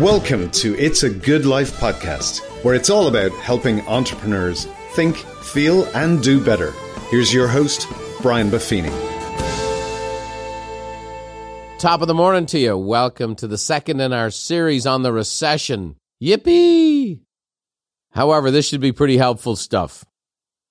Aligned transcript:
Welcome 0.00 0.50
to 0.52 0.74
It's 0.78 1.02
a 1.02 1.10
Good 1.10 1.44
Life 1.44 1.78
podcast, 1.78 2.40
where 2.64 2.74
it's 2.74 2.88
all 2.88 3.08
about 3.08 3.30
helping 3.32 3.86
entrepreneurs 3.86 4.64
think, 4.92 5.18
feel, 5.18 5.84
and 5.94 6.22
do 6.22 6.42
better. 6.42 6.72
Here's 7.10 7.32
your 7.32 7.46
host, 7.46 7.86
Brian 8.22 8.48
Buffini. 8.48 8.88
Top 11.78 12.00
of 12.00 12.08
the 12.08 12.14
morning 12.14 12.46
to 12.46 12.58
you. 12.58 12.78
Welcome 12.78 13.36
to 13.36 13.46
the 13.46 13.58
second 13.58 14.00
in 14.00 14.14
our 14.14 14.30
series 14.30 14.86
on 14.86 15.02
the 15.02 15.12
recession. 15.12 15.96
Yippee! 16.22 17.20
However, 18.12 18.50
this 18.50 18.66
should 18.66 18.80
be 18.80 18.92
pretty 18.92 19.18
helpful 19.18 19.56
stuff. 19.56 20.06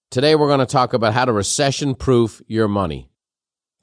Today, 0.09 0.33
we're 0.33 0.47
going 0.47 0.61
to 0.61 0.65
talk 0.65 0.93
about 0.93 1.13
how 1.13 1.25
to 1.25 1.31
recession 1.31 1.93
proof 1.93 2.41
your 2.47 2.67
money. 2.67 3.11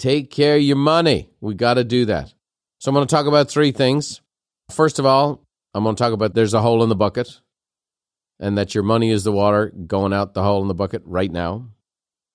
Take 0.01 0.33
care 0.33 0.57
of 0.57 0.63
your 0.63 0.77
money. 0.77 1.31
We 1.41 1.55
got 1.55 1.75
to 1.75 1.85
do 1.85 2.07
that. 2.07 2.35
So, 2.81 2.91
I'm 2.91 2.97
going 2.97 3.07
to 3.07 3.15
talk 3.15 3.27
about 3.27 3.49
three 3.49 3.71
things. 3.71 4.21
First 4.71 4.99
of 4.99 5.07
all, 5.07 5.43
I'm 5.75 5.85
going 5.85 5.97
to 5.97 6.03
talk 6.03 6.13
about 6.13 6.35
there's 6.35 6.55
a 6.55 6.61
hole 6.61 6.83
in 6.83 6.89
the 6.89 6.97
bucket 6.97 7.41
and 8.41 8.57
that 8.59 8.75
your 8.75 8.85
money 8.85 9.11
is 9.11 9.25
the 9.25 9.33
water 9.33 9.73
going 9.87 10.13
out 10.13 10.35
the 10.35 10.43
hole 10.43 10.63
in 10.63 10.69
the 10.69 10.75
bucket 10.75 11.03
right 11.05 11.31
now. 11.31 11.69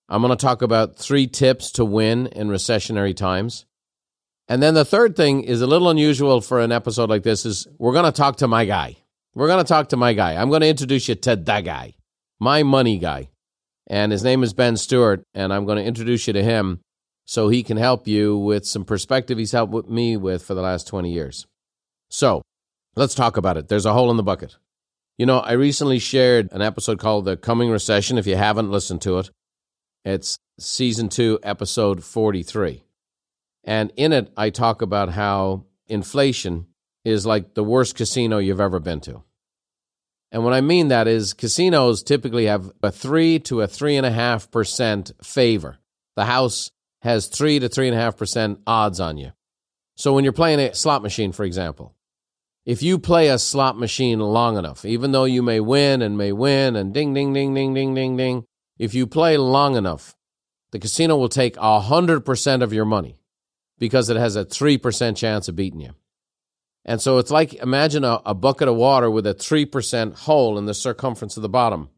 I'm 0.09 0.21
going 0.21 0.35
to 0.35 0.41
talk 0.41 0.61
about 0.61 0.97
three 0.97 1.27
tips 1.27 1.71
to 1.73 1.85
win 1.85 2.27
in 2.27 2.49
recessionary 2.49 3.15
times. 3.15 3.65
And 4.47 4.61
then 4.61 4.73
the 4.73 4.85
third 4.85 5.15
thing 5.15 5.43
is 5.43 5.61
a 5.61 5.67
little 5.67 5.89
unusual 5.89 6.41
for 6.41 6.59
an 6.59 6.71
episode 6.71 7.09
like 7.09 7.23
this 7.23 7.45
is 7.45 7.67
we're 7.77 7.93
going 7.93 8.05
to 8.05 8.11
talk 8.11 8.37
to 8.37 8.47
my 8.47 8.65
guy. 8.65 8.97
We're 9.33 9.47
going 9.47 9.63
to 9.63 9.67
talk 9.67 9.89
to 9.89 9.97
my 9.97 10.13
guy. 10.13 10.35
I'm 10.35 10.49
going 10.49 10.61
to 10.61 10.67
introduce 10.67 11.07
you 11.07 11.15
to 11.15 11.35
that 11.35 11.61
guy, 11.61 11.95
my 12.39 12.63
money 12.63 12.97
guy. 12.97 13.29
And 13.87 14.11
his 14.11 14.23
name 14.23 14.43
is 14.43 14.53
Ben 14.53 14.77
Stewart, 14.77 15.23
and 15.33 15.53
I'm 15.53 15.65
going 15.65 15.77
to 15.77 15.83
introduce 15.83 16.27
you 16.27 16.33
to 16.33 16.43
him 16.43 16.81
so 17.25 17.49
he 17.49 17.63
can 17.63 17.77
help 17.77 18.07
you 18.07 18.37
with 18.37 18.65
some 18.65 18.85
perspective 18.85 19.37
he's 19.37 19.51
helped 19.51 19.89
me 19.89 20.17
with 20.17 20.43
for 20.43 20.53
the 20.53 20.61
last 20.61 20.87
20 20.87 21.11
years. 21.11 21.47
So 22.13 22.43
let's 22.95 23.15
talk 23.15 23.37
about 23.37 23.57
it. 23.57 23.69
There's 23.69 23.87
a 23.87 23.93
hole 23.93 24.11
in 24.11 24.17
the 24.17 24.23
bucket. 24.23 24.55
You 25.17 25.25
know, 25.25 25.39
I 25.39 25.53
recently 25.53 25.97
shared 25.97 26.47
an 26.51 26.61
episode 26.61 26.99
called 26.99 27.25
The 27.25 27.35
Coming 27.35 27.71
Recession. 27.71 28.19
If 28.19 28.27
you 28.27 28.35
haven't 28.35 28.69
listened 28.69 29.01
to 29.01 29.17
it, 29.17 29.31
it's 30.05 30.37
season 30.59 31.09
two, 31.09 31.39
episode 31.41 32.03
43. 32.03 32.83
And 33.63 33.91
in 33.95 34.13
it, 34.13 34.31
I 34.37 34.51
talk 34.51 34.83
about 34.83 35.09
how 35.09 35.65
inflation 35.87 36.67
is 37.03 37.25
like 37.25 37.55
the 37.55 37.63
worst 37.63 37.95
casino 37.95 38.37
you've 38.37 38.61
ever 38.61 38.79
been 38.79 39.01
to. 39.01 39.23
And 40.31 40.43
what 40.43 40.53
I 40.53 40.61
mean 40.61 40.89
that 40.89 41.07
is 41.07 41.33
casinos 41.33 42.03
typically 42.03 42.45
have 42.45 42.71
a 42.83 42.91
three 42.91 43.39
to 43.39 43.61
a 43.61 43.67
three 43.67 43.97
and 43.97 44.05
a 44.05 44.11
half 44.11 44.51
percent 44.51 45.13
favor. 45.23 45.79
The 46.15 46.25
house 46.25 46.69
has 47.01 47.25
three 47.25 47.57
to 47.57 47.69
three 47.69 47.87
and 47.87 47.97
a 47.97 47.99
half 47.99 48.17
percent 48.17 48.59
odds 48.67 48.99
on 48.99 49.17
you. 49.17 49.31
So 49.97 50.13
when 50.13 50.23
you're 50.23 50.31
playing 50.31 50.59
a 50.59 50.75
slot 50.75 51.01
machine, 51.01 51.31
for 51.31 51.43
example, 51.43 51.95
if 52.65 52.81
you 52.81 52.97
play 52.97 53.29
a 53.29 53.37
slot 53.37 53.77
machine 53.77 54.19
long 54.19 54.57
enough, 54.57 54.85
even 54.85 55.11
though 55.11 55.25
you 55.25 55.41
may 55.41 55.59
win 55.59 56.01
and 56.01 56.17
may 56.17 56.31
win 56.31 56.75
and 56.75 56.93
ding, 56.93 57.13
ding, 57.13 57.33
ding, 57.33 57.53
ding, 57.53 57.73
ding, 57.73 57.93
ding, 57.93 58.17
ding, 58.17 58.45
if 58.77 58.93
you 58.93 59.05
play 59.05 59.37
long 59.37 59.75
enough, 59.75 60.15
the 60.71 60.79
casino 60.79 61.17
will 61.17 61.29
take 61.29 61.55
100% 61.57 62.63
of 62.63 62.73
your 62.73 62.85
money 62.85 63.17
because 63.79 64.09
it 64.09 64.17
has 64.17 64.35
a 64.35 64.45
3% 64.45 65.15
chance 65.17 65.47
of 65.47 65.55
beating 65.55 65.81
you. 65.81 65.93
And 66.85 67.01
so 67.01 67.17
it's 67.17 67.31
like 67.31 67.53
imagine 67.55 68.03
a, 68.03 68.21
a 68.25 68.33
bucket 68.33 68.67
of 68.67 68.75
water 68.75 69.09
with 69.09 69.27
a 69.27 69.33
3% 69.33 70.15
hole 70.19 70.57
in 70.57 70.65
the 70.65 70.73
circumference 70.73 71.37
of 71.37 71.43
the 71.43 71.49
bottom. 71.49 71.89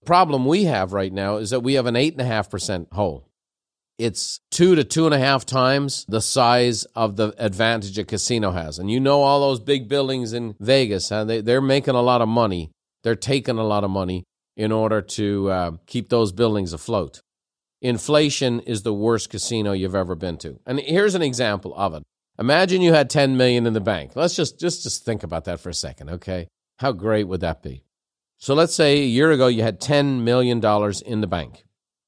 The 0.00 0.06
problem 0.06 0.44
we 0.46 0.64
have 0.64 0.92
right 0.92 1.12
now 1.12 1.36
is 1.36 1.50
that 1.50 1.60
we 1.60 1.74
have 1.74 1.86
an 1.86 1.94
8.5% 1.94 2.92
hole 2.92 3.28
it's 3.98 4.40
two 4.50 4.74
to 4.74 4.84
two 4.84 5.06
and 5.06 5.14
a 5.14 5.18
half 5.18 5.46
times 5.46 6.04
the 6.08 6.20
size 6.20 6.84
of 6.96 7.16
the 7.16 7.34
advantage 7.38 7.98
a 7.98 8.04
casino 8.04 8.50
has. 8.50 8.78
And 8.78 8.90
you 8.90 9.00
know 9.00 9.22
all 9.22 9.40
those 9.40 9.60
big 9.60 9.88
buildings 9.88 10.32
in 10.32 10.54
Vegas, 10.58 11.08
huh? 11.10 11.24
they, 11.24 11.40
they're 11.40 11.60
making 11.60 11.94
a 11.94 12.02
lot 12.02 12.22
of 12.22 12.28
money. 12.28 12.70
They're 13.02 13.16
taking 13.16 13.58
a 13.58 13.64
lot 13.64 13.84
of 13.84 13.90
money 13.90 14.24
in 14.56 14.72
order 14.72 15.00
to 15.02 15.50
uh, 15.50 15.70
keep 15.86 16.08
those 16.08 16.32
buildings 16.32 16.72
afloat. 16.72 17.20
Inflation 17.80 18.60
is 18.60 18.82
the 18.82 18.94
worst 18.94 19.30
casino 19.30 19.72
you've 19.72 19.94
ever 19.94 20.14
been 20.14 20.36
to. 20.38 20.60
And 20.66 20.78
here's 20.78 21.14
an 21.14 21.22
example 21.22 21.74
of 21.76 21.94
it. 21.94 22.02
Imagine 22.38 22.80
you 22.80 22.92
had 22.92 23.10
10 23.10 23.36
million 23.36 23.66
in 23.66 23.72
the 23.72 23.80
bank. 23.80 24.12
Let's 24.14 24.36
just 24.36 24.58
just 24.58 24.82
just 24.82 25.04
think 25.04 25.22
about 25.22 25.44
that 25.44 25.60
for 25.60 25.68
a 25.68 25.74
second, 25.74 26.10
okay? 26.10 26.48
How 26.78 26.92
great 26.92 27.28
would 27.28 27.40
that 27.40 27.62
be? 27.62 27.84
So 28.38 28.54
let's 28.54 28.74
say 28.74 28.98
a 28.98 29.06
year 29.06 29.30
ago 29.30 29.48
you 29.48 29.62
had 29.62 29.80
10 29.80 30.24
million 30.24 30.60
dollars 30.60 31.00
in 31.00 31.20
the 31.20 31.26
bank. 31.26 31.64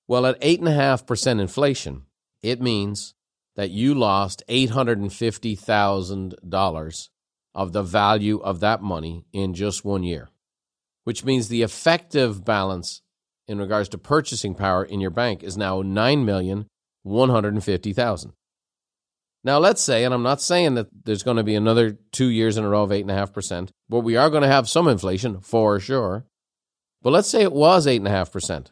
Well, 0.06 0.26
at 0.26 0.38
8.5% 0.41 1.41
inflation, 1.41 2.03
it 2.42 2.60
means 2.60 3.15
that 3.56 3.70
you 3.70 3.94
lost 3.94 4.42
$850,000 4.48 7.09
of 7.54 7.72
the 7.72 7.82
value 7.82 8.38
of 8.41 8.60
that 8.60 8.82
money 8.82 9.25
in 9.32 9.54
just 9.54 9.82
one 9.84 10.03
year, 10.03 10.28
which 11.04 11.25
means 11.25 11.48
the 11.48 11.62
effective 11.62 12.44
balance 12.44 13.00
in 13.47 13.59
regards 13.59 13.88
to 13.91 13.98
purchasing 13.98 14.54
power 14.54 14.82
in 14.84 15.00
your 15.00 15.10
bank 15.10 15.42
is 15.42 15.56
now 15.56 15.82
9,150,000. 15.82 18.32
Now, 19.42 19.59
let's 19.59 19.82
say, 19.82 20.04
and 20.04 20.15
I'm 20.15 20.22
not 20.22 20.41
saying 20.41 20.75
that 20.75 20.86
there's 21.04 21.22
going 21.22 21.36
to 21.36 21.42
be 21.42 21.54
another 21.54 21.98
two 22.12 22.28
years 22.28 22.56
in 22.56 22.65
a 22.65 22.69
row 22.69 22.82
of 22.82 22.91
8.5%, 22.91 23.69
but 23.88 24.00
we 24.00 24.16
are 24.16 24.31
going 24.31 24.42
to 24.42 24.48
have 24.48 24.69
some 24.69 24.88
inflation 24.88 25.41
for 25.41 25.78
sure. 25.78 26.25
But 27.03 27.12
let's 27.12 27.28
say 27.28 27.42
it 27.42 27.53
was 27.53 27.86
8.5% 27.86 28.71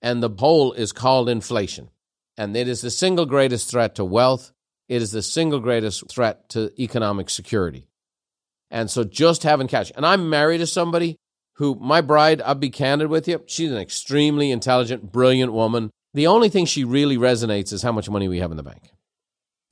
and 0.00 0.22
the 0.22 0.30
hole 0.30 0.72
is 0.72 0.92
called 0.92 1.28
inflation. 1.28 1.90
And 2.36 2.56
it 2.56 2.68
is 2.68 2.80
the 2.80 2.90
single 2.90 3.26
greatest 3.26 3.70
threat 3.70 3.96
to 3.96 4.04
wealth. 4.04 4.52
It 4.88 5.02
is 5.02 5.12
the 5.12 5.22
single 5.22 5.60
greatest 5.60 6.08
threat 6.08 6.48
to 6.50 6.70
economic 6.80 7.30
security. 7.30 7.88
And 8.70 8.90
so 8.90 9.04
just 9.04 9.42
having 9.42 9.68
cash. 9.68 9.92
And 9.94 10.06
I'm 10.06 10.30
married 10.30 10.58
to 10.58 10.66
somebody 10.66 11.16
who, 11.54 11.76
my 11.76 12.00
bride, 12.00 12.42
I'll 12.42 12.54
be 12.54 12.70
candid 12.70 13.08
with 13.08 13.28
you, 13.28 13.42
she's 13.46 13.70
an 13.70 13.78
extremely 13.78 14.50
intelligent, 14.50 15.12
brilliant 15.12 15.52
woman. 15.52 15.90
The 16.12 16.26
only 16.26 16.48
thing 16.48 16.66
she 16.66 16.84
really 16.84 17.16
resonates 17.16 17.72
is 17.72 17.82
how 17.82 17.92
much 17.92 18.10
money 18.10 18.28
we 18.28 18.38
have 18.38 18.50
in 18.50 18.56
the 18.56 18.62
bank, 18.62 18.90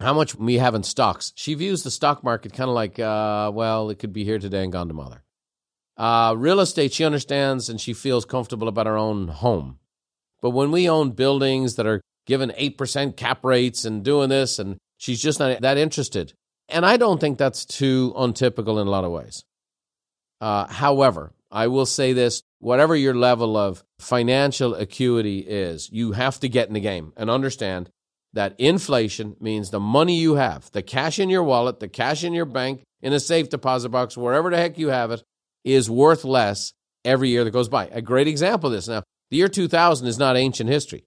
how 0.00 0.12
much 0.14 0.34
we 0.34 0.58
have 0.58 0.74
in 0.74 0.82
stocks. 0.82 1.32
She 1.36 1.54
views 1.54 1.82
the 1.82 1.90
stock 1.90 2.24
market 2.24 2.52
kind 2.52 2.68
of 2.68 2.74
like, 2.74 2.98
uh, 2.98 3.50
well, 3.54 3.90
it 3.90 3.98
could 3.98 4.12
be 4.12 4.24
here 4.24 4.38
today 4.38 4.62
and 4.62 4.72
gone 4.72 4.88
tomorrow. 4.88 5.18
Uh, 5.96 6.34
real 6.36 6.60
estate, 6.60 6.92
she 6.92 7.04
understands 7.04 7.68
and 7.68 7.80
she 7.80 7.92
feels 7.92 8.24
comfortable 8.24 8.68
about 8.68 8.86
her 8.86 8.96
own 8.96 9.28
home. 9.28 9.78
But 10.40 10.50
when 10.50 10.70
we 10.72 10.88
own 10.88 11.10
buildings 11.10 11.76
that 11.76 11.86
are 11.86 12.00
given 12.26 12.50
8% 12.50 13.16
cap 13.16 13.44
rates 13.44 13.84
and 13.84 14.04
doing 14.04 14.28
this, 14.28 14.58
and 14.58 14.78
she's 14.96 15.22
just 15.22 15.38
not 15.38 15.60
that 15.60 15.78
interested. 15.78 16.32
And 16.68 16.86
I 16.86 16.96
don't 16.96 17.20
think 17.20 17.38
that's 17.38 17.64
too 17.64 18.12
untypical 18.16 18.78
in 18.78 18.86
a 18.86 18.90
lot 18.90 19.04
of 19.04 19.12
ways. 19.12 19.44
Uh, 20.40 20.66
however, 20.66 21.32
I 21.52 21.66
will 21.66 21.86
say 21.86 22.14
this 22.14 22.42
whatever 22.58 22.96
your 22.96 23.14
level 23.14 23.56
of 23.56 23.84
financial 23.98 24.74
acuity 24.74 25.40
is, 25.40 25.90
you 25.92 26.12
have 26.12 26.40
to 26.40 26.48
get 26.48 26.68
in 26.68 26.74
the 26.74 26.80
game 26.80 27.12
and 27.16 27.28
understand 27.28 27.90
that 28.32 28.58
inflation 28.58 29.36
means 29.38 29.70
the 29.70 29.78
money 29.78 30.18
you 30.18 30.36
have, 30.36 30.70
the 30.72 30.82
cash 30.82 31.18
in 31.18 31.28
your 31.28 31.42
wallet, 31.42 31.80
the 31.80 31.88
cash 31.88 32.24
in 32.24 32.32
your 32.32 32.46
bank, 32.46 32.82
in 33.02 33.12
a 33.12 33.20
safe 33.20 33.50
deposit 33.50 33.90
box, 33.90 34.16
wherever 34.16 34.48
the 34.50 34.56
heck 34.56 34.78
you 34.78 34.88
have 34.88 35.10
it, 35.10 35.22
is 35.64 35.90
worth 35.90 36.24
less 36.24 36.72
every 37.04 37.28
year 37.28 37.44
that 37.44 37.50
goes 37.50 37.68
by. 37.68 37.88
A 37.88 38.00
great 38.00 38.28
example 38.28 38.68
of 38.68 38.72
this. 38.72 38.88
Now, 38.88 39.02
the 39.30 39.36
year 39.36 39.48
2000 39.48 40.06
is 40.06 40.18
not 40.18 40.36
ancient 40.36 40.70
history. 40.70 41.04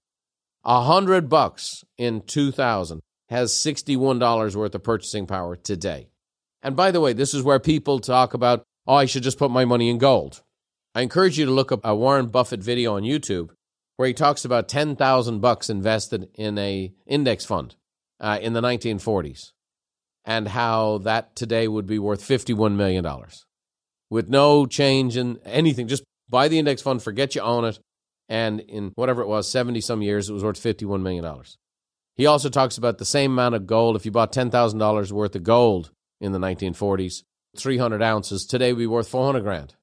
A 0.64 0.82
hundred 0.82 1.28
bucks 1.28 1.84
in 1.98 2.20
2000 2.22 3.00
has 3.28 3.52
$61 3.52 4.54
worth 4.54 4.74
of 4.74 4.82
purchasing 4.84 5.26
power 5.26 5.56
today. 5.56 6.08
And 6.62 6.76
by 6.76 6.90
the 6.90 7.00
way, 7.00 7.12
this 7.12 7.34
is 7.34 7.42
where 7.42 7.58
people 7.58 7.98
talk 7.98 8.34
about 8.34 8.64
oh, 8.86 8.94
I 8.94 9.06
should 9.06 9.22
just 9.22 9.38
put 9.38 9.50
my 9.50 9.64
money 9.64 9.88
in 9.90 9.98
gold. 9.98 10.42
I 10.94 11.02
encourage 11.02 11.38
you 11.38 11.44
to 11.44 11.50
look 11.50 11.72
up 11.72 11.80
a 11.84 11.94
Warren 11.94 12.28
Buffett 12.28 12.62
video 12.62 12.94
on 12.96 13.02
YouTube 13.02 13.50
where 13.96 14.08
he 14.08 14.14
talks 14.14 14.44
about 14.44 14.68
10,000 14.68 15.40
bucks 15.40 15.70
invested 15.70 16.28
in 16.34 16.58
a 16.58 16.92
index 17.06 17.44
fund 17.44 17.74
uh, 18.20 18.38
in 18.40 18.52
the 18.52 18.60
1940s. 18.60 19.52
and 20.24 20.48
how 20.48 20.98
that 20.98 21.36
today 21.36 21.68
would 21.68 21.86
be 21.86 21.98
worth 21.98 22.20
$51 22.20 22.74
million 22.74 23.06
with 24.10 24.28
no 24.28 24.66
change 24.66 25.16
in 25.16 25.38
anything. 25.44 25.86
Just 25.86 26.02
buy 26.28 26.48
the 26.48 26.58
index 26.58 26.82
fund, 26.82 27.02
forget 27.02 27.34
you 27.34 27.40
own 27.40 27.64
it. 27.64 27.78
And 28.28 28.60
in 28.60 28.90
whatever 28.96 29.22
it 29.22 29.28
was, 29.28 29.48
70 29.48 29.80
some 29.80 30.02
years, 30.02 30.28
it 30.28 30.32
was 30.32 30.42
worth 30.42 30.60
$51 30.60 31.00
million. 31.00 31.24
He 32.16 32.26
also 32.26 32.48
talks 32.48 32.76
about 32.76 32.98
the 32.98 33.04
same 33.04 33.32
amount 33.32 33.54
of 33.54 33.66
gold. 33.66 33.94
If 33.94 34.04
you 34.04 34.10
bought 34.10 34.32
$10,000 34.32 35.12
worth 35.12 35.36
of 35.36 35.44
gold 35.44 35.92
in 36.20 36.32
the 36.32 36.40
1940s, 36.40 37.22
300 37.58 38.02
ounces, 38.02 38.46
today 38.46 38.72
would 38.72 38.78
be 38.78 38.86
worth 38.86 39.08
400 39.08 39.42
grand. 39.42 39.74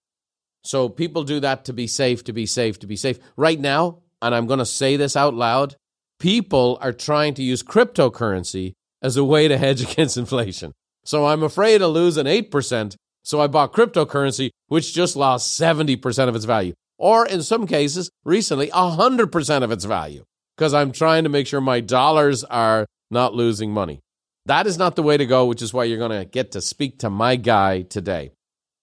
So 0.64 0.88
people 0.90 1.24
do 1.24 1.40
that 1.42 1.66
to 1.66 1.74
be 1.74 1.88
safe, 1.88 2.24
to 2.26 2.34
be 2.34 2.46
safe, 2.46 2.80
to 2.80 2.88
be 2.88 2.96
safe. 2.96 3.20
Right 3.36 3.60
now, 3.60 4.00
and 4.22 4.34
I'm 4.34 4.48
going 4.48 4.60
to 4.60 4.66
say 4.66 4.96
this 4.96 5.18
out 5.18 5.34
loud, 5.34 5.76
people 6.20 6.78
are 6.82 6.94
trying 6.94 7.34
to 7.36 7.44
use 7.44 7.62
cryptocurrency 7.62 8.74
as 9.02 9.18
a 9.18 9.24
way 9.24 9.48
to 9.48 9.58
hedge 9.58 9.82
against 9.92 10.18
inflation. 10.18 10.72
So 11.04 11.26
I'm 11.26 11.44
afraid 11.44 11.82
of 11.82 11.92
losing 11.92 12.26
8%. 12.26 12.96
So 13.24 13.42
I 13.42 13.48
bought 13.48 13.74
cryptocurrency, 13.74 14.52
which 14.68 14.94
just 14.94 15.16
lost 15.16 15.60
70% 15.60 16.28
of 16.28 16.36
its 16.36 16.46
value. 16.46 16.74
Or 16.98 17.26
in 17.26 17.42
some 17.42 17.68
cases, 17.68 18.10
recently, 18.24 18.68
100% 18.68 19.64
of 19.64 19.72
its 19.72 19.86
value 19.86 20.24
because 20.56 20.74
I'm 20.74 20.92
trying 20.92 21.24
to 21.24 21.30
make 21.30 21.48
sure 21.48 21.62
my 21.62 21.80
dollars 21.80 22.44
are 22.44 22.86
not 23.10 23.34
losing 23.34 23.72
money. 23.72 24.00
That 24.46 24.68
is 24.68 24.78
not 24.78 24.96
the 24.96 25.04
way 25.04 25.16
to 25.16 25.26
go, 25.26 25.46
which 25.46 25.62
is 25.62 25.74
why 25.74 25.86
you're 25.86 25.98
going 25.98 26.12
to 26.12 26.26
get 26.26 26.52
to 26.52 26.62
speak 26.62 27.00
to 27.00 27.10
my 27.10 27.38
guy 27.38 27.84
today. 27.84 28.32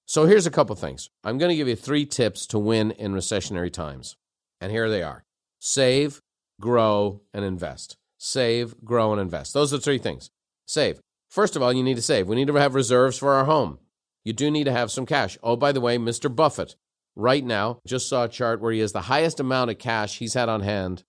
So 0.07 0.25
here's 0.25 0.47
a 0.47 0.51
couple 0.51 0.75
things. 0.75 1.11
I'm 1.23 1.39
going 1.39 1.51
to 1.51 1.57
give 1.57 1.69
you 1.69 1.77
three 1.77 2.07
tips 2.07 2.47
to 2.49 2.59
win 2.59 2.91
in 2.93 3.13
recessionary 3.13 3.73
times. 3.73 4.17
And 4.61 4.73
here 4.73 4.89
they 4.89 5.03
are 5.03 5.25
save, 5.61 6.21
grow, 6.61 7.21
and 7.35 7.45
invest. 7.45 7.97
Save, 8.19 8.75
grow, 8.85 9.13
and 9.13 9.21
invest. 9.21 9.55
Those 9.55 9.73
are 9.73 9.77
the 9.77 9.83
three 9.83 9.99
things. 9.99 10.31
Save. 10.67 11.01
First 11.29 11.57
of 11.57 11.63
all, 11.63 11.73
you 11.73 11.83
need 11.83 11.97
to 11.97 12.03
save. 12.03 12.27
We 12.27 12.37
need 12.37 12.49
to 12.49 12.55
have 12.55 12.75
reserves 12.75 13.19
for 13.19 13.35
our 13.35 13.45
home. 13.45 13.79
You 14.25 14.33
do 14.33 14.51
need 14.51 14.65
to 14.65 14.73
have 14.73 14.91
some 14.91 15.07
cash. 15.07 15.39
Oh, 15.43 15.57
by 15.57 15.73
the 15.73 15.81
way, 15.81 15.97
Mr. 15.97 16.35
Buffett, 16.35 16.75
right 17.15 17.45
now, 17.45 17.81
just 17.87 18.09
saw 18.09 18.25
a 18.25 18.29
chart 18.29 18.61
where 18.61 18.73
he 18.73 18.81
has 18.81 18.93
the 18.93 19.03
highest 19.03 19.41
amount 19.41 19.71
of 19.71 19.79
cash 19.79 20.19
he's 20.19 20.35
had 20.35 20.49
on 20.49 20.63
hand 20.63 21.05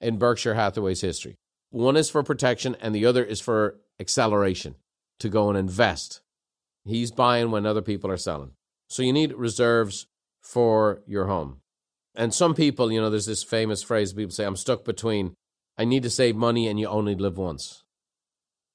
in 0.00 0.18
Berkshire 0.18 0.54
Hathaway's 0.54 1.00
history. 1.00 1.36
One 1.70 1.96
is 1.96 2.10
for 2.10 2.22
protection, 2.22 2.76
and 2.80 2.94
the 2.94 3.06
other 3.06 3.24
is 3.24 3.40
for 3.40 3.80
acceleration 4.00 4.76
to 5.20 5.28
go 5.28 5.48
and 5.48 5.58
invest. 5.58 6.20
He's 6.84 7.10
buying 7.10 7.50
when 7.50 7.66
other 7.66 7.82
people 7.82 8.10
are 8.10 8.16
selling. 8.16 8.52
So 8.88 9.02
you 9.02 9.12
need 9.12 9.32
reserves 9.34 10.06
for 10.40 11.02
your 11.06 11.26
home. 11.26 11.60
And 12.14 12.34
some 12.34 12.54
people, 12.54 12.92
you 12.92 13.00
know, 13.00 13.08
there's 13.08 13.26
this 13.26 13.44
famous 13.44 13.82
phrase 13.82 14.12
people 14.12 14.32
say, 14.32 14.44
I'm 14.44 14.56
stuck 14.56 14.84
between 14.84 15.34
I 15.78 15.84
need 15.84 16.02
to 16.02 16.10
save 16.10 16.36
money 16.36 16.68
and 16.68 16.78
you 16.78 16.86
only 16.86 17.14
live 17.14 17.38
once. 17.38 17.84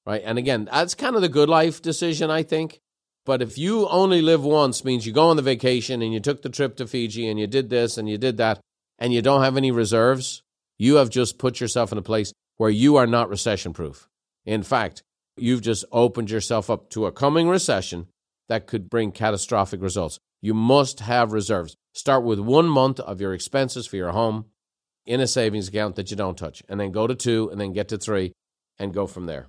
Right? 0.04 0.22
And 0.24 0.38
again, 0.38 0.68
that's 0.72 0.94
kind 0.94 1.14
of 1.14 1.22
the 1.22 1.28
good 1.28 1.48
life 1.48 1.80
decision, 1.80 2.30
I 2.30 2.42
think. 2.42 2.80
But 3.24 3.42
if 3.42 3.58
you 3.58 3.86
only 3.88 4.22
live 4.22 4.42
once 4.42 4.84
means 4.84 5.06
you 5.06 5.12
go 5.12 5.28
on 5.28 5.36
the 5.36 5.42
vacation 5.42 6.00
and 6.00 6.12
you 6.12 6.18
took 6.18 6.42
the 6.42 6.48
trip 6.48 6.76
to 6.76 6.86
Fiji 6.86 7.28
and 7.28 7.38
you 7.38 7.46
did 7.46 7.68
this 7.68 7.98
and 7.98 8.08
you 8.08 8.16
did 8.16 8.38
that 8.38 8.58
and 8.98 9.12
you 9.12 9.20
don't 9.20 9.42
have 9.42 9.56
any 9.56 9.70
reserves, 9.70 10.42
you 10.78 10.96
have 10.96 11.10
just 11.10 11.38
put 11.38 11.60
yourself 11.60 11.92
in 11.92 11.98
a 11.98 12.02
place 12.02 12.32
where 12.56 12.70
you 12.70 12.96
are 12.96 13.06
not 13.06 13.28
recession 13.28 13.74
proof. 13.74 14.08
In 14.46 14.62
fact, 14.62 15.02
you've 15.40 15.62
just 15.62 15.84
opened 15.92 16.30
yourself 16.30 16.70
up 16.70 16.90
to 16.90 17.06
a 17.06 17.12
coming 17.12 17.48
recession 17.48 18.06
that 18.48 18.66
could 18.66 18.88
bring 18.88 19.12
catastrophic 19.12 19.82
results. 19.82 20.18
You 20.40 20.54
must 20.54 21.00
have 21.00 21.32
reserves. 21.32 21.76
Start 21.94 22.24
with 22.24 22.38
one 22.38 22.68
month 22.68 23.00
of 23.00 23.20
your 23.20 23.34
expenses 23.34 23.86
for 23.86 23.96
your 23.96 24.12
home 24.12 24.46
in 25.04 25.20
a 25.20 25.26
savings 25.26 25.68
account 25.68 25.96
that 25.96 26.10
you 26.10 26.16
don't 26.16 26.36
touch, 26.36 26.62
and 26.68 26.78
then 26.78 26.92
go 26.92 27.06
to 27.06 27.14
two, 27.14 27.48
and 27.50 27.60
then 27.60 27.72
get 27.72 27.88
to 27.88 27.98
three, 27.98 28.32
and 28.78 28.92
go 28.92 29.06
from 29.06 29.26
there. 29.26 29.48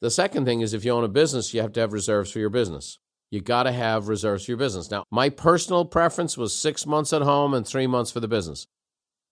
The 0.00 0.10
second 0.10 0.44
thing 0.44 0.60
is 0.60 0.74
if 0.74 0.84
you 0.84 0.90
own 0.92 1.04
a 1.04 1.08
business, 1.08 1.54
you 1.54 1.62
have 1.62 1.72
to 1.74 1.80
have 1.80 1.92
reserves 1.92 2.30
for 2.30 2.40
your 2.40 2.50
business. 2.50 2.98
You 3.30 3.40
got 3.40 3.62
to 3.62 3.72
have 3.72 4.08
reserves 4.08 4.44
for 4.44 4.50
your 4.50 4.58
business. 4.58 4.90
Now, 4.90 5.04
my 5.10 5.28
personal 5.28 5.84
preference 5.84 6.36
was 6.36 6.52
six 6.52 6.86
months 6.86 7.12
at 7.12 7.22
home 7.22 7.54
and 7.54 7.66
three 7.66 7.86
months 7.86 8.10
for 8.10 8.20
the 8.20 8.28
business. 8.28 8.66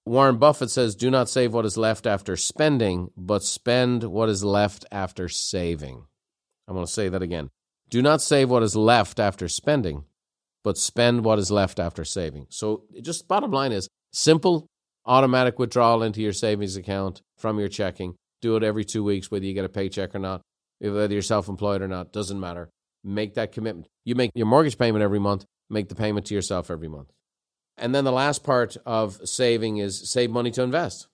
Warren 0.04 0.38
Buffett 0.38 0.70
says, 0.70 0.94
Do 0.94 1.10
not 1.10 1.28
save 1.28 1.54
what 1.54 1.64
is 1.64 1.76
left 1.76 2.06
after 2.06 2.37
spending, 2.37 3.10
but 3.16 3.43
spend 3.43 4.04
what 4.04 4.28
is 4.28 4.43
left 4.43 4.84
after 4.90 5.28
saving. 5.28 6.04
I'm 6.66 6.75
going 6.75 6.87
to 6.87 6.93
say 6.93 7.08
that 7.08 7.22
again. 7.22 7.50
Do 7.88 8.02
not 8.02 8.22
save 8.22 8.50
what 8.50 8.62
is 8.62 8.75
left 8.75 9.20
after 9.20 9.49
spending, 9.49 10.04
but 10.64 10.78
spend 10.78 11.25
what 11.25 11.38
is 11.38 11.50
left 11.50 11.78
after 11.78 12.04
saving. 12.04 12.46
So, 12.49 12.84
just 13.00 13.28
bottom 13.28 13.50
line 13.50 13.72
is 13.72 13.88
simple 14.12 14.66
automatic 15.04 15.58
withdrawal 15.58 16.02
into 16.02 16.20
your 16.20 16.32
savings 16.32 16.76
account 16.76 17.22
from 17.37 17.58
your 17.58 17.69
checking. 17.69 18.14
Do 18.40 18.56
it 18.56 18.62
every 18.62 18.84
two 18.84 19.05
weeks, 19.05 19.31
whether 19.31 19.44
you 19.44 19.55
get 19.55 19.64
a 19.64 19.69
paycheck 19.69 20.14
or 20.14 20.19
not, 20.19 20.43
whether 20.81 21.12
you're 21.12 21.22
self 21.22 21.48
employed 21.48 21.82
or 21.82 21.88
not, 21.88 22.12
doesn't 22.12 22.40
matter. 22.40 22.70
Make 23.05 23.34
that 23.34 23.52
commitment. 23.52 23.88
You 24.05 24.14
make 24.14 24.31
your 24.34 24.46
mortgage 24.46 24.78
payment 24.78 25.02
every 25.02 25.19
month, 25.19 25.44
make 25.70 25.88
the 25.88 25.94
payment 25.94 26.26
to 26.26 26.34
yourself 26.34 26.70
every 26.70 26.88
month. 26.88 27.12
And 27.82 27.93
then 27.93 28.05
the 28.05 28.12
last 28.12 28.44
part 28.44 28.76
of 28.87 29.20
saving 29.29 29.79
is 29.79 30.08
save 30.08 30.31
money 30.31 30.52
to 30.52 30.62
invest. 30.62 31.08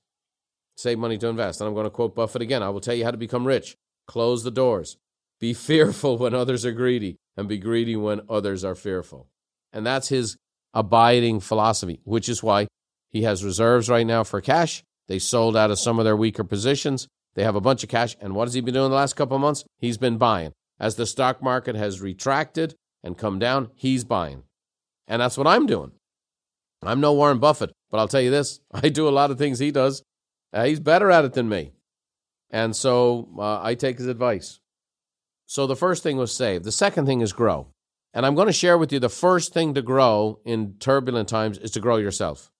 Save 0.77 0.99
money 0.99 1.17
to 1.17 1.27
invest. 1.27 1.63
And 1.63 1.67
I'm 1.67 1.73
going 1.73 1.87
to 1.87 1.91
quote 1.91 2.15
Buffett 2.15 2.43
again 2.43 2.63
I 2.63 2.69
will 2.69 2.83
tell 2.83 2.95
you 2.95 3.05
how 3.05 3.11
to 3.11 3.17
become 3.17 3.47
rich. 3.47 3.75
Close 4.07 4.45
the 4.45 4.51
doors. 4.51 4.99
Be 5.41 5.55
fearful 5.71 6.19
when 6.19 6.35
others 6.35 6.67
are 6.67 6.73
greedy, 6.73 7.17
and 7.39 7.49
be 7.49 7.57
greedy 7.57 7.97
when 7.97 8.21
others 8.29 8.65
are 8.65 8.75
fearful. 8.75 9.29
And 9.73 9.87
that's 9.87 10.11
his 10.11 10.37
abiding 10.75 11.41
philosophy, 11.41 12.01
which 12.05 12.29
is 12.29 12.43
why 12.43 12.69
he 13.09 13.23
has 13.23 13.43
reserves 13.43 13.89
right 13.89 14.07
now 14.07 14.23
for 14.23 14.43
cash. 14.43 14.83
They 15.07 15.19
sold 15.19 15.57
out 15.57 15.71
of 15.71 15.79
some 15.79 15.99
of 15.99 16.05
their 16.05 16.17
weaker 16.19 16.45
positions. 16.45 17.09
They 17.35 17.45
have 17.45 17.57
a 17.57 17.63
bunch 17.63 17.83
of 17.83 17.89
cash. 17.89 18.15
And 18.21 18.35
what 18.35 18.47
has 18.47 18.53
he 18.53 18.61
been 18.61 18.75
doing 18.75 18.91
the 18.91 18.97
last 18.97 19.17
couple 19.17 19.37
of 19.37 19.41
months? 19.41 19.65
He's 19.79 19.97
been 19.97 20.19
buying. 20.19 20.53
As 20.79 20.97
the 20.97 21.07
stock 21.07 21.43
market 21.43 21.77
has 21.77 22.03
retracted 22.03 22.75
and 23.03 23.17
come 23.17 23.39
down, 23.39 23.71
he's 23.75 24.05
buying. 24.05 24.43
And 25.07 25.23
that's 25.23 25.39
what 25.39 25.47
I'm 25.47 25.65
doing. 25.65 25.93
I'm 26.83 27.01
no 27.01 27.13
Warren 27.13 27.39
Buffett, 27.39 27.73
but 27.91 27.99
I'll 27.99 28.09
tell 28.09 28.21
you 28.21 28.31
this 28.31 28.61
I 28.73 28.89
do 28.89 29.09
a 29.09 29.11
lot 29.11 29.31
of 29.31 29.39
things 29.39 29.59
he 29.59 29.71
does. 29.71 30.03
Uh, 30.53 30.65
he's 30.65 30.81
better 30.81 31.11
at 31.11 31.25
it 31.25 31.35
than 31.35 31.49
me. 31.49 31.73
And 32.51 32.75
so 32.75 33.29
uh, 33.39 33.61
I 33.63 33.75
take 33.75 33.99
his 33.99 34.07
advice. 34.07 34.61
So 35.47 35.67
the 35.67 35.77
first 35.77 36.03
thing 36.03 36.17
was 36.17 36.35
save. 36.35 36.63
The 36.63 36.73
second 36.73 37.07
thing 37.07 37.21
is 37.21 37.33
grow. 37.33 37.69
And 38.15 38.25
I'm 38.25 38.35
going 38.35 38.47
to 38.47 38.53
share 38.53 38.79
with 38.79 38.93
you 38.93 38.99
the 38.99 39.09
first 39.09 39.53
thing 39.53 39.75
to 39.75 39.83
grow 39.83 40.41
in 40.45 40.75
turbulent 40.79 41.29
times 41.29 41.59
is 41.59 41.71
to 41.73 41.81
grow 41.81 41.97
yourself. 41.97 42.51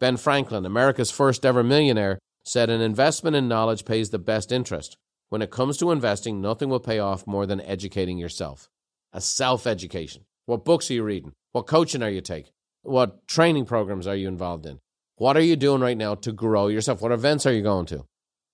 Ben 0.00 0.16
Franklin, 0.16 0.66
America's 0.66 1.10
first 1.10 1.46
ever 1.46 1.62
millionaire, 1.62 2.18
said 2.44 2.70
an 2.70 2.80
investment 2.80 3.36
in 3.36 3.48
knowledge 3.48 3.84
pays 3.84 4.10
the 4.10 4.18
best 4.18 4.52
interest. 4.52 4.96
When 5.28 5.42
it 5.42 5.50
comes 5.50 5.76
to 5.78 5.90
investing, 5.90 6.40
nothing 6.40 6.68
will 6.68 6.80
pay 6.80 6.98
off 6.98 7.26
more 7.26 7.46
than 7.46 7.60
educating 7.60 8.18
yourself. 8.18 8.68
A 9.12 9.20
self 9.20 9.66
education. 9.66 10.24
What 10.44 10.64
books 10.64 10.90
are 10.90 10.94
you 10.94 11.02
reading? 11.02 11.32
What 11.52 11.66
coaching 11.66 12.02
are 12.02 12.10
you 12.10 12.20
taking? 12.20 12.52
What 12.86 13.26
training 13.26 13.66
programs 13.66 14.06
are 14.06 14.14
you 14.14 14.28
involved 14.28 14.64
in? 14.64 14.78
What 15.16 15.36
are 15.36 15.42
you 15.42 15.56
doing 15.56 15.80
right 15.80 15.96
now 15.96 16.14
to 16.14 16.30
grow 16.30 16.68
yourself? 16.68 17.02
What 17.02 17.10
events 17.10 17.44
are 17.44 17.52
you 17.52 17.62
going 17.62 17.86
to? 17.86 18.04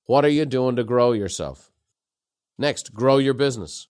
What 0.06 0.24
are 0.24 0.30
you 0.30 0.46
doing 0.46 0.76
to 0.76 0.84
grow 0.84 1.12
yourself? 1.12 1.70
Next, 2.58 2.94
grow 2.94 3.18
your 3.18 3.34
business. 3.34 3.88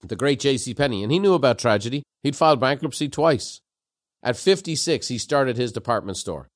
The 0.00 0.16
great 0.16 0.40
J.C. 0.40 0.72
Penney, 0.74 1.02
and 1.02 1.12
he 1.12 1.18
knew 1.18 1.34
about 1.34 1.58
tragedy. 1.58 2.02
He'd 2.22 2.36
filed 2.36 2.58
bankruptcy 2.58 3.08
twice. 3.08 3.60
At 4.22 4.36
56, 4.36 5.08
he 5.08 5.18
started 5.18 5.56
his 5.56 5.72
department 5.72 6.16
store 6.16 6.48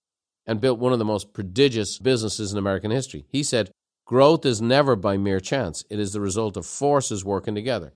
and 0.46 0.60
built 0.60 0.78
one 0.78 0.92
of 0.92 0.98
the 0.98 1.04
most 1.04 1.34
prodigious 1.34 1.98
businesses 1.98 2.52
in 2.52 2.58
American 2.58 2.90
history. 2.90 3.26
He 3.28 3.42
said, 3.42 3.70
Growth 4.06 4.46
is 4.46 4.62
never 4.62 4.96
by 4.96 5.16
mere 5.16 5.40
chance, 5.40 5.84
it 5.90 5.98
is 5.98 6.12
the 6.12 6.20
result 6.20 6.56
of 6.56 6.64
forces 6.64 7.24
working 7.24 7.54
together. 7.54 7.92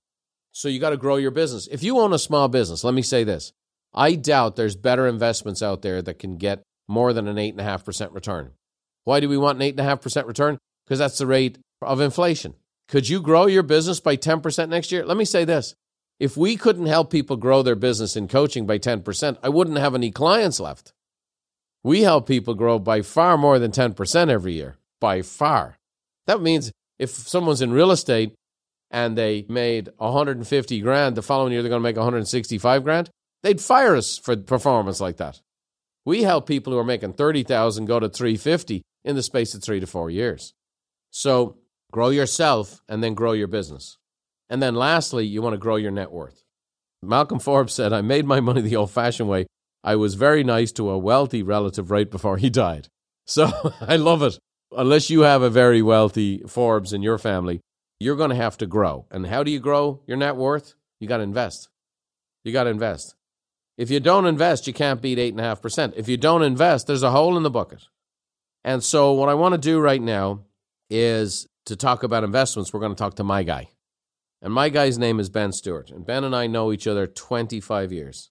So 0.52 0.68
you 0.68 0.80
got 0.80 0.90
to 0.90 0.96
grow 0.96 1.16
your 1.16 1.30
business. 1.30 1.68
If 1.70 1.82
you 1.82 1.98
own 1.98 2.12
a 2.12 2.18
small 2.18 2.48
business, 2.48 2.84
let 2.84 2.94
me 2.94 3.02
say 3.02 3.24
this 3.24 3.52
I 3.92 4.14
doubt 4.14 4.56
there's 4.56 4.76
better 4.76 5.06
investments 5.06 5.62
out 5.62 5.82
there 5.82 6.00
that 6.02 6.18
can 6.18 6.36
get 6.36 6.62
more 6.88 7.12
than 7.12 7.28
an 7.28 7.36
8.5% 7.36 8.14
return. 8.14 8.52
Why 9.04 9.20
do 9.20 9.28
we 9.28 9.36
want 9.36 9.60
an 9.60 9.76
8.5% 9.76 10.26
return? 10.26 10.58
Because 10.84 10.98
that's 10.98 11.18
the 11.18 11.26
rate 11.26 11.58
of 11.82 12.00
inflation. 12.00 12.54
Could 12.88 13.08
you 13.08 13.20
grow 13.20 13.46
your 13.46 13.62
business 13.62 14.00
by 14.00 14.16
10% 14.16 14.68
next 14.68 14.90
year? 14.90 15.04
Let 15.04 15.16
me 15.16 15.24
say 15.24 15.44
this. 15.44 15.74
If 16.18 16.36
we 16.36 16.56
couldn't 16.56 16.86
help 16.86 17.10
people 17.10 17.36
grow 17.36 17.62
their 17.62 17.76
business 17.76 18.16
in 18.16 18.28
coaching 18.28 18.66
by 18.66 18.78
10%, 18.78 19.38
I 19.42 19.48
wouldn't 19.48 19.78
have 19.78 19.94
any 19.94 20.10
clients 20.10 20.60
left. 20.60 20.92
We 21.82 22.02
help 22.02 22.26
people 22.26 22.54
grow 22.54 22.78
by 22.78 23.02
far 23.02 23.38
more 23.38 23.58
than 23.58 23.70
10% 23.70 24.28
every 24.28 24.52
year, 24.52 24.76
by 25.00 25.22
far. 25.22 25.78
That 26.26 26.42
means 26.42 26.72
if 26.98 27.10
someone's 27.10 27.62
in 27.62 27.72
real 27.72 27.90
estate 27.90 28.34
and 28.90 29.16
they 29.16 29.46
made 29.48 29.88
150 29.96 30.80
grand, 30.80 31.16
the 31.16 31.22
following 31.22 31.52
year 31.52 31.62
they're 31.62 31.70
going 31.70 31.80
to 31.80 31.88
make 31.88 31.96
165 31.96 32.84
grand. 32.84 33.08
They'd 33.42 33.60
fire 33.60 33.96
us 33.96 34.18
for 34.18 34.36
performance 34.36 35.00
like 35.00 35.16
that. 35.16 35.40
We 36.04 36.22
help 36.22 36.46
people 36.46 36.72
who 36.72 36.78
are 36.78 36.84
making 36.84 37.14
30,000 37.14 37.86
go 37.86 38.00
to 38.00 38.08
350 38.08 38.82
in 39.04 39.16
the 39.16 39.22
space 39.22 39.54
of 39.54 39.62
3 39.62 39.80
to 39.80 39.86
4 39.86 40.10
years. 40.10 40.54
So, 41.10 41.58
grow 41.92 42.10
yourself 42.10 42.80
and 42.88 43.02
then 43.02 43.14
grow 43.14 43.32
your 43.32 43.48
business. 43.48 43.98
And 44.48 44.62
then 44.62 44.74
lastly, 44.74 45.26
you 45.26 45.42
want 45.42 45.54
to 45.54 45.58
grow 45.58 45.76
your 45.76 45.90
net 45.90 46.10
worth. 46.10 46.42
Malcolm 47.02 47.38
Forbes 47.38 47.72
said, 47.72 47.92
"I 47.92 48.02
made 48.02 48.26
my 48.26 48.40
money 48.40 48.60
the 48.60 48.76
old-fashioned 48.76 49.28
way. 49.28 49.46
I 49.82 49.96
was 49.96 50.14
very 50.14 50.44
nice 50.44 50.72
to 50.72 50.90
a 50.90 50.98
wealthy 50.98 51.42
relative 51.42 51.90
right 51.90 52.10
before 52.10 52.36
he 52.36 52.50
died." 52.50 52.88
So, 53.26 53.50
I 53.80 53.96
love 53.96 54.22
it. 54.22 54.38
Unless 54.72 55.10
you 55.10 55.20
have 55.20 55.42
a 55.42 55.50
very 55.50 55.82
wealthy 55.82 56.42
Forbes 56.46 56.92
in 56.92 57.02
your 57.02 57.18
family, 57.18 57.60
you're 57.98 58.16
going 58.16 58.30
to 58.30 58.36
have 58.36 58.56
to 58.58 58.66
grow. 58.66 59.06
And 59.10 59.26
how 59.26 59.42
do 59.42 59.50
you 59.50 59.60
grow 59.60 60.00
your 60.06 60.16
net 60.16 60.36
worth? 60.36 60.74
You 61.00 61.08
got 61.08 61.18
to 61.18 61.22
invest. 61.22 61.68
You 62.44 62.52
got 62.52 62.64
to 62.64 62.70
invest. 62.70 63.14
If 63.80 63.90
you 63.90 63.98
don't 63.98 64.26
invest, 64.26 64.66
you 64.66 64.74
can't 64.74 65.00
beat 65.00 65.16
8.5%. 65.16 65.94
If 65.96 66.06
you 66.06 66.18
don't 66.18 66.42
invest, 66.42 66.86
there's 66.86 67.02
a 67.02 67.12
hole 67.12 67.38
in 67.38 67.44
the 67.44 67.50
bucket. 67.50 67.88
And 68.62 68.84
so, 68.84 69.12
what 69.12 69.30
I 69.30 69.34
want 69.34 69.54
to 69.54 69.58
do 69.58 69.80
right 69.80 70.02
now 70.02 70.40
is 70.90 71.46
to 71.64 71.76
talk 71.76 72.02
about 72.02 72.22
investments. 72.22 72.74
We're 72.74 72.80
going 72.80 72.94
to 72.94 72.98
talk 72.98 73.14
to 73.14 73.24
my 73.24 73.42
guy. 73.42 73.68
And 74.42 74.52
my 74.52 74.68
guy's 74.68 74.98
name 74.98 75.18
is 75.18 75.30
Ben 75.30 75.52
Stewart. 75.52 75.90
And 75.90 76.04
Ben 76.04 76.24
and 76.24 76.36
I 76.36 76.46
know 76.46 76.72
each 76.72 76.86
other 76.86 77.06
25 77.06 77.90
years. 77.90 78.30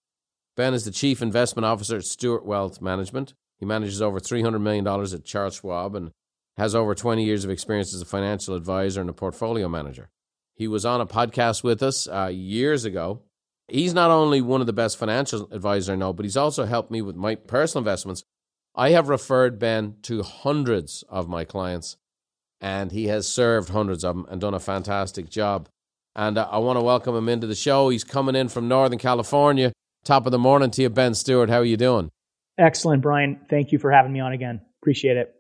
Ben 0.56 0.76
is 0.76 0.86
the 0.86 0.92
chief 0.92 1.20
investment 1.20 1.66
officer 1.66 1.98
at 1.98 2.06
Stewart 2.06 2.46
Wealth 2.46 2.80
Management. 2.80 3.34
He 3.58 3.66
manages 3.66 4.04
over 4.04 4.20
$300 4.20 4.62
million 4.62 4.86
at 4.88 5.26
Charles 5.26 5.56
Schwab 5.56 5.96
and 5.96 6.12
has 6.58 6.76
over 6.76 6.94
20 6.94 7.26
years 7.26 7.44
of 7.44 7.50
experience 7.50 7.92
as 7.96 8.04
a 8.04 8.06
financial 8.06 8.54
advisor 8.54 9.02
and 9.02 9.10
a 9.10 9.14
portfolio 9.14 9.68
manager. 9.68 10.12
He 10.54 10.68
was 10.68 10.86
on 10.86 11.02
a 11.02 11.08
podcast 11.08 11.64
with 11.64 11.82
us 11.82 12.08
uh, 12.08 12.30
years 12.32 12.86
ago. 12.86 13.24
He's 13.70 13.94
not 13.94 14.12
only 14.12 14.42
one 14.42 14.62
of 14.62 14.68
the 14.68 14.74
best 14.74 14.98
financial 14.98 15.48
advisors 15.52 15.90
I 15.90 15.96
know, 15.96 16.14
but 16.14 16.26
he's 16.26 16.38
also 16.38 16.66
helped 16.66 16.92
me 16.92 17.02
with 17.02 17.16
my 17.16 17.36
personal 17.36 17.82
investments. 17.82 18.24
I 18.76 18.92
have 18.92 19.10
referred 19.10 19.60
Ben 19.60 19.96
to 20.04 20.24
hundreds 20.24 21.04
of 21.10 21.28
my 21.28 21.44
clients, 21.44 21.98
and 22.62 22.92
he 22.92 23.08
has 23.08 23.28
served 23.28 23.70
hundreds 23.70 24.04
of 24.04 24.16
them 24.16 24.26
and 24.30 24.40
done 24.40 24.54
a 24.54 24.60
fantastic 24.60 25.30
job. 25.30 25.70
And 26.16 26.38
uh, 26.38 26.48
I 26.52 26.58
want 26.60 26.78
to 26.78 26.84
welcome 26.84 27.16
him 27.16 27.30
into 27.30 27.48
the 27.48 27.56
show. 27.56 27.90
He's 27.90 28.04
coming 28.04 28.36
in 28.36 28.50
from 28.50 28.68
Northern 28.68 29.00
California. 29.00 29.72
Top 30.04 30.26
of 30.26 30.32
the 30.32 30.40
morning 30.40 30.72
to 30.72 30.82
you, 30.82 30.90
Ben 30.90 31.14
Stewart. 31.14 31.50
How 31.50 31.58
are 31.58 31.66
you 31.66 31.78
doing? 31.78 32.10
Excellent, 32.58 33.02
Brian. 33.02 33.40
Thank 33.50 33.72
you 33.72 33.80
for 33.80 33.92
having 33.92 34.12
me 34.12 34.20
on 34.20 34.34
again. 34.34 34.62
Appreciate 34.82 35.18
it. 35.18 35.34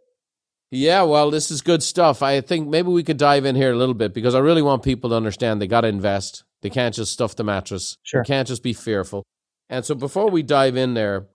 Yeah, 0.71 1.01
well, 1.03 1.31
this 1.31 1.49
is 1.49 1.61
good 1.61 1.81
stuff. 1.81 2.21
I 2.21 2.41
think 2.41 2.67
maybe 2.67 2.89
we 2.89 3.03
could 3.03 3.17
dive 3.17 3.45
in 3.45 3.55
here 3.55 3.71
a 3.71 3.75
little 3.75 3.95
bit 3.95 4.13
because 4.13 4.35
I 4.35 4.39
really 4.39 4.61
want 4.61 4.83
people 4.83 5.09
to 5.09 5.15
understand 5.15 5.61
they 5.61 5.67
got 5.67 5.81
to 5.81 5.87
invest. 5.87 6.43
They 6.61 6.69
can't 6.69 6.95
just 6.95 7.13
stuff 7.13 7.35
the 7.35 7.43
mattress. 7.43 7.97
Sure. 8.03 8.23
They 8.23 8.27
can't 8.27 8.47
just 8.47 8.63
be 8.63 8.73
fearful. 8.73 9.23
And 9.69 9.85
so 9.85 9.95
before 9.95 10.29
we 10.29 10.43
dive 10.43 10.75
in 10.75 10.93
there, 10.93 11.27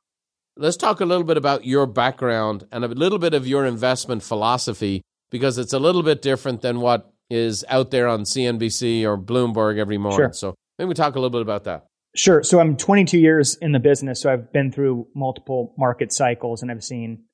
let's 0.56 0.76
talk 0.76 1.00
a 1.00 1.04
little 1.04 1.24
bit 1.24 1.36
about 1.36 1.64
your 1.64 1.86
background 1.86 2.66
and 2.72 2.84
a 2.84 2.88
little 2.88 3.18
bit 3.18 3.34
of 3.34 3.46
your 3.46 3.64
investment 3.64 4.22
philosophy 4.22 5.02
because 5.30 5.58
it's 5.58 5.72
a 5.72 5.78
little 5.78 6.02
bit 6.02 6.22
different 6.22 6.60
than 6.60 6.80
what 6.80 7.12
is 7.30 7.64
out 7.68 7.90
there 7.90 8.06
on 8.08 8.22
CNBC 8.22 9.04
or 9.04 9.16
Bloomberg 9.16 9.78
every 9.78 9.98
morning. 9.98 10.18
Sure. 10.18 10.32
So 10.32 10.54
maybe 10.78 10.88
we 10.88 10.94
talk 10.94 11.14
a 11.14 11.18
little 11.18 11.30
bit 11.30 11.42
about 11.42 11.64
that. 11.64 11.86
Sure. 12.14 12.42
So 12.42 12.60
I'm 12.60 12.76
22 12.76 13.18
years 13.18 13.56
in 13.56 13.72
the 13.72 13.80
business. 13.80 14.20
So 14.20 14.32
I've 14.32 14.52
been 14.52 14.70
through 14.70 15.08
multiple 15.14 15.74
market 15.76 16.12
cycles 16.12 16.62
and 16.62 16.70
I've 16.70 16.84
seen 16.84 17.24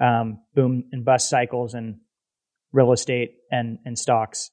um, 0.00 0.40
boom 0.54 0.84
and 0.92 1.04
bust 1.04 1.30
cycles 1.30 1.74
in 1.74 2.00
real 2.72 2.92
estate 2.92 3.36
and, 3.50 3.78
and 3.84 3.98
stocks. 3.98 4.50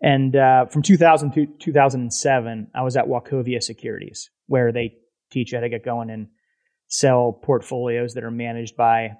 And 0.00 0.34
uh, 0.34 0.66
from 0.66 0.82
2000 0.82 1.32
to 1.32 1.46
2007, 1.46 2.70
I 2.74 2.82
was 2.82 2.96
at 2.96 3.06
Wachovia 3.06 3.62
Securities, 3.62 4.30
where 4.46 4.72
they 4.72 4.94
teach 5.30 5.52
you 5.52 5.58
how 5.58 5.62
to 5.62 5.68
get 5.68 5.84
going 5.84 6.10
and 6.10 6.28
sell 6.88 7.32
portfolios 7.32 8.14
that 8.14 8.24
are 8.24 8.30
managed 8.30 8.76
by 8.76 9.12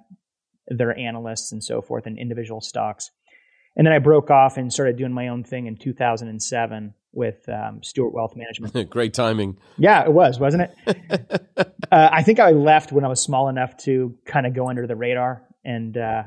their 0.68 0.96
analysts 0.96 1.52
and 1.52 1.62
so 1.62 1.82
forth 1.82 2.06
and 2.06 2.18
individual 2.18 2.60
stocks. 2.60 3.10
And 3.76 3.86
then 3.86 3.94
I 3.94 3.98
broke 3.98 4.30
off 4.30 4.56
and 4.56 4.72
started 4.72 4.96
doing 4.96 5.12
my 5.12 5.28
own 5.28 5.44
thing 5.44 5.66
in 5.66 5.76
2007 5.76 6.94
with 7.12 7.48
um, 7.48 7.82
Stewart 7.82 8.12
Wealth 8.12 8.34
Management. 8.36 8.90
Great 8.90 9.14
timing. 9.14 9.58
Yeah, 9.78 10.04
it 10.04 10.12
was, 10.12 10.38
wasn't 10.38 10.70
it? 10.86 11.46
uh, 11.56 12.08
I 12.12 12.22
think 12.22 12.40
I 12.40 12.52
left 12.52 12.92
when 12.92 13.04
I 13.04 13.08
was 13.08 13.20
small 13.20 13.48
enough 13.48 13.76
to 13.78 14.16
kind 14.26 14.46
of 14.46 14.54
go 14.54 14.68
under 14.68 14.86
the 14.86 14.96
radar, 14.96 15.42
and 15.64 15.96
uh, 15.96 16.24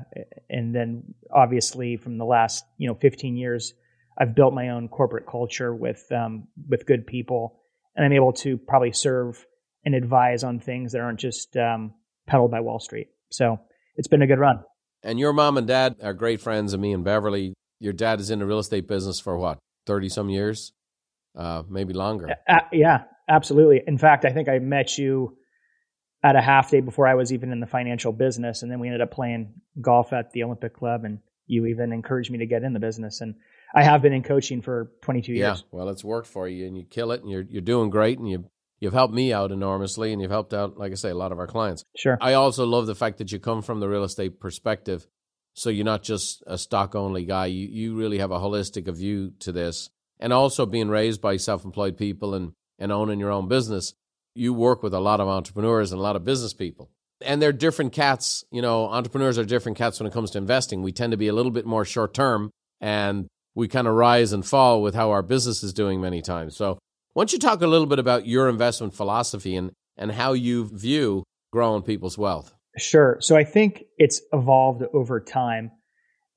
and 0.49 0.73
then 0.73 1.15
obviously 1.31 1.97
from 1.97 2.17
the 2.17 2.25
last 2.25 2.63
you 2.77 2.87
know 2.87 2.95
15 2.95 3.35
years, 3.35 3.73
I've 4.17 4.35
built 4.35 4.53
my 4.53 4.69
own 4.69 4.87
corporate 4.87 5.25
culture 5.27 5.73
with 5.73 6.05
um, 6.11 6.47
with 6.69 6.85
good 6.85 7.05
people, 7.05 7.59
and 7.95 8.05
I'm 8.05 8.13
able 8.13 8.33
to 8.33 8.57
probably 8.57 8.91
serve 8.91 9.45
and 9.83 9.93
advise 9.93 10.43
on 10.43 10.59
things 10.59 10.93
that 10.93 11.01
aren't 11.01 11.19
just 11.19 11.55
um, 11.57 11.93
peddled 12.27 12.51
by 12.51 12.61
Wall 12.61 12.79
Street. 12.79 13.07
So 13.29 13.59
it's 13.95 14.07
been 14.07 14.21
a 14.21 14.27
good 14.27 14.39
run. 14.39 14.63
And 15.03 15.19
your 15.19 15.33
mom 15.33 15.57
and 15.57 15.67
dad 15.67 15.97
are 16.01 16.13
great 16.13 16.41
friends 16.41 16.73
of 16.73 16.79
me 16.79 16.91
and 16.91 17.03
Beverly. 17.03 17.53
Your 17.79 17.93
dad 17.93 18.19
is 18.19 18.31
in 18.31 18.39
the 18.39 18.45
real 18.45 18.59
estate 18.59 18.87
business 18.87 19.19
for 19.19 19.37
what, 19.37 19.59
30 19.85 20.09
some 20.09 20.29
years? 20.29 20.73
Uh, 21.37 21.63
maybe 21.69 21.93
longer. 21.93 22.29
Uh, 22.49 22.59
yeah, 22.71 23.03
absolutely. 23.29 23.81
In 23.85 23.97
fact, 23.97 24.25
I 24.25 24.31
think 24.31 24.49
I 24.49 24.59
met 24.59 24.97
you 24.97 25.37
at 26.23 26.35
a 26.35 26.41
half 26.41 26.71
day 26.71 26.79
before 26.79 27.05
I 27.05 27.13
was 27.13 27.31
even 27.31 27.51
in 27.51 27.59
the 27.59 27.67
financial 27.67 28.11
business. 28.11 28.63
And 28.63 28.71
then 28.71 28.79
we 28.79 28.87
ended 28.87 29.01
up 29.01 29.11
playing 29.11 29.53
golf 29.79 30.11
at 30.11 30.31
the 30.31 30.43
Olympic 30.43 30.73
Club. 30.73 31.03
And 31.03 31.19
you 31.45 31.67
even 31.67 31.91
encouraged 31.91 32.31
me 32.31 32.39
to 32.39 32.47
get 32.47 32.63
in 32.63 32.73
the 32.73 32.79
business. 32.79 33.21
And 33.21 33.35
I 33.75 33.83
have 33.83 34.01
been 34.01 34.13
in 34.13 34.23
coaching 34.23 34.61
for 34.61 34.91
22 35.01 35.33
years. 35.33 35.39
Yeah, 35.59 35.63
well, 35.71 35.89
it's 35.89 36.03
worked 36.03 36.27
for 36.27 36.47
you 36.47 36.65
and 36.65 36.77
you 36.77 36.83
kill 36.83 37.11
it 37.11 37.21
and 37.21 37.29
you're, 37.29 37.43
you're 37.43 37.61
doing 37.61 37.89
great 37.89 38.17
and 38.17 38.29
you 38.29 38.45
You've 38.79 38.93
helped 38.93 39.13
me 39.13 39.31
out 39.31 39.51
enormously, 39.51 40.11
and 40.11 40.21
you've 40.21 40.31
helped 40.31 40.53
out, 40.53 40.77
like 40.77 40.91
I 40.91 40.95
say, 40.95 41.09
a 41.09 41.15
lot 41.15 41.31
of 41.31 41.39
our 41.39 41.47
clients. 41.47 41.83
Sure. 41.95 42.17
I 42.19 42.33
also 42.33 42.65
love 42.65 42.87
the 42.87 42.95
fact 42.95 43.19
that 43.19 43.31
you 43.31 43.39
come 43.39 43.61
from 43.61 43.79
the 43.79 43.87
real 43.87 44.03
estate 44.03 44.39
perspective, 44.39 45.07
so 45.53 45.69
you're 45.69 45.85
not 45.85 46.03
just 46.03 46.43
a 46.45 46.57
stock 46.57 46.93
only 46.93 47.25
guy. 47.25 47.45
You 47.45 47.67
you 47.67 47.95
really 47.95 48.17
have 48.19 48.31
a 48.31 48.39
holistic 48.39 48.93
view 48.93 49.31
to 49.39 49.51
this, 49.51 49.89
and 50.19 50.33
also 50.33 50.65
being 50.65 50.89
raised 50.89 51.21
by 51.21 51.37
self 51.37 51.63
employed 51.63 51.97
people 51.97 52.35
and 52.35 52.51
and 52.77 52.91
owning 52.91 53.19
your 53.19 53.31
own 53.31 53.47
business. 53.47 53.93
You 54.33 54.53
work 54.53 54.83
with 54.83 54.93
a 54.93 54.99
lot 54.99 55.21
of 55.21 55.29
entrepreneurs 55.29 55.93
and 55.93 55.99
a 55.99 56.03
lot 56.03 56.17
of 56.17 56.25
business 56.25 56.53
people, 56.53 56.91
and 57.21 57.41
they're 57.41 57.53
different 57.53 57.93
cats. 57.93 58.43
You 58.51 58.61
know, 58.61 58.87
entrepreneurs 58.87 59.37
are 59.37 59.45
different 59.45 59.77
cats 59.77 60.01
when 60.01 60.07
it 60.07 60.13
comes 60.13 60.31
to 60.31 60.37
investing. 60.37 60.83
We 60.83 60.91
tend 60.91 61.11
to 61.11 61.17
be 61.17 61.29
a 61.29 61.33
little 61.33 61.51
bit 61.51 61.65
more 61.65 61.85
short 61.85 62.13
term, 62.13 62.51
and 62.81 63.27
we 63.55 63.67
kind 63.67 63.87
of 63.87 63.95
rise 63.95 64.33
and 64.33 64.45
fall 64.45 64.81
with 64.81 64.93
how 64.93 65.11
our 65.11 65.23
business 65.23 65.63
is 65.63 65.73
doing 65.73 66.01
many 66.01 66.21
times. 66.21 66.55
So 66.55 66.77
why 67.13 67.21
don't 67.21 67.33
you 67.33 67.39
talk 67.39 67.61
a 67.61 67.67
little 67.67 67.87
bit 67.87 67.99
about 67.99 68.27
your 68.27 68.49
investment 68.49 68.93
philosophy 68.93 69.55
and, 69.55 69.71
and 69.97 70.11
how 70.11 70.33
you 70.33 70.69
view 70.71 71.23
growing 71.51 71.81
people's 71.81 72.17
wealth? 72.17 72.53
Sure. 72.77 73.17
So 73.21 73.37
I 73.37 73.45
think 73.45 73.85
it's 73.97 74.21
evolved 74.33 74.83
over 74.93 75.21
time 75.21 75.71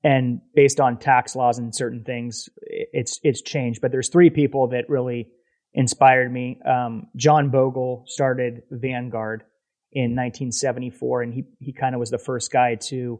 and 0.03 0.39
based 0.55 0.79
on 0.79 0.97
tax 0.97 1.35
laws 1.35 1.57
and 1.57 1.75
certain 1.75 2.03
things, 2.03 2.47
it's, 2.61 3.19
it's 3.23 3.41
changed. 3.41 3.81
But 3.81 3.91
there's 3.91 4.09
three 4.09 4.29
people 4.29 4.69
that 4.69 4.89
really 4.89 5.27
inspired 5.73 6.31
me. 6.31 6.59
Um, 6.65 7.07
John 7.15 7.49
Bogle 7.49 8.05
started 8.07 8.63
Vanguard 8.71 9.43
in 9.91 10.15
1974, 10.15 11.23
and 11.23 11.33
he, 11.33 11.43
he 11.59 11.73
kind 11.73 11.95
of 11.95 11.99
was 11.99 12.11
the 12.11 12.17
first 12.17 12.51
guy 12.51 12.75
to 12.75 13.19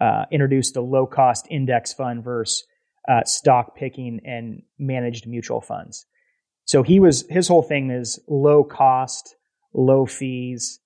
uh, 0.00 0.24
introduce 0.32 0.72
the 0.72 0.80
low 0.80 1.06
cost 1.06 1.46
index 1.50 1.92
fund 1.92 2.24
versus 2.24 2.64
uh, 3.08 3.24
stock 3.24 3.76
picking 3.76 4.20
and 4.24 4.62
managed 4.78 5.26
mutual 5.26 5.60
funds. 5.60 6.06
So 6.64 6.82
he 6.82 7.00
was 7.00 7.24
his 7.28 7.48
whole 7.48 7.62
thing 7.62 7.90
is 7.90 8.18
low 8.28 8.64
cost, 8.64 9.36
low 9.74 10.06
fees, 10.06 10.80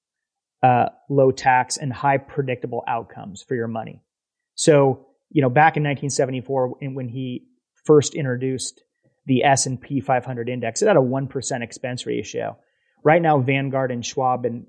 uh, 0.63 0.87
low 1.09 1.31
tax, 1.31 1.77
and 1.77 1.93
high 1.93 2.19
predictable 2.19 2.83
outcomes 2.89 3.45
for 3.47 3.55
your 3.55 3.69
money. 3.69 4.03
So 4.55 5.07
you 5.31 5.43
know, 5.43 5.51
back 5.51 5.77
in 5.77 5.83
1974, 5.83 6.69
when 6.95 7.09
he 7.09 7.47
first 7.85 8.15
introduced 8.15 8.83
the 9.27 9.45
S&P 9.45 10.01
500 10.01 10.49
index, 10.49 10.81
it 10.81 10.89
had 10.89 10.97
a 10.97 11.03
one 11.03 11.29
percent 11.29 11.63
expense 11.63 12.07
ratio. 12.07 12.57
Right 13.05 13.23
now, 13.23 13.39
Vanguard 13.39 13.93
and 13.93 14.05
Schwab 14.05 14.43
been 14.43 14.67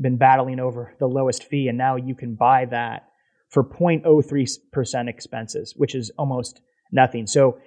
been 0.00 0.16
battling 0.16 0.60
over 0.60 0.94
the 0.98 1.06
lowest 1.06 1.44
fee, 1.44 1.68
and 1.68 1.76
now 1.76 1.96
you 1.96 2.14
can 2.14 2.34
buy 2.34 2.66
that 2.66 3.08
for 3.48 3.64
0.03 3.64 4.48
percent 4.72 5.08
expenses, 5.08 5.74
which 5.76 5.94
is 5.94 6.10
almost 6.16 6.60
nothing. 6.92 7.26
So 7.26 7.58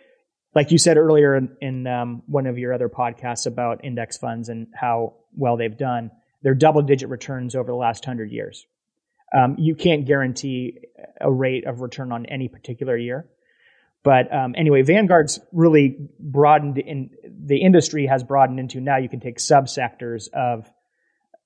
like 0.55 0.71
you 0.71 0.77
said 0.77 0.97
earlier 0.97 1.35
in, 1.35 1.55
in 1.61 1.87
um, 1.87 2.23
one 2.27 2.45
of 2.45 2.57
your 2.57 2.73
other 2.73 2.89
podcasts 2.89 3.45
about 3.45 3.83
index 3.83 4.17
funds 4.17 4.49
and 4.49 4.67
how 4.73 5.15
well 5.35 5.57
they've 5.57 5.77
done, 5.77 6.11
they're 6.41 6.53
double 6.53 6.81
digit 6.81 7.09
returns 7.09 7.55
over 7.55 7.71
the 7.71 7.77
last 7.77 8.05
hundred 8.05 8.31
years. 8.31 8.65
Um, 9.35 9.55
you 9.57 9.75
can't 9.75 10.05
guarantee 10.05 10.79
a 11.19 11.31
rate 11.31 11.65
of 11.65 11.81
return 11.81 12.11
on 12.11 12.25
any 12.27 12.47
particular 12.47 12.95
year. 12.95 13.27
But 14.03 14.33
um, 14.33 14.53
anyway, 14.57 14.81
Vanguard's 14.83 15.39
really 15.51 15.97
broadened 16.19 16.77
in 16.77 17.09
the 17.23 17.61
industry 17.61 18.05
has 18.05 18.21
broadened 18.21 18.59
into 18.59 18.81
now 18.81 18.97
you 18.97 19.09
can 19.09 19.21
take 19.21 19.37
subsectors 19.37 20.27
of 20.33 20.69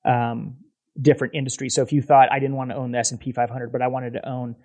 um, 0.03 0.57
different 0.99 1.35
industries. 1.35 1.75
So 1.75 1.83
if 1.83 1.93
you 1.93 2.01
thought 2.01 2.31
I 2.31 2.39
didn't 2.39 2.55
want 2.55 2.71
to 2.71 2.75
own 2.75 2.91
the 2.91 2.97
S 2.97 3.11
and 3.11 3.19
P 3.19 3.31
500, 3.31 3.71
but 3.71 3.81
I 3.83 3.87
wanted 3.87 4.13
to 4.13 4.27
own 4.27 4.55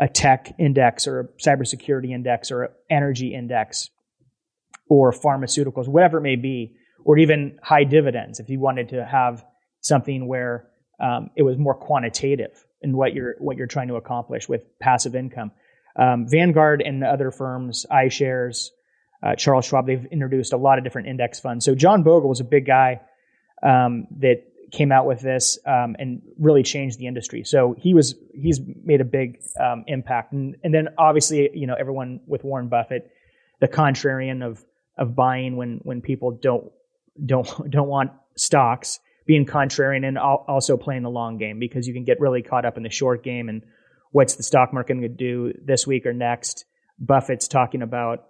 a 0.00 0.08
tech 0.08 0.54
index 0.58 1.06
or 1.06 1.20
a 1.20 1.24
cybersecurity 1.40 2.10
index 2.10 2.50
or 2.50 2.64
an 2.64 2.70
energy 2.88 3.34
index 3.34 3.90
or 4.88 5.12
pharmaceuticals, 5.12 5.86
whatever 5.86 6.18
it 6.18 6.22
may 6.22 6.36
be, 6.36 6.74
or 7.04 7.18
even 7.18 7.58
high 7.62 7.84
dividends. 7.84 8.40
If 8.40 8.48
you 8.48 8.58
wanted 8.58 8.88
to 8.88 9.04
have 9.04 9.44
something 9.80 10.26
where 10.26 10.66
um, 10.98 11.30
it 11.36 11.42
was 11.42 11.58
more 11.58 11.74
quantitative 11.74 12.64
in 12.80 12.96
what 12.96 13.12
you're 13.14 13.36
what 13.38 13.58
you're 13.58 13.66
trying 13.66 13.88
to 13.88 13.96
accomplish 13.96 14.48
with 14.48 14.66
passive 14.78 15.14
income, 15.14 15.52
um, 15.96 16.26
Vanguard 16.26 16.82
and 16.82 17.04
other 17.04 17.30
firms, 17.30 17.84
iShares, 17.90 18.68
uh, 19.22 19.34
Charles 19.36 19.66
Schwab, 19.66 19.86
they've 19.86 20.06
introduced 20.06 20.54
a 20.54 20.56
lot 20.56 20.78
of 20.78 20.84
different 20.84 21.08
index 21.08 21.38
funds. 21.40 21.64
So 21.64 21.74
John 21.74 22.02
Bogle 22.02 22.28
was 22.28 22.40
a 22.40 22.44
big 22.44 22.66
guy 22.66 23.02
um, 23.62 24.06
that 24.18 24.44
came 24.70 24.92
out 24.92 25.06
with 25.06 25.20
this 25.20 25.58
um, 25.66 25.96
and 25.98 26.22
really 26.38 26.62
changed 26.62 26.98
the 26.98 27.06
industry. 27.06 27.44
So 27.44 27.74
he 27.78 27.94
was 27.94 28.14
he's 28.34 28.60
made 28.84 29.00
a 29.00 29.04
big 29.04 29.40
um, 29.58 29.84
impact, 29.86 30.32
and 30.32 30.56
and 30.62 30.72
then 30.72 30.88
obviously 30.98 31.50
you 31.54 31.66
know 31.66 31.74
everyone 31.78 32.20
with 32.26 32.44
Warren 32.44 32.68
Buffett, 32.68 33.10
the 33.60 33.68
contrarian 33.68 34.44
of 34.44 34.64
of 34.96 35.14
buying 35.14 35.56
when 35.56 35.80
when 35.82 36.00
people 36.00 36.32
don't 36.32 36.70
don't 37.24 37.48
don't 37.70 37.88
want 37.88 38.12
stocks, 38.36 39.00
being 39.26 39.46
contrarian 39.46 40.06
and 40.06 40.18
also 40.18 40.76
playing 40.76 41.02
the 41.02 41.10
long 41.10 41.38
game 41.38 41.58
because 41.58 41.86
you 41.86 41.94
can 41.94 42.04
get 42.04 42.20
really 42.20 42.42
caught 42.42 42.64
up 42.64 42.76
in 42.76 42.82
the 42.82 42.90
short 42.90 43.22
game 43.22 43.48
and 43.48 43.62
what's 44.12 44.34
the 44.34 44.42
stock 44.42 44.72
market 44.72 44.94
going 44.94 45.02
to 45.02 45.08
do 45.08 45.52
this 45.64 45.86
week 45.86 46.06
or 46.06 46.12
next. 46.12 46.64
Buffett's 46.98 47.48
talking 47.48 47.82
about, 47.82 48.24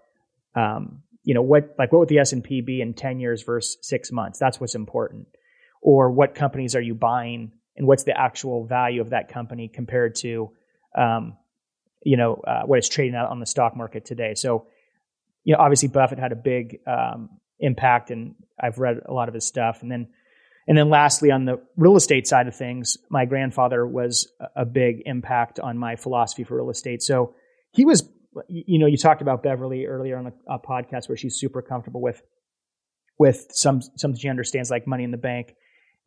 um, 0.54 1.02
you 1.24 1.34
know, 1.34 1.42
what 1.42 1.74
like 1.78 1.92
what 1.92 2.00
would 2.00 2.08
the 2.08 2.18
S 2.18 2.32
and 2.32 2.44
P 2.44 2.60
be 2.60 2.80
in 2.80 2.94
ten 2.94 3.18
years 3.20 3.42
versus 3.42 3.78
six 3.82 4.12
months? 4.12 4.38
That's 4.38 4.60
what's 4.60 4.74
important. 4.74 5.26
Or 5.80 6.10
what 6.10 6.34
companies 6.34 6.74
are 6.74 6.80
you 6.80 6.94
buying, 6.94 7.52
and 7.76 7.86
what's 7.86 8.04
the 8.04 8.18
actual 8.18 8.66
value 8.66 9.00
of 9.00 9.10
that 9.10 9.28
company 9.28 9.68
compared 9.68 10.14
to, 10.16 10.50
um, 10.96 11.36
you 12.02 12.16
know, 12.16 12.34
uh, 12.34 12.62
what 12.64 12.78
it's 12.78 12.88
trading 12.88 13.14
out 13.14 13.30
on 13.30 13.40
the 13.40 13.46
stock 13.46 13.76
market 13.76 14.04
today. 14.04 14.34
So, 14.34 14.66
you 15.44 15.54
know, 15.54 15.60
obviously 15.60 15.88
Buffett 15.88 16.18
had 16.18 16.32
a 16.32 16.36
big 16.36 16.80
um, 16.86 17.30
impact, 17.58 18.10
and 18.10 18.34
I've 18.60 18.78
read 18.78 19.00
a 19.06 19.12
lot 19.12 19.28
of 19.28 19.34
his 19.34 19.46
stuff. 19.46 19.82
And 19.82 19.90
then, 19.90 20.08
and 20.68 20.76
then 20.76 20.90
lastly, 20.90 21.30
on 21.30 21.46
the 21.46 21.60
real 21.76 21.96
estate 21.96 22.26
side 22.26 22.46
of 22.46 22.54
things, 22.54 22.98
my 23.08 23.24
grandfather 23.24 23.86
was 23.86 24.30
a 24.54 24.66
big 24.66 25.02
impact 25.06 25.58
on 25.58 25.78
my 25.78 25.96
philosophy 25.96 26.44
for 26.44 26.56
real 26.56 26.70
estate. 26.70 27.02
So 27.02 27.34
he 27.72 27.84
was 27.84 28.06
you 28.48 28.78
know, 28.78 28.86
you 28.86 28.96
talked 28.96 29.22
about 29.22 29.42
Beverly 29.42 29.86
earlier 29.86 30.16
on 30.16 30.26
a, 30.26 30.54
a, 30.54 30.58
podcast 30.58 31.08
where 31.08 31.16
she's 31.16 31.36
super 31.36 31.62
comfortable 31.62 32.00
with 32.00 32.22
with 33.18 33.46
some 33.50 33.82
something 33.96 34.18
she 34.18 34.28
understands 34.28 34.70
like 34.70 34.86
money 34.86 35.04
in 35.04 35.10
the 35.10 35.18
bank, 35.18 35.54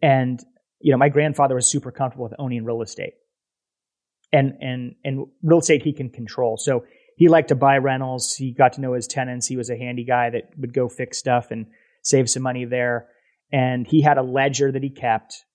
and 0.03 0.43
you 0.81 0.91
know, 0.91 0.97
my 0.97 1.07
grandfather 1.07 1.55
was 1.55 1.65
super 1.65 1.91
comfortable 1.91 2.25
with 2.25 2.33
owning 2.37 2.65
real 2.65 2.81
estate, 2.81 3.13
and 4.33 4.53
and 4.59 4.95
and 5.03 5.25
real 5.41 5.59
estate 5.59 5.81
he 5.81 5.93
can 5.93 6.09
control. 6.09 6.57
So 6.57 6.83
he 7.15 7.29
liked 7.29 7.47
to 7.47 7.55
buy 7.55 7.77
rentals. 7.77 8.35
He 8.35 8.51
got 8.51 8.73
to 8.73 8.81
know 8.81 8.93
his 8.93 9.07
tenants. 9.07 9.47
He 9.47 9.55
was 9.55 9.69
a 9.69 9.77
handy 9.77 10.03
guy 10.03 10.29
that 10.29 10.49
would 10.57 10.73
go 10.73 10.89
fix 10.89 11.17
stuff 11.17 11.51
and 11.51 11.67
save 12.01 12.29
some 12.29 12.43
money 12.43 12.65
there. 12.65 13.07
And 13.51 13.87
he 13.87 14.01
had 14.01 14.17
a 14.17 14.23
ledger 14.23 14.71
that 14.71 14.83
he 14.83 14.89
kept, 14.89 15.45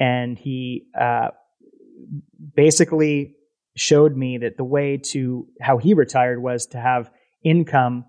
and 0.00 0.36
he 0.36 0.88
uh, 0.98 1.28
basically 2.56 3.36
showed 3.76 4.16
me 4.16 4.38
that 4.38 4.56
the 4.56 4.64
way 4.64 4.96
to 4.96 5.46
how 5.60 5.78
he 5.78 5.94
retired 5.94 6.42
was 6.42 6.66
to 6.66 6.80
have 6.80 7.10
income 7.44 8.06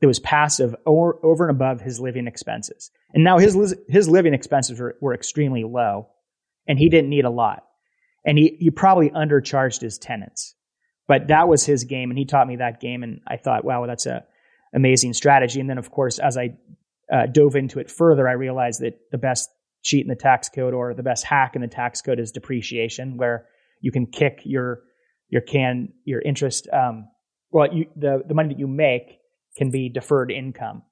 that 0.00 0.06
was 0.06 0.18
passive 0.20 0.74
or, 0.86 1.24
over 1.24 1.48
and 1.48 1.56
above 1.56 1.80
his 1.80 2.00
living 2.00 2.26
expenses. 2.26 2.90
And 3.12 3.24
now 3.24 3.38
his 3.38 3.76
his 3.88 4.08
living 4.08 4.34
expenses 4.34 4.80
were, 4.80 4.96
were 5.00 5.14
extremely 5.14 5.64
low, 5.64 6.08
and 6.66 6.78
he 6.78 6.88
didn't 6.88 7.10
need 7.10 7.24
a 7.24 7.30
lot, 7.30 7.64
and 8.24 8.38
he 8.38 8.56
he 8.58 8.70
probably 8.70 9.10
undercharged 9.10 9.80
his 9.80 9.98
tenants. 9.98 10.54
But 11.06 11.28
that 11.28 11.48
was 11.48 11.66
his 11.66 11.84
game, 11.84 12.10
and 12.10 12.18
he 12.18 12.24
taught 12.24 12.46
me 12.46 12.56
that 12.56 12.80
game, 12.80 13.02
and 13.02 13.20
I 13.26 13.36
thought, 13.36 13.64
wow, 13.64 13.84
that's 13.86 14.06
a 14.06 14.24
amazing 14.72 15.12
strategy. 15.12 15.60
And 15.60 15.68
then, 15.68 15.78
of 15.78 15.90
course, 15.90 16.18
as 16.18 16.38
I 16.38 16.56
uh, 17.12 17.26
dove 17.26 17.56
into 17.56 17.80
it 17.80 17.90
further, 17.90 18.28
I 18.28 18.32
realized 18.32 18.80
that 18.80 18.98
the 19.10 19.18
best 19.18 19.50
cheat 19.82 20.04
in 20.04 20.08
the 20.08 20.14
tax 20.14 20.48
code 20.48 20.74
or 20.74 20.94
the 20.94 21.02
best 21.02 21.24
hack 21.24 21.56
in 21.56 21.62
the 21.62 21.68
tax 21.68 22.00
code 22.00 22.20
is 22.20 22.30
depreciation, 22.30 23.16
where 23.16 23.46
you 23.80 23.90
can 23.90 24.06
kick 24.06 24.42
your 24.44 24.82
your 25.28 25.42
can 25.42 25.92
your 26.04 26.22
interest. 26.22 26.68
Um, 26.72 27.08
well, 27.50 27.74
you, 27.74 27.86
the 27.96 28.22
the 28.26 28.34
money 28.34 28.50
that 28.50 28.58
you 28.58 28.68
make 28.68 29.19
can 29.56 29.70
be 29.70 29.88
deferred 29.88 30.30
income 30.30 30.82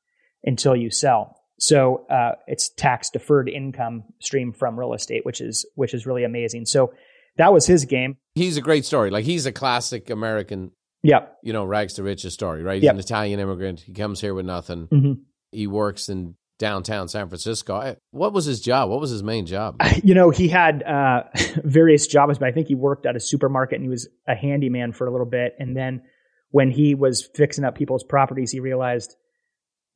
until 0.45 0.77
you 0.77 0.91
sell. 0.91 1.37
So 1.59 2.07
uh, 2.09 2.33
it's 2.47 2.69
tax 2.69 3.11
deferred 3.11 3.49
income 3.49 4.05
stream 4.21 4.53
from 4.53 4.79
real 4.79 4.95
estate, 4.95 5.25
which 5.25 5.41
is 5.41 5.67
which 5.75 5.93
is 5.93 6.07
really 6.07 6.25
amazing. 6.25 6.67
So 6.67 6.93
that 7.37 7.53
was 7.53 7.67
his 7.67 7.85
game. 7.85 8.17
He's 8.35 8.57
a 8.57 8.61
great 8.61 8.85
story. 8.85 9.11
Like 9.11 9.25
he's 9.25 9.47
a 9.47 9.53
classic 9.53 10.11
American. 10.11 10.71
Yeah. 11.03 11.27
You 11.43 11.53
know, 11.53 11.65
rags 11.65 11.95
to 11.95 12.03
riches 12.03 12.35
story, 12.35 12.63
right? 12.63 12.77
He's 12.77 12.85
yep. 12.85 12.95
an 12.95 13.01
Italian 13.01 13.41
immigrant. 13.41 13.81
He 13.81 13.93
comes 13.93 14.21
here 14.21 14.35
with 14.35 14.47
nothing. 14.47 14.89
Mm-hmm. 14.89 15.13
He 15.53 15.67
works 15.67 16.09
in 16.09 16.35
downtown 16.59 17.09
San 17.09 17.29
Francisco. 17.29 17.97
What 18.11 18.33
was 18.33 18.45
his 18.45 18.61
job? 18.61 18.91
What 18.91 19.01
was 19.01 19.11
his 19.11 19.23
main 19.23 19.47
job? 19.47 19.81
You 20.03 20.15
know, 20.15 20.31
he 20.31 20.49
had 20.49 20.83
uh, 20.85 21.25
various 21.65 22.07
jobs, 22.07 22.39
but 22.39 22.49
I 22.49 22.53
think 22.53 22.69
he 22.69 22.75
worked 22.75 23.05
at 23.05 23.17
a 23.17 23.21
supermarket 23.21 23.77
and 23.77 23.85
he 23.85 23.89
was 23.89 24.09
a 24.27 24.35
handyman 24.35 24.93
for 24.93 25.07
a 25.07 25.11
little 25.11 25.27
bit. 25.27 25.55
And 25.59 25.77
then 25.77 26.03
when 26.51 26.71
he 26.71 26.95
was 26.95 27.29
fixing 27.35 27.65
up 27.65 27.75
people's 27.75 28.05
properties, 28.05 28.51
he 28.51 28.61
realized 28.61 29.15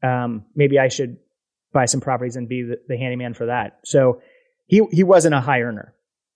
um, 0.03 0.45
maybe 0.55 0.79
I 0.79 0.89
should 0.89 1.17
buy 1.73 1.87
some 1.87 2.01
properties 2.01 2.37
and 2.37 2.49
be 2.49 2.63
the, 2.63 2.77
the, 2.89 2.97
handyman 2.97 3.35
for 3.35 3.47
that. 3.47 3.81
So 3.85 4.21
he 4.67 4.83
he 4.91 5.05
wasn't 5.05 5.35
a 5.35 5.41
high 5.41 5.61
earner 5.61 5.95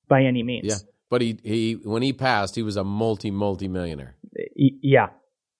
by 0.08 0.22
any 0.22 0.42
means. 0.42 0.66
Yeah, 0.66 0.76
but 1.10 1.20
he 1.20 1.38
he 1.42 1.72
when 1.84 2.02
he 2.02 2.12
passed, 2.12 2.54
he 2.54 2.62
was 2.62 2.76
a 2.76 2.84
multi 2.84 3.30
multi 3.30 3.68
millionaire. 3.68 4.16
Yeah. 4.54 5.08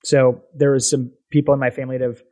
So 0.05 0.43
there 0.55 0.71
was 0.71 0.89
some 0.89 1.13
people 1.31 1.53
in 1.55 1.61
my 1.61 1.71
family 1.71 1.99
that 1.99 2.05
have 2.05 2.23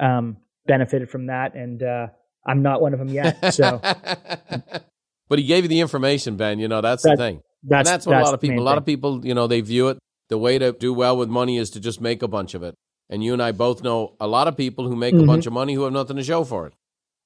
um, 0.00 0.38
benefited 0.66 1.08
from 1.10 1.26
that, 1.26 1.54
and 1.54 1.82
uh, 1.82 2.08
I'm 2.46 2.62
not 2.62 2.82
one 2.82 2.92
of 2.92 2.98
them 2.98 3.08
yet. 3.08 3.54
So, 3.54 3.80
but 5.28 5.38
he 5.38 5.44
gave 5.44 5.64
you 5.64 5.68
the 5.68 5.80
information, 5.80 6.36
Ben. 6.36 6.58
You 6.58 6.68
know 6.68 6.80
that's, 6.80 7.02
that's 7.02 7.18
the 7.18 7.24
thing. 7.24 7.42
That's, 7.62 7.88
that's 7.88 8.06
what 8.06 8.12
that's 8.14 8.22
a 8.22 8.24
lot 8.24 8.34
of 8.34 8.40
people. 8.40 8.60
A 8.60 8.64
lot 8.64 8.72
thing. 8.72 8.78
of 8.78 8.86
people, 8.86 9.26
you 9.26 9.34
know, 9.34 9.46
they 9.46 9.60
view 9.60 9.88
it. 9.88 9.98
The 10.30 10.38
way 10.38 10.58
to 10.58 10.72
do 10.72 10.94
well 10.94 11.16
with 11.16 11.28
money 11.28 11.58
is 11.58 11.70
to 11.70 11.80
just 11.80 12.00
make 12.00 12.22
a 12.22 12.28
bunch 12.28 12.54
of 12.54 12.62
it. 12.62 12.74
And 13.10 13.22
you 13.22 13.32
and 13.32 13.42
I 13.42 13.52
both 13.52 13.82
know 13.82 14.16
a 14.18 14.26
lot 14.26 14.48
of 14.48 14.56
people 14.56 14.88
who 14.88 14.96
make 14.96 15.14
mm-hmm. 15.14 15.24
a 15.24 15.26
bunch 15.26 15.46
of 15.46 15.52
money 15.52 15.74
who 15.74 15.82
have 15.82 15.92
nothing 15.92 16.16
to 16.16 16.22
show 16.22 16.44
for 16.44 16.66
it. 16.66 16.72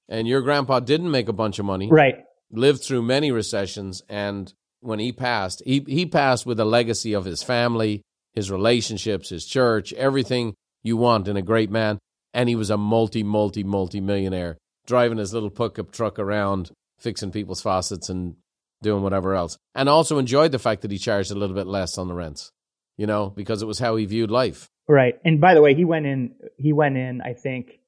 And 0.09 0.27
your 0.27 0.43
grandpa 0.43 0.81
didn't 0.81 1.11
make 1.11 1.29
a 1.29 1.33
bunch 1.33 1.59
of 1.59 1.64
money, 1.64 1.88
right? 1.90 2.25
Lived 2.51 2.83
through 2.83 3.03
many 3.03 3.31
recessions, 3.31 4.03
and 4.09 4.53
when 4.81 4.99
he 4.99 5.12
passed, 5.12 5.62
he 5.64 5.85
he 5.87 6.05
passed 6.05 6.45
with 6.45 6.61
a 6.61 6.64
legacy 6.64 7.14
of 7.14 7.25
his 7.25 7.43
family, 7.43 8.03
his 8.33 8.51
relationships, 8.51 9.31
his 9.31 9.47
church, 9.47 9.93
everything 9.95 10.55
you 10.83 10.99
want 10.99 11.29
in 11.29 11.38
a 11.38 11.43
great 11.43 11.71
man 11.71 11.99
and 12.35 12.49
he 12.49 12.57
was 12.57 12.69
a 12.69 12.77
multi, 12.77 13.23
multi, 13.23 13.62
multi 13.62 14.01
millionaire 14.01 14.59
driving 14.87 15.17
his 15.17 15.33
little 15.33 15.49
pickup 15.49 15.93
truck 15.93 16.19
around, 16.19 16.71
fixing 16.99 17.31
people's 17.31 17.62
faucets 17.62 18.11
and 18.11 18.35
doing 18.83 19.03
whatever 19.03 19.35
else. 19.35 19.57
And 19.75 19.88
also 19.88 20.19
enjoyed 20.19 20.53
the 20.53 20.59
fact 20.59 20.83
that 20.83 20.90
he 20.90 20.99
charged 20.99 21.31
a 21.31 21.37
little 21.37 21.57
bit 21.57 21.67
less 21.67 21.97
on 21.97 22.09
the 22.09 22.14
rents, 22.14 22.51
you 22.96 23.07
know, 23.07 23.30
because 23.30 23.62
it 23.62 23.66
was 23.66 23.78
how 23.78 23.96
he 23.96 24.07
viewed 24.07 24.30
life. 24.30 24.70
Right. 24.88 25.14
And 25.24 25.40
by 25.40 25.54
the 25.54 25.62
way, 25.62 25.74
he 25.74 25.85
went 25.85 26.07
in, 26.07 26.35
he 26.59 26.72
went 26.72 26.96
in, 26.96 27.20
I 27.22 27.33
think 27.33 27.80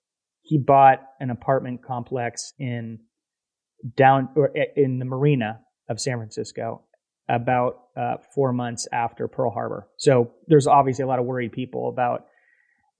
he 0.42 0.58
bought 0.58 1.02
an 1.20 1.30
apartment 1.30 1.82
complex 1.84 2.52
in 2.58 3.00
down 3.96 4.30
or 4.36 4.52
in 4.76 4.98
the 4.98 5.04
marina 5.04 5.60
of 5.88 6.00
San 6.00 6.16
Francisco 6.16 6.82
about 7.28 7.80
uh, 7.96 8.16
four 8.34 8.52
months 8.52 8.86
after 8.92 9.28
Pearl 9.28 9.50
Harbor. 9.50 9.88
So 9.96 10.32
there's 10.46 10.66
obviously 10.66 11.02
a 11.02 11.06
lot 11.06 11.18
of 11.18 11.26
worried 11.26 11.52
people 11.52 11.88
about 11.88 12.26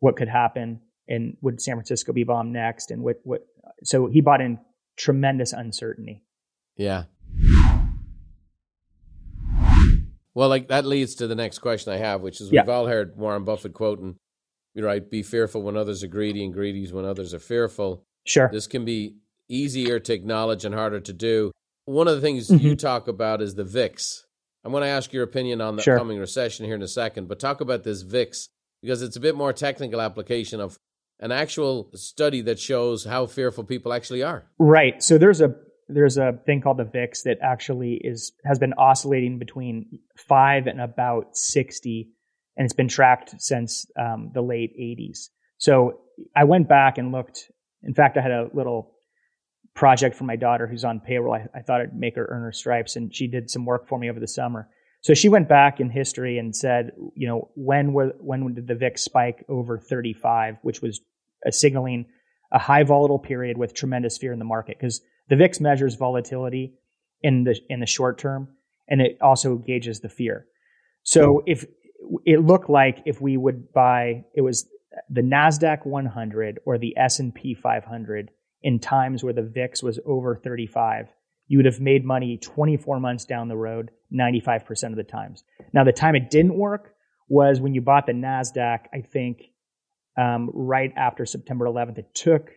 what 0.00 0.16
could 0.16 0.28
happen 0.28 0.80
and 1.08 1.36
would 1.40 1.60
San 1.60 1.76
Francisco 1.76 2.12
be 2.12 2.24
bombed 2.24 2.52
next? 2.52 2.90
And 2.90 3.02
what 3.02 3.20
what? 3.24 3.46
So 3.84 4.06
he 4.06 4.20
bought 4.20 4.40
in 4.40 4.58
tremendous 4.96 5.52
uncertainty. 5.52 6.24
Yeah. 6.76 7.04
Well, 10.36 10.50
like 10.50 10.68
that 10.68 10.84
leads 10.84 11.14
to 11.14 11.26
the 11.26 11.34
next 11.34 11.60
question 11.60 11.94
I 11.94 11.96
have, 11.96 12.20
which 12.20 12.42
is 12.42 12.50
we've 12.50 12.68
all 12.68 12.86
heard 12.86 13.16
Warren 13.16 13.44
Buffett 13.44 13.72
quoting, 13.72 14.16
"You're 14.74 14.84
right? 14.84 15.10
Be 15.10 15.22
fearful 15.22 15.62
when 15.62 15.78
others 15.78 16.04
are 16.04 16.08
greedy, 16.08 16.44
and 16.44 16.52
greedy 16.52 16.86
when 16.92 17.06
others 17.06 17.32
are 17.32 17.38
fearful. 17.38 18.04
Sure. 18.26 18.50
This 18.52 18.66
can 18.66 18.84
be 18.84 19.16
easier 19.48 19.98
to 19.98 20.12
acknowledge 20.12 20.66
and 20.66 20.74
harder 20.74 21.00
to 21.00 21.12
do. 21.14 21.52
One 21.86 22.06
of 22.06 22.16
the 22.16 22.20
things 22.20 22.50
mm-hmm. 22.50 22.66
you 22.66 22.76
talk 22.76 23.08
about 23.08 23.40
is 23.40 23.54
the 23.54 23.64
VIX. 23.64 24.26
I'm 24.62 24.72
going 24.72 24.82
to 24.82 24.88
ask 24.88 25.10
your 25.10 25.22
opinion 25.22 25.62
on 25.62 25.76
the 25.76 25.82
sure. 25.82 25.96
coming 25.96 26.18
recession 26.18 26.66
here 26.66 26.74
in 26.74 26.82
a 26.82 26.88
second, 26.88 27.28
but 27.28 27.40
talk 27.40 27.62
about 27.62 27.84
this 27.84 28.02
VIX 28.02 28.48
because 28.82 29.00
it's 29.00 29.16
a 29.16 29.20
bit 29.20 29.36
more 29.36 29.54
technical 29.54 30.02
application 30.02 30.60
of 30.60 30.76
an 31.18 31.32
actual 31.32 31.88
study 31.94 32.42
that 32.42 32.58
shows 32.58 33.06
how 33.06 33.24
fearful 33.24 33.64
people 33.64 33.90
actually 33.90 34.22
are. 34.22 34.50
Right. 34.58 35.02
So 35.02 35.16
there's 35.16 35.40
a 35.40 35.54
there's 35.88 36.18
a 36.18 36.38
thing 36.46 36.60
called 36.60 36.78
the 36.78 36.84
VIX 36.84 37.22
that 37.22 37.38
actually 37.42 37.94
is 37.94 38.32
has 38.44 38.58
been 38.58 38.72
oscillating 38.74 39.38
between 39.38 40.00
five 40.16 40.66
and 40.66 40.80
about 40.80 41.36
sixty, 41.36 42.10
and 42.56 42.64
it's 42.64 42.74
been 42.74 42.88
tracked 42.88 43.40
since 43.40 43.86
um, 43.98 44.30
the 44.34 44.42
late 44.42 44.76
'80s. 44.78 45.28
So 45.58 46.00
I 46.34 46.44
went 46.44 46.68
back 46.68 46.98
and 46.98 47.12
looked. 47.12 47.50
In 47.82 47.94
fact, 47.94 48.16
I 48.16 48.20
had 48.20 48.32
a 48.32 48.48
little 48.52 48.92
project 49.74 50.16
for 50.16 50.24
my 50.24 50.36
daughter 50.36 50.66
who's 50.66 50.84
on 50.84 51.00
payroll. 51.00 51.34
I, 51.34 51.46
I 51.54 51.62
thought 51.62 51.82
I'd 51.82 51.94
make 51.94 52.16
her 52.16 52.26
earn 52.28 52.42
her 52.42 52.52
stripes, 52.52 52.96
and 52.96 53.14
she 53.14 53.28
did 53.28 53.50
some 53.50 53.64
work 53.64 53.86
for 53.86 53.98
me 53.98 54.10
over 54.10 54.18
the 54.18 54.28
summer. 54.28 54.68
So 55.02 55.14
she 55.14 55.28
went 55.28 55.48
back 55.48 55.78
in 55.78 55.88
history 55.88 56.38
and 56.38 56.56
said, 56.56 56.90
you 57.14 57.28
know, 57.28 57.50
when 57.54 57.92
were 57.92 58.12
when 58.18 58.54
did 58.54 58.66
the 58.66 58.74
VIX 58.74 59.00
spike 59.00 59.44
over 59.48 59.78
35, 59.78 60.56
which 60.62 60.82
was 60.82 61.00
signaling 61.50 62.06
a 62.50 62.58
high 62.58 62.82
volatile 62.82 63.18
period 63.18 63.56
with 63.56 63.74
tremendous 63.74 64.18
fear 64.18 64.32
in 64.32 64.38
the 64.38 64.44
market 64.44 64.78
because 64.78 65.00
the 65.28 65.36
VIX 65.36 65.60
measures 65.60 65.94
volatility 65.94 66.74
in 67.22 67.44
the 67.44 67.58
in 67.68 67.80
the 67.80 67.86
short 67.86 68.18
term 68.18 68.48
and 68.88 69.00
it 69.00 69.18
also 69.20 69.56
gauges 69.56 70.00
the 70.00 70.08
fear. 70.08 70.46
So 71.02 71.42
if 71.46 71.64
it 72.24 72.40
looked 72.40 72.68
like 72.68 73.02
if 73.06 73.20
we 73.20 73.36
would 73.36 73.72
buy 73.72 74.24
it 74.34 74.42
was 74.42 74.68
the 75.10 75.22
Nasdaq 75.22 75.84
100 75.84 76.60
or 76.64 76.78
the 76.78 76.96
S&P 76.96 77.54
500 77.54 78.30
in 78.62 78.78
times 78.78 79.22
where 79.22 79.32
the 79.32 79.42
VIX 79.42 79.82
was 79.82 80.00
over 80.06 80.36
35 80.36 81.08
you 81.48 81.58
would 81.58 81.66
have 81.66 81.80
made 81.80 82.04
money 82.04 82.38
24 82.38 83.00
months 83.00 83.24
down 83.24 83.48
the 83.48 83.56
road 83.56 83.90
95% 84.12 84.90
of 84.90 84.96
the 84.96 85.04
times. 85.04 85.44
Now, 85.72 85.84
the 85.84 85.92
time 85.92 86.14
it 86.14 86.30
didn't 86.30 86.56
work 86.56 86.94
was 87.28 87.60
when 87.60 87.74
you 87.74 87.80
bought 87.80 88.06
the 88.06 88.12
NASDAQ, 88.12 88.80
I 88.92 89.00
think, 89.00 89.42
um, 90.16 90.50
right 90.52 90.92
after 90.96 91.26
September 91.26 91.66
11th. 91.66 91.98
It 91.98 92.14
took 92.14 92.50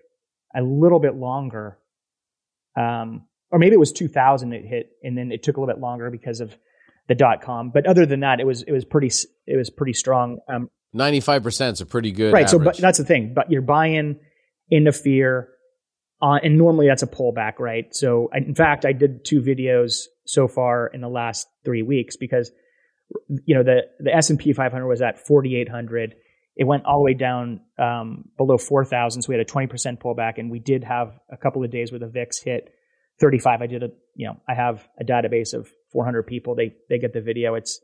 a 0.55 0.61
little 0.61 0.99
bit 0.99 1.15
longer, 1.15 1.77
um, 2.75 3.25
or 3.51 3.59
maybe 3.59 3.73
it 3.73 3.79
was 3.79 3.91
2000 3.91 4.53
it 4.53 4.65
hit, 4.65 4.91
and 5.03 5.17
then 5.17 5.31
it 5.31 5.43
took 5.43 5.57
a 5.57 5.59
little 5.59 5.73
bit 5.73 5.81
longer 5.81 6.09
because 6.09 6.39
of 6.41 6.55
the 7.07 7.15
dot 7.15 7.41
com. 7.41 7.71
But 7.71 7.87
other 7.87 8.05
than 8.05 8.21
that, 8.21 8.39
it 8.39 8.45
was 8.45 8.61
it 8.61 8.71
was 8.71 8.85
pretty 8.85 9.11
it 9.45 9.57
was 9.57 9.69
pretty 9.69 9.93
strong. 9.93 10.39
Um, 10.47 10.69
Ninety 10.93 11.19
five 11.19 11.43
percent 11.43 11.73
is 11.73 11.81
a 11.81 11.85
pretty 11.85 12.11
good 12.11 12.33
right. 12.33 12.45
Average. 12.45 12.51
So, 12.51 12.59
but 12.59 12.77
that's 12.77 12.97
the 12.97 13.03
thing. 13.03 13.33
But 13.35 13.51
you're 13.51 13.61
buying 13.61 14.19
into 14.69 14.91
fear, 14.91 15.49
uh, 16.21 16.39
and 16.41 16.57
normally 16.57 16.87
that's 16.87 17.03
a 17.03 17.07
pullback, 17.07 17.59
right? 17.59 17.93
So, 17.93 18.29
in 18.33 18.55
fact, 18.55 18.85
I 18.85 18.93
did 18.93 19.25
two 19.25 19.41
videos 19.41 20.05
so 20.25 20.47
far 20.47 20.87
in 20.87 21.01
the 21.01 21.09
last 21.09 21.47
three 21.65 21.83
weeks 21.83 22.15
because 22.15 22.51
you 23.45 23.55
know 23.55 23.63
the 23.63 23.81
the 23.99 24.15
S 24.15 24.29
and 24.29 24.39
P 24.39 24.53
500 24.53 24.87
was 24.87 25.01
at 25.01 25.25
4,800. 25.25 26.15
It 26.59 26.67
went 26.67 26.83
all 26.83 26.97
the 26.97 27.05
way 27.05 27.13
down 27.13 27.61
um, 27.77 28.25
below 28.35 28.57
4,000, 28.57 29.21
so 29.21 29.29
we 29.29 29.35
had 29.35 29.47
a 29.47 29.49
20% 29.49 29.97
pullback, 29.97 30.39
and 30.39 30.51
we 30.51 30.59
did 30.59 30.83
have 30.83 31.17
a 31.31 31.37
couple 31.37 31.63
of 31.63 31.71
days 31.71 31.89
where 31.89 31.99
the 31.99 32.09
VIX 32.09 32.37
hit 32.37 32.73
35. 33.21 33.61
I 33.61 33.67
did 33.67 33.83
a 33.83 33.91
you 34.13 34.27
know 34.27 34.35
I 34.45 34.55
have 34.55 34.85
a 34.99 35.05
database 35.05 35.53
of 35.53 35.69
400 35.93 36.23
people. 36.23 36.55
They 36.55 36.75
they 36.89 36.99
get 36.99 37.13
the 37.13 37.21
video. 37.21 37.55
It's 37.55 37.79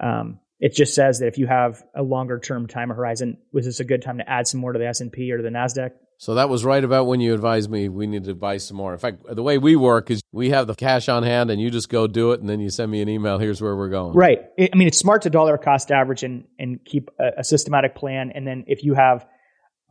um, 0.00 0.40
it 0.58 0.74
just 0.74 0.94
says 0.94 1.18
that 1.18 1.26
if 1.26 1.36
you 1.36 1.46
have 1.48 1.82
a 1.94 2.02
longer 2.02 2.38
term 2.38 2.66
time 2.66 2.88
horizon, 2.88 3.36
was 3.52 3.66
this 3.66 3.80
a 3.80 3.84
good 3.84 4.00
time 4.00 4.16
to 4.18 4.28
add 4.28 4.46
some 4.46 4.60
more 4.60 4.72
to 4.72 4.78
the 4.78 4.86
S 4.86 5.02
and 5.02 5.12
P 5.12 5.30
or 5.30 5.36
to 5.36 5.42
the 5.42 5.50
Nasdaq? 5.50 5.90
So 6.20 6.34
that 6.34 6.48
was 6.48 6.64
right 6.64 6.82
about 6.82 7.06
when 7.06 7.20
you 7.20 7.32
advised 7.32 7.70
me 7.70 7.88
we 7.88 8.08
need 8.08 8.24
to 8.24 8.34
buy 8.34 8.56
some 8.56 8.76
more. 8.76 8.92
In 8.92 8.98
fact, 8.98 9.22
the 9.30 9.42
way 9.42 9.56
we 9.56 9.76
work 9.76 10.10
is 10.10 10.20
we 10.32 10.50
have 10.50 10.66
the 10.66 10.74
cash 10.74 11.08
on 11.08 11.22
hand 11.22 11.48
and 11.48 11.60
you 11.60 11.70
just 11.70 11.88
go 11.88 12.08
do 12.08 12.32
it 12.32 12.40
and 12.40 12.48
then 12.48 12.58
you 12.58 12.70
send 12.70 12.90
me 12.90 13.00
an 13.00 13.08
email. 13.08 13.38
Here's 13.38 13.62
where 13.62 13.76
we're 13.76 13.88
going. 13.88 14.14
Right. 14.16 14.40
I 14.58 14.74
mean, 14.74 14.88
it's 14.88 14.98
smart 14.98 15.22
to 15.22 15.30
dollar 15.30 15.56
cost 15.56 15.92
average 15.92 16.24
and, 16.24 16.44
and 16.58 16.84
keep 16.84 17.10
a, 17.20 17.40
a 17.40 17.44
systematic 17.44 17.94
plan. 17.94 18.32
And 18.34 18.44
then 18.44 18.64
if 18.66 18.82
you 18.82 18.94
have 18.94 19.26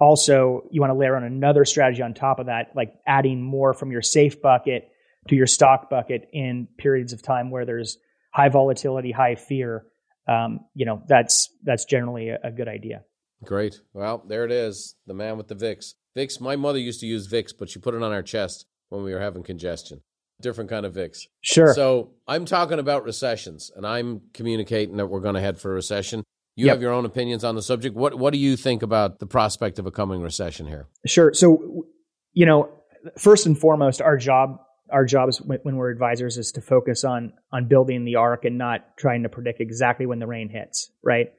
also, 0.01 0.67
you 0.69 0.81
want 0.81 0.91
to 0.91 0.97
layer 0.97 1.15
on 1.15 1.23
another 1.23 1.63
strategy 1.63 2.01
on 2.01 2.13
top 2.13 2.39
of 2.39 2.47
that, 2.47 2.71
like 2.75 2.93
adding 3.07 3.41
more 3.41 3.73
from 3.73 3.91
your 3.91 4.01
safe 4.01 4.41
bucket 4.41 4.89
to 5.29 5.35
your 5.35 5.47
stock 5.47 5.89
bucket 5.89 6.27
in 6.33 6.67
periods 6.77 7.13
of 7.13 7.21
time 7.21 7.51
where 7.51 7.65
there's 7.65 7.99
high 8.33 8.49
volatility, 8.49 9.13
high 9.13 9.35
fear. 9.35 9.85
Um, 10.27 10.59
you 10.73 10.85
know, 10.85 11.01
that's, 11.07 11.49
that's 11.63 11.85
generally 11.85 12.29
a, 12.29 12.39
a 12.43 12.51
good 12.51 12.67
idea. 12.67 13.05
Great. 13.45 13.79
Well, 13.93 14.23
there 14.27 14.43
it 14.43 14.51
is. 14.51 14.95
The 15.05 15.13
man 15.13 15.37
with 15.37 15.47
the 15.47 15.55
VIX. 15.55 15.95
Vicks. 16.17 16.41
My 16.41 16.55
mother 16.55 16.79
used 16.79 16.99
to 17.01 17.07
use 17.07 17.27
Vicks, 17.27 17.53
but 17.57 17.69
she 17.69 17.79
put 17.79 17.93
it 17.93 18.01
on 18.03 18.11
our 18.11 18.23
chest 18.23 18.65
when 18.89 19.03
we 19.03 19.13
were 19.13 19.19
having 19.19 19.43
congestion. 19.43 20.01
Different 20.41 20.69
kind 20.69 20.85
of 20.85 20.93
Vicks. 20.93 21.19
Sure. 21.41 21.73
So 21.73 22.11
I'm 22.27 22.45
talking 22.45 22.79
about 22.79 23.03
recessions, 23.03 23.71
and 23.75 23.85
I'm 23.85 24.21
communicating 24.33 24.97
that 24.97 25.07
we're 25.07 25.19
going 25.19 25.35
to 25.35 25.41
head 25.41 25.57
for 25.59 25.71
a 25.71 25.75
recession. 25.75 26.23
You 26.55 26.65
Yep. 26.67 26.75
have 26.75 26.81
your 26.81 26.91
own 26.91 27.05
opinions 27.05 27.43
on 27.43 27.55
the 27.55 27.61
subject. 27.61 27.95
What 27.95 28.17
What 28.17 28.33
do 28.33 28.39
you 28.39 28.55
think 28.55 28.81
about 28.81 29.19
the 29.19 29.27
prospect 29.27 29.77
of 29.79 29.85
a 29.85 29.91
coming 29.91 30.21
recession 30.21 30.65
here? 30.67 30.87
Sure. 31.05 31.33
So, 31.33 31.85
you 32.33 32.45
know, 32.45 32.69
first 33.17 33.45
and 33.45 33.57
foremost, 33.57 34.01
our 34.01 34.17
job, 34.17 34.59
our 34.91 35.05
job 35.05 35.29
is 35.29 35.39
when, 35.41 35.59
when 35.63 35.75
we're 35.75 35.91
advisors 35.91 36.37
is 36.37 36.51
to 36.53 36.61
focus 36.61 37.03
on 37.03 37.33
on 37.51 37.67
building 37.67 38.05
the 38.05 38.15
arc 38.15 38.45
and 38.45 38.57
not 38.57 38.97
trying 38.97 39.23
to 39.23 39.29
predict 39.29 39.59
exactly 39.61 40.05
when 40.07 40.19
the 40.19 40.27
rain 40.27 40.49
hits, 40.49 40.91
right? 41.03 41.31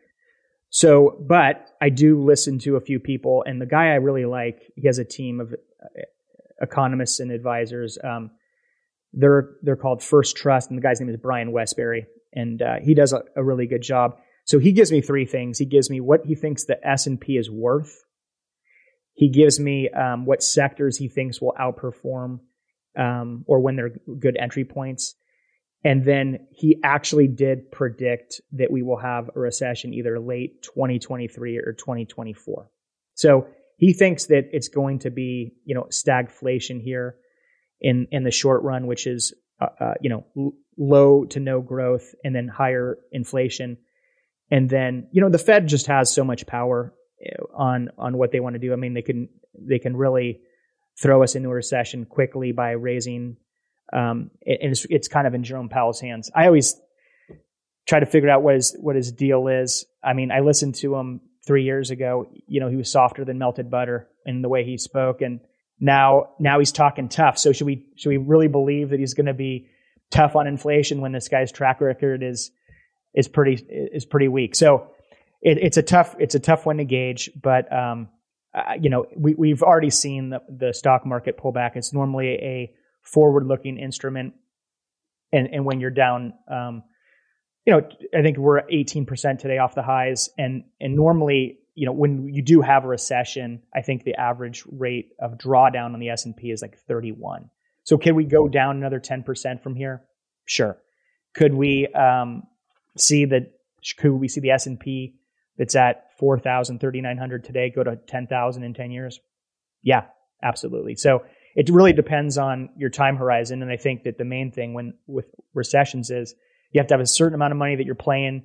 So, 0.70 1.16
but 1.26 1.66
I 1.80 1.88
do 1.88 2.22
listen 2.22 2.58
to 2.60 2.76
a 2.76 2.80
few 2.80 3.00
people, 3.00 3.42
and 3.46 3.60
the 3.60 3.66
guy 3.66 3.86
I 3.86 3.94
really 3.94 4.26
like, 4.26 4.70
he 4.76 4.86
has 4.86 4.98
a 4.98 5.04
team 5.04 5.40
of 5.40 5.54
uh, 5.54 6.02
economists 6.60 7.20
and 7.20 7.30
advisors. 7.30 7.98
Um, 8.02 8.30
they're 9.14 9.56
they're 9.62 9.76
called 9.76 10.02
First 10.02 10.36
Trust, 10.36 10.68
and 10.70 10.78
the 10.78 10.82
guy's 10.82 11.00
name 11.00 11.08
is 11.08 11.16
Brian 11.16 11.52
Wesbury, 11.52 12.06
and 12.34 12.60
uh, 12.60 12.76
he 12.82 12.94
does 12.94 13.12
a, 13.12 13.22
a 13.34 13.42
really 13.42 13.66
good 13.66 13.82
job. 13.82 14.18
So 14.44 14.58
he 14.58 14.72
gives 14.72 14.92
me 14.92 15.00
three 15.00 15.26
things. 15.26 15.58
He 15.58 15.66
gives 15.66 15.90
me 15.90 16.00
what 16.00 16.24
he 16.24 16.34
thinks 16.34 16.64
the 16.64 16.86
S 16.86 17.06
and 17.06 17.20
P 17.20 17.36
is 17.36 17.50
worth. 17.50 18.04
He 19.14 19.28
gives 19.30 19.58
me 19.58 19.88
um, 19.90 20.26
what 20.26 20.42
sectors 20.42 20.96
he 20.96 21.08
thinks 21.08 21.40
will 21.40 21.54
outperform 21.58 22.40
um, 22.96 23.44
or 23.46 23.60
when 23.60 23.76
they're 23.76 23.92
good 24.18 24.36
entry 24.38 24.64
points. 24.64 25.16
And 25.84 26.04
then 26.04 26.48
he 26.50 26.80
actually 26.82 27.28
did 27.28 27.70
predict 27.70 28.40
that 28.52 28.70
we 28.70 28.82
will 28.82 28.98
have 28.98 29.30
a 29.34 29.38
recession 29.38 29.94
either 29.94 30.18
late 30.18 30.62
2023 30.62 31.58
or 31.58 31.72
2024. 31.72 32.68
So 33.14 33.46
he 33.76 33.92
thinks 33.92 34.26
that 34.26 34.48
it's 34.52 34.68
going 34.68 35.00
to 35.00 35.10
be, 35.10 35.54
you 35.64 35.74
know, 35.74 35.86
stagflation 35.90 36.82
here 36.82 37.16
in, 37.80 38.08
in 38.10 38.24
the 38.24 38.32
short 38.32 38.62
run, 38.64 38.86
which 38.88 39.06
is, 39.06 39.32
uh, 39.60 39.66
uh, 39.80 39.94
you 40.00 40.10
know, 40.10 40.24
l- 40.36 40.52
low 40.76 41.24
to 41.26 41.38
no 41.38 41.60
growth 41.60 42.12
and 42.24 42.34
then 42.34 42.48
higher 42.48 42.98
inflation. 43.12 43.76
And 44.50 44.68
then, 44.68 45.08
you 45.12 45.20
know, 45.20 45.30
the 45.30 45.38
Fed 45.38 45.68
just 45.68 45.86
has 45.86 46.12
so 46.12 46.24
much 46.24 46.44
power 46.44 46.92
uh, 47.24 47.44
on, 47.56 47.90
on 47.96 48.16
what 48.16 48.32
they 48.32 48.40
want 48.40 48.54
to 48.54 48.60
do. 48.60 48.72
I 48.72 48.76
mean, 48.76 48.94
they 48.94 49.02
can, 49.02 49.28
they 49.54 49.78
can 49.78 49.96
really 49.96 50.40
throw 51.00 51.22
us 51.22 51.36
into 51.36 51.50
a 51.50 51.54
recession 51.54 52.04
quickly 52.04 52.50
by 52.50 52.72
raising 52.72 53.36
um, 53.92 54.30
and 54.46 54.72
it's, 54.72 54.86
it's 54.90 55.08
kind 55.08 55.26
of 55.26 55.34
in 55.34 55.44
Jerome 55.44 55.68
Powell's 55.68 56.00
hands. 56.00 56.30
I 56.34 56.46
always 56.46 56.80
try 57.88 58.00
to 58.00 58.06
figure 58.06 58.28
out 58.28 58.42
what 58.42 58.54
his 58.54 58.76
what 58.78 58.96
his 58.96 59.10
deal 59.10 59.48
is. 59.48 59.86
I 60.04 60.12
mean, 60.12 60.30
I 60.30 60.40
listened 60.40 60.76
to 60.76 60.94
him 60.94 61.20
three 61.46 61.64
years 61.64 61.90
ago. 61.90 62.30
You 62.46 62.60
know, 62.60 62.68
he 62.68 62.76
was 62.76 62.92
softer 62.92 63.24
than 63.24 63.38
melted 63.38 63.70
butter 63.70 64.08
in 64.26 64.42
the 64.42 64.48
way 64.48 64.64
he 64.64 64.76
spoke, 64.76 65.22
and 65.22 65.40
now 65.80 66.30
now 66.38 66.58
he's 66.58 66.72
talking 66.72 67.08
tough. 67.08 67.38
So 67.38 67.52
should 67.52 67.66
we 67.66 67.86
should 67.96 68.10
we 68.10 68.18
really 68.18 68.48
believe 68.48 68.90
that 68.90 69.00
he's 69.00 69.14
going 69.14 69.26
to 69.26 69.34
be 69.34 69.68
tough 70.10 70.36
on 70.36 70.46
inflation 70.46 71.00
when 71.00 71.12
this 71.12 71.28
guy's 71.28 71.50
track 71.50 71.80
record 71.80 72.22
is 72.22 72.50
is 73.14 73.26
pretty 73.26 73.54
is 73.54 74.04
pretty 74.04 74.28
weak? 74.28 74.54
So 74.54 74.90
it, 75.40 75.58
it's 75.58 75.76
a 75.76 75.82
tough 75.82 76.14
it's 76.18 76.34
a 76.34 76.40
tough 76.40 76.66
one 76.66 76.76
to 76.76 76.84
gauge, 76.84 77.30
but 77.40 77.72
um, 77.72 78.08
uh, 78.54 78.74
you 78.80 78.90
know 78.90 79.06
we 79.16 79.34
we've 79.34 79.62
already 79.62 79.90
seen 79.90 80.30
the, 80.30 80.42
the 80.48 80.74
stock 80.74 81.06
market 81.06 81.38
pull 81.38 81.52
back. 81.52 81.76
It's 81.76 81.92
normally 81.92 82.28
a 82.28 82.72
forward 83.12 83.46
looking 83.46 83.78
instrument. 83.78 84.34
And, 85.32 85.48
and 85.52 85.64
when 85.64 85.80
you're 85.80 85.90
down, 85.90 86.34
um, 86.50 86.82
you 87.64 87.72
know, 87.72 87.88
I 88.16 88.22
think 88.22 88.38
we're 88.38 88.62
18% 88.62 89.38
today 89.38 89.58
off 89.58 89.74
the 89.74 89.82
highs. 89.82 90.30
And, 90.38 90.64
and 90.80 90.94
normally, 90.94 91.58
you 91.74 91.86
know, 91.86 91.92
when 91.92 92.28
you 92.32 92.42
do 92.42 92.60
have 92.60 92.84
a 92.84 92.88
recession, 92.88 93.62
I 93.74 93.82
think 93.82 94.04
the 94.04 94.14
average 94.14 94.64
rate 94.70 95.12
of 95.20 95.38
drawdown 95.38 95.92
on 95.94 96.00
the 96.00 96.10
S&P 96.10 96.50
is 96.50 96.62
like 96.62 96.78
31. 96.78 97.50
So 97.84 97.98
can 97.98 98.14
we 98.14 98.24
go 98.24 98.48
down 98.48 98.76
another 98.76 99.00
10% 99.00 99.62
from 99.62 99.74
here? 99.74 100.02
Sure. 100.44 100.78
Could 101.34 101.54
we, 101.54 101.86
um, 101.88 102.44
see 102.96 103.26
that, 103.26 103.52
could 103.98 104.12
we 104.12 104.28
see 104.28 104.40
the 104.40 104.50
S&P 104.50 105.14
that's 105.56 105.76
at 105.76 106.12
4,000, 106.18 106.80
3,900 106.80 107.44
today 107.44 107.70
go 107.74 107.84
to 107.84 107.96
10,000 107.96 108.62
in 108.62 108.74
10 108.74 108.90
years? 108.90 109.20
Yeah, 109.82 110.06
absolutely. 110.42 110.96
So, 110.96 111.22
it 111.58 111.68
really 111.70 111.92
depends 111.92 112.38
on 112.38 112.68
your 112.76 112.88
time 112.88 113.16
horizon. 113.16 113.62
And 113.62 113.70
I 113.70 113.76
think 113.76 114.04
that 114.04 114.16
the 114.16 114.24
main 114.24 114.52
thing 114.52 114.74
when 114.74 114.94
with 115.08 115.26
recessions 115.54 116.08
is 116.08 116.36
you 116.70 116.78
have 116.78 116.86
to 116.86 116.94
have 116.94 117.00
a 117.00 117.06
certain 117.06 117.34
amount 117.34 117.50
of 117.50 117.58
money 117.58 117.74
that 117.74 117.84
you're 117.84 117.96
playing 117.96 118.44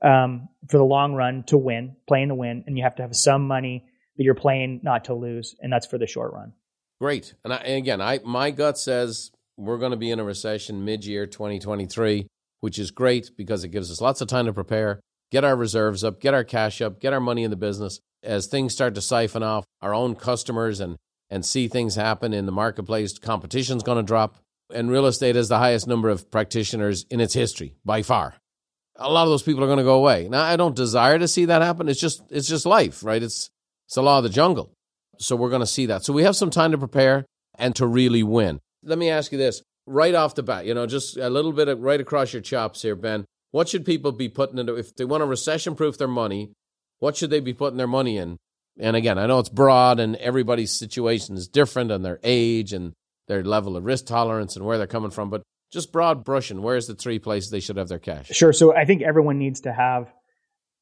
um, 0.00 0.48
for 0.68 0.78
the 0.78 0.84
long 0.84 1.14
run 1.14 1.42
to 1.48 1.58
win, 1.58 1.96
playing 2.06 2.28
to 2.28 2.36
win, 2.36 2.62
and 2.68 2.78
you 2.78 2.84
have 2.84 2.94
to 2.96 3.02
have 3.02 3.16
some 3.16 3.48
money 3.48 3.84
that 4.16 4.22
you're 4.22 4.36
playing 4.36 4.78
not 4.84 5.06
to 5.06 5.14
lose, 5.14 5.56
and 5.60 5.72
that's 5.72 5.86
for 5.86 5.98
the 5.98 6.06
short 6.06 6.32
run. 6.32 6.52
Great. 7.00 7.34
And, 7.42 7.52
I, 7.52 7.56
and 7.56 7.78
again, 7.78 8.00
I 8.00 8.20
my 8.24 8.52
gut 8.52 8.78
says 8.78 9.32
we're 9.56 9.78
going 9.78 9.90
to 9.90 9.96
be 9.96 10.12
in 10.12 10.20
a 10.20 10.24
recession 10.24 10.84
mid-year 10.84 11.26
2023, 11.26 12.28
which 12.60 12.78
is 12.78 12.92
great 12.92 13.32
because 13.36 13.64
it 13.64 13.70
gives 13.70 13.90
us 13.90 14.00
lots 14.00 14.20
of 14.20 14.28
time 14.28 14.46
to 14.46 14.52
prepare, 14.52 15.00
get 15.32 15.42
our 15.42 15.56
reserves 15.56 16.04
up, 16.04 16.20
get 16.20 16.32
our 16.32 16.44
cash 16.44 16.80
up, 16.80 17.00
get 17.00 17.12
our 17.12 17.20
money 17.20 17.42
in 17.42 17.50
the 17.50 17.56
business. 17.56 17.98
As 18.22 18.46
things 18.46 18.72
start 18.72 18.94
to 18.94 19.00
siphon 19.00 19.42
off, 19.42 19.64
our 19.80 19.92
own 19.92 20.14
customers 20.14 20.78
and 20.78 20.96
and 21.32 21.46
see 21.46 21.66
things 21.66 21.94
happen 21.94 22.34
in 22.34 22.44
the 22.44 22.52
marketplace, 22.52 23.18
competition's 23.18 23.82
going 23.82 23.96
to 23.96 24.02
drop. 24.02 24.36
And 24.72 24.90
real 24.90 25.06
estate 25.06 25.34
has 25.34 25.48
the 25.48 25.58
highest 25.58 25.88
number 25.88 26.10
of 26.10 26.30
practitioners 26.30 27.06
in 27.10 27.20
its 27.20 27.32
history 27.32 27.74
by 27.86 28.02
far. 28.02 28.34
A 28.96 29.10
lot 29.10 29.22
of 29.22 29.30
those 29.30 29.42
people 29.42 29.64
are 29.64 29.66
going 29.66 29.78
to 29.78 29.82
go 29.84 29.94
away. 29.94 30.28
Now, 30.28 30.42
I 30.42 30.56
don't 30.56 30.76
desire 30.76 31.18
to 31.18 31.26
see 31.26 31.46
that 31.46 31.62
happen. 31.62 31.88
It's 31.88 31.98
just 31.98 32.22
it's 32.30 32.46
just 32.46 32.66
life, 32.66 33.02
right? 33.02 33.22
It's 33.22 33.50
it's 33.86 33.94
the 33.94 34.02
law 34.02 34.18
of 34.18 34.24
the 34.24 34.28
jungle. 34.28 34.74
So 35.18 35.34
we're 35.34 35.48
going 35.48 35.60
to 35.60 35.66
see 35.66 35.86
that. 35.86 36.04
So 36.04 36.12
we 36.12 36.24
have 36.24 36.36
some 36.36 36.50
time 36.50 36.72
to 36.72 36.78
prepare 36.78 37.24
and 37.58 37.74
to 37.76 37.86
really 37.86 38.22
win. 38.22 38.60
Let 38.82 38.98
me 38.98 39.08
ask 39.08 39.32
you 39.32 39.38
this 39.38 39.62
right 39.86 40.14
off 40.14 40.34
the 40.34 40.42
bat, 40.42 40.66
you 40.66 40.74
know, 40.74 40.86
just 40.86 41.16
a 41.16 41.30
little 41.30 41.52
bit 41.52 41.68
of 41.68 41.80
right 41.80 42.00
across 42.00 42.34
your 42.34 42.42
chops 42.42 42.82
here, 42.82 42.94
Ben. 42.94 43.24
What 43.52 43.70
should 43.70 43.86
people 43.86 44.12
be 44.12 44.28
putting 44.28 44.58
into 44.58 44.74
if 44.76 44.94
they 44.94 45.06
want 45.06 45.22
to 45.22 45.26
recession 45.26 45.76
proof 45.76 45.96
their 45.96 46.08
money? 46.08 46.52
What 46.98 47.16
should 47.16 47.30
they 47.30 47.40
be 47.40 47.54
putting 47.54 47.78
their 47.78 47.86
money 47.86 48.18
in? 48.18 48.36
And 48.78 48.96
again, 48.96 49.18
I 49.18 49.26
know 49.26 49.38
it's 49.38 49.48
broad 49.48 50.00
and 50.00 50.16
everybody's 50.16 50.72
situation 50.72 51.36
is 51.36 51.48
different 51.48 51.90
and 51.90 52.04
their 52.04 52.20
age 52.22 52.72
and 52.72 52.92
their 53.28 53.44
level 53.44 53.76
of 53.76 53.84
risk 53.84 54.06
tolerance 54.06 54.56
and 54.56 54.64
where 54.64 54.78
they're 54.78 54.86
coming 54.86 55.10
from, 55.10 55.30
but 55.30 55.42
just 55.72 55.92
broad 55.92 56.24
brushing, 56.24 56.62
where's 56.62 56.86
the 56.86 56.94
three 56.94 57.18
places 57.18 57.50
they 57.50 57.60
should 57.60 57.76
have 57.76 57.88
their 57.88 57.98
cash? 57.98 58.28
Sure. 58.28 58.52
So 58.52 58.74
I 58.74 58.84
think 58.84 59.02
everyone 59.02 59.38
needs 59.38 59.62
to 59.62 59.72
have, 59.72 60.12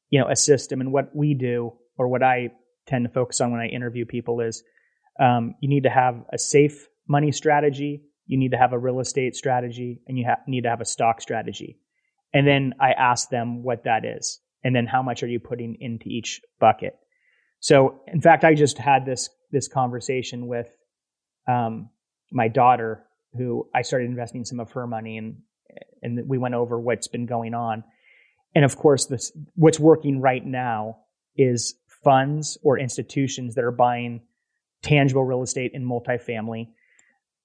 you 0.09 0.19
know, 0.19 0.27
a 0.27 0.35
system. 0.35 0.81
And 0.81 0.91
what 0.91 1.15
we 1.15 1.33
do, 1.33 1.73
or 1.97 2.07
what 2.07 2.23
I 2.23 2.49
tend 2.87 3.05
to 3.05 3.13
focus 3.13 3.39
on 3.41 3.51
when 3.51 3.61
I 3.61 3.67
interview 3.67 4.05
people, 4.05 4.41
is 4.41 4.63
um, 5.19 5.55
you 5.61 5.69
need 5.69 5.83
to 5.83 5.89
have 5.89 6.23
a 6.33 6.37
safe 6.37 6.87
money 7.07 7.31
strategy, 7.31 8.03
you 8.25 8.37
need 8.37 8.51
to 8.51 8.57
have 8.57 8.73
a 8.73 8.79
real 8.79 8.99
estate 8.99 9.35
strategy, 9.35 10.01
and 10.07 10.17
you 10.17 10.25
ha- 10.27 10.41
need 10.47 10.63
to 10.63 10.69
have 10.69 10.81
a 10.81 10.85
stock 10.85 11.21
strategy. 11.21 11.77
And 12.33 12.47
then 12.47 12.73
I 12.79 12.91
ask 12.91 13.29
them 13.29 13.63
what 13.63 13.83
that 13.85 14.03
is, 14.05 14.39
and 14.63 14.75
then 14.75 14.87
how 14.87 15.01
much 15.01 15.23
are 15.23 15.27
you 15.27 15.39
putting 15.39 15.77
into 15.79 16.07
each 16.07 16.41
bucket. 16.59 16.93
So, 17.61 18.01
in 18.07 18.19
fact, 18.19 18.43
I 18.43 18.53
just 18.55 18.77
had 18.77 19.05
this 19.05 19.29
this 19.51 19.67
conversation 19.67 20.47
with 20.47 20.67
um, 21.47 21.89
my 22.31 22.47
daughter, 22.47 23.03
who 23.37 23.67
I 23.73 23.83
started 23.83 24.09
investing 24.09 24.43
some 24.45 24.59
of 24.59 24.71
her 24.71 24.87
money, 24.87 25.17
and 25.17 25.37
and 26.01 26.27
we 26.27 26.37
went 26.37 26.55
over 26.55 26.79
what's 26.79 27.07
been 27.07 27.27
going 27.27 27.53
on. 27.53 27.83
And 28.55 28.65
of 28.65 28.75
course, 28.75 29.05
this 29.05 29.31
what's 29.55 29.79
working 29.79 30.19
right 30.19 30.45
now 30.45 30.97
is 31.37 31.75
funds 32.03 32.57
or 32.63 32.79
institutions 32.79 33.55
that 33.55 33.63
are 33.63 33.71
buying 33.71 34.21
tangible 34.81 35.23
real 35.23 35.43
estate 35.43 35.71
in 35.73 35.85
multifamily 35.85 36.69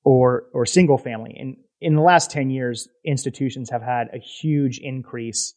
or 0.03 0.47
or 0.55 0.65
single 0.65 0.97
family. 0.97 1.37
And 1.39 1.57
in 1.79 1.95
the 1.95 2.01
last 2.01 2.31
10 2.31 2.49
years, 2.49 2.89
institutions 3.05 3.69
have 3.69 3.83
had 3.83 4.09
a 4.15 4.19
huge 4.19 4.79
increase 4.79 5.55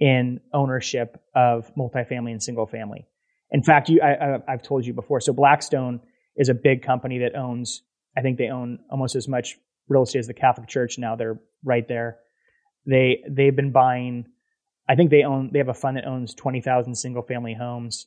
in 0.00 0.40
ownership 0.52 1.22
of 1.32 1.72
multifamily 1.76 2.32
and 2.32 2.42
single 2.42 2.66
family. 2.66 3.06
In 3.50 3.62
fact, 3.62 3.88
you, 3.88 4.00
I, 4.02 4.40
have 4.48 4.62
told 4.62 4.84
you 4.84 4.92
before. 4.92 5.20
So 5.20 5.32
Blackstone 5.32 6.00
is 6.36 6.48
a 6.48 6.54
big 6.54 6.82
company 6.82 7.18
that 7.18 7.36
owns, 7.36 7.82
I 8.16 8.22
think 8.22 8.38
they 8.38 8.48
own 8.48 8.80
almost 8.90 9.14
as 9.14 9.28
much 9.28 9.58
real 9.88 10.02
estate 10.02 10.20
as 10.20 10.26
the 10.26 10.34
Catholic 10.34 10.68
Church. 10.68 10.98
Now 10.98 11.16
they're 11.16 11.38
right 11.62 11.86
there. 11.86 12.18
They, 12.86 13.22
they've 13.28 13.54
been 13.54 13.70
buying, 13.70 14.26
I 14.88 14.94
think 14.96 15.10
they 15.10 15.22
own, 15.22 15.50
they 15.52 15.58
have 15.58 15.68
a 15.68 15.74
fund 15.74 15.96
that 15.96 16.06
owns 16.06 16.34
20,000 16.34 16.94
single 16.94 17.22
family 17.22 17.54
homes. 17.54 18.06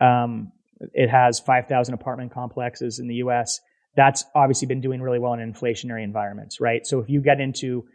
Um, 0.00 0.52
it 0.92 1.08
has 1.08 1.40
5,000 1.40 1.94
apartment 1.94 2.32
complexes 2.32 2.98
in 2.98 3.08
the 3.08 3.16
US. 3.16 3.60
That's 3.96 4.24
obviously 4.34 4.66
been 4.66 4.80
doing 4.80 5.00
really 5.00 5.18
well 5.18 5.34
in 5.34 5.52
inflationary 5.52 6.02
environments, 6.02 6.60
right? 6.60 6.86
So 6.86 6.98
if 6.98 7.08
you 7.08 7.20
get 7.20 7.40
into 7.40 7.86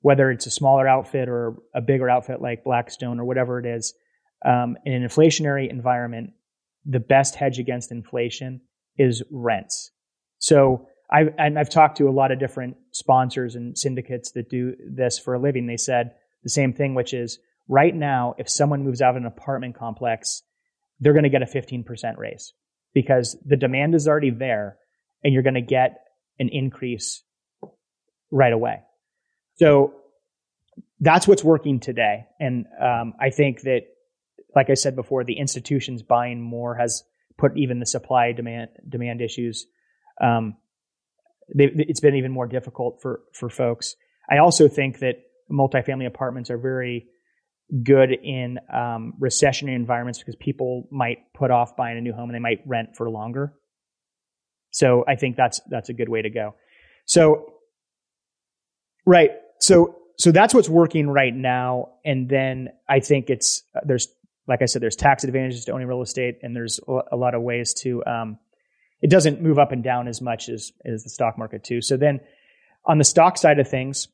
whether 0.00 0.30
it's 0.30 0.46
a 0.46 0.50
smaller 0.50 0.86
outfit 0.86 1.28
or 1.28 1.56
a 1.74 1.80
bigger 1.80 2.08
outfit 2.08 2.40
like 2.40 2.64
Blackstone 2.64 3.18
or 3.18 3.24
whatever 3.24 3.58
it 3.58 3.66
is, 3.66 3.94
um, 4.44 4.76
in 4.84 4.92
an 4.92 5.08
inflationary 5.08 5.70
environment, 5.70 6.32
the 6.84 7.00
best 7.00 7.34
hedge 7.34 7.58
against 7.58 7.90
inflation 7.90 8.60
is 8.96 9.22
rents. 9.30 9.90
So 10.38 10.86
I've, 11.10 11.34
and 11.38 11.58
I've 11.58 11.70
talked 11.70 11.98
to 11.98 12.08
a 12.08 12.10
lot 12.10 12.32
of 12.32 12.38
different 12.38 12.76
sponsors 12.92 13.54
and 13.54 13.76
syndicates 13.76 14.32
that 14.32 14.50
do 14.50 14.74
this 14.86 15.18
for 15.18 15.34
a 15.34 15.38
living. 15.38 15.66
They 15.66 15.76
said 15.76 16.12
the 16.42 16.50
same 16.50 16.72
thing, 16.72 16.94
which 16.94 17.14
is 17.14 17.38
right 17.68 17.94
now, 17.94 18.34
if 18.38 18.48
someone 18.48 18.84
moves 18.84 19.00
out 19.00 19.10
of 19.10 19.16
an 19.16 19.26
apartment 19.26 19.76
complex, 19.76 20.42
they're 21.00 21.12
going 21.12 21.24
to 21.24 21.30
get 21.30 21.42
a 21.42 21.46
15% 21.46 22.16
raise 22.16 22.52
because 22.94 23.36
the 23.44 23.56
demand 23.56 23.94
is 23.94 24.08
already 24.08 24.30
there 24.30 24.78
and 25.22 25.32
you're 25.32 25.42
going 25.42 25.54
to 25.54 25.60
get 25.60 26.04
an 26.38 26.48
increase 26.48 27.22
right 28.30 28.52
away. 28.52 28.80
So 29.56 29.94
that's 31.00 31.26
what's 31.26 31.44
working 31.44 31.80
today. 31.80 32.26
And 32.38 32.66
um, 32.80 33.14
I 33.20 33.30
think 33.30 33.62
that, 33.62 33.82
like 34.54 34.70
I 34.70 34.74
said 34.74 34.96
before, 34.96 35.24
the 35.24 35.38
institutions 35.38 36.02
buying 36.02 36.40
more 36.40 36.74
has 36.76 37.04
put 37.36 37.56
even 37.56 37.78
the 37.80 37.86
supply 37.86 38.32
demand 38.32 38.70
demand 38.88 39.20
issues. 39.20 39.66
Um, 40.20 40.56
they, 41.54 41.70
it's 41.74 42.00
been 42.00 42.16
even 42.16 42.32
more 42.32 42.46
difficult 42.46 43.00
for 43.00 43.20
for 43.32 43.48
folks. 43.48 43.94
I 44.30 44.38
also 44.38 44.68
think 44.68 44.98
that 44.98 45.16
multifamily 45.50 46.06
apartments 46.06 46.50
are 46.50 46.58
very 46.58 47.06
good 47.82 48.12
in 48.12 48.58
um, 48.72 49.14
recessionary 49.20 49.76
environments 49.76 50.18
because 50.18 50.36
people 50.36 50.88
might 50.90 51.18
put 51.34 51.50
off 51.50 51.76
buying 51.76 51.98
a 51.98 52.00
new 52.00 52.12
home 52.12 52.30
and 52.30 52.34
they 52.34 52.40
might 52.40 52.60
rent 52.66 52.96
for 52.96 53.08
longer. 53.10 53.52
So 54.70 55.04
I 55.06 55.16
think 55.16 55.36
that's 55.36 55.60
that's 55.70 55.88
a 55.88 55.94
good 55.94 56.08
way 56.08 56.22
to 56.22 56.30
go. 56.30 56.54
So 57.04 57.54
right, 59.06 59.30
so 59.60 59.96
so 60.18 60.32
that's 60.32 60.52
what's 60.52 60.68
working 60.68 61.08
right 61.08 61.34
now, 61.34 61.90
and 62.04 62.28
then 62.28 62.70
I 62.88 63.00
think 63.00 63.30
it's 63.30 63.62
there's 63.84 64.08
like 64.48 64.62
I 64.62 64.64
said, 64.64 64.82
there's 64.82 64.96
tax 64.96 65.24
advantages 65.24 65.66
to 65.66 65.72
owning 65.72 65.86
real 65.86 66.02
estate, 66.02 66.38
and 66.42 66.56
there's 66.56 66.80
a 66.88 67.16
lot 67.16 67.34
of 67.34 67.42
ways 67.42 67.74
to. 67.82 68.04
Um, 68.04 68.38
it 69.00 69.10
doesn't 69.10 69.40
move 69.40 69.58
up 69.58 69.70
and 69.70 69.84
down 69.84 70.08
as 70.08 70.20
much 70.20 70.48
as 70.48 70.72
as 70.84 71.04
the 71.04 71.10
stock 71.10 71.38
market 71.38 71.62
too. 71.62 71.82
So 71.82 71.96
then, 71.96 72.20
on 72.84 72.98
the 72.98 73.04
stock 73.04 73.36
side 73.36 73.58
of 73.58 73.68
things, 73.68 74.08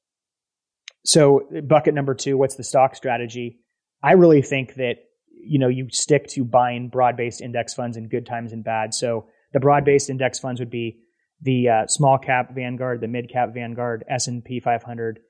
so 1.05 1.49
bucket 1.67 1.95
number 1.95 2.15
two, 2.15 2.37
what's 2.37 2.57
the 2.57 2.65
stock 2.65 2.97
strategy? 2.97 3.61
I 4.03 4.13
really 4.13 4.43
think 4.43 4.75
that 4.75 4.97
you 5.31 5.61
know 5.61 5.69
you 5.69 5.89
stick 5.91 6.27
to 6.29 6.45
buying 6.45 6.89
broad 6.89 7.17
based 7.17 7.41
index 7.41 7.73
funds 7.73 7.97
in 7.97 8.09
good 8.09 8.27
times 8.27 8.53
and 8.53 8.65
bad. 8.65 8.93
So 8.93 9.27
the 9.53 9.61
broad 9.61 9.85
based 9.85 10.11
index 10.11 10.41
funds 10.41 10.61
would 10.61 10.71
be 10.71 10.99
the 11.41 11.69
uh, 11.69 11.87
small 11.87 12.19
cap 12.19 12.55
Vanguard, 12.55 13.01
the 13.01 13.09
mid 13.09 13.31
cap 13.31 13.55
Vanguard, 13.55 14.05
S 14.09 14.27
and 14.27 14.45
P 14.45 14.59
500, 14.59 15.21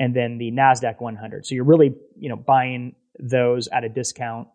and 0.00 0.16
then 0.16 0.38
the 0.38 0.50
Nasdaq 0.50 1.00
100. 1.00 1.44
So 1.44 1.54
you're 1.54 1.64
really 1.64 1.94
you 2.16 2.30
know 2.30 2.36
buying 2.36 2.94
those 3.20 3.68
at 3.68 3.84
a 3.84 3.88
discount 3.88 4.48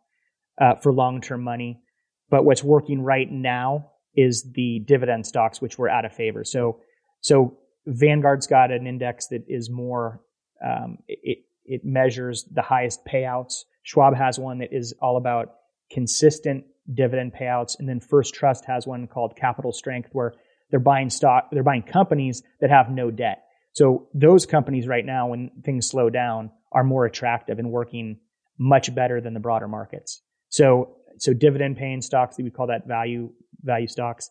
uh, 0.60 0.76
for 0.76 0.94
long 0.94 1.22
term 1.22 1.44
money. 1.44 1.82
But 2.30 2.46
what's 2.46 2.64
working 2.64 3.02
right 3.02 3.30
now 3.30 3.92
is 4.16 4.52
the 4.54 4.80
dividend 4.86 5.26
stocks, 5.26 5.62
which 5.62 5.78
were 5.78 5.90
out 5.90 6.06
of 6.06 6.14
favor. 6.14 6.44
So 6.44 6.80
so 7.22 7.58
Vanguard's 7.86 8.48
got 8.48 8.72
an 8.72 8.88
index 8.88 9.28
that 9.28 9.46
is 9.48 9.70
more 9.70 10.22
um, 10.64 10.98
it 11.08 11.40
it 11.66 11.86
measures 11.86 12.46
the 12.52 12.62
highest 12.62 13.06
payouts. 13.06 13.64
Schwab 13.84 14.16
has 14.16 14.40
one 14.40 14.60
that 14.60 14.70
is 14.72 14.94
all 15.02 15.18
about 15.18 15.54
consistent 15.92 16.66
dividend 16.92 17.34
payouts. 17.34 17.78
And 17.80 17.88
then 17.88 18.00
First 18.00 18.34
Trust 18.34 18.66
has 18.66 18.88
one 18.88 19.08
called 19.08 19.36
Capital 19.36 19.72
Strength 19.72 20.10
where 20.12 20.34
they're 20.70 20.80
buying 20.80 21.10
stock, 21.10 21.50
they're 21.52 21.64
buying 21.64 21.84
companies 21.84 22.44
that 22.60 22.70
have 22.70 22.90
no 22.90 23.12
debt. 23.12 23.44
So 23.74 24.08
those 24.14 24.46
companies 24.46 24.88
right 24.88 25.06
now, 25.06 25.28
when 25.28 25.52
things 25.64 25.88
slow 25.88 26.10
down, 26.10 26.52
are 26.72 26.84
more 26.84 27.06
attractive 27.06 27.60
and 27.60 27.72
working 27.72 28.20
much 28.58 28.94
better 28.94 29.22
than 29.22 29.34
the 29.34 29.40
broader 29.40 29.68
markets. 29.68 30.22
So, 30.50 30.98
so 31.18 31.34
dividend 31.34 31.78
paying 31.78 32.02
stocks, 32.02 32.38
we 32.38 32.50
call 32.50 32.68
that 32.68 32.88
value, 32.88 33.32
value 33.62 33.88
stocks. 33.88 34.30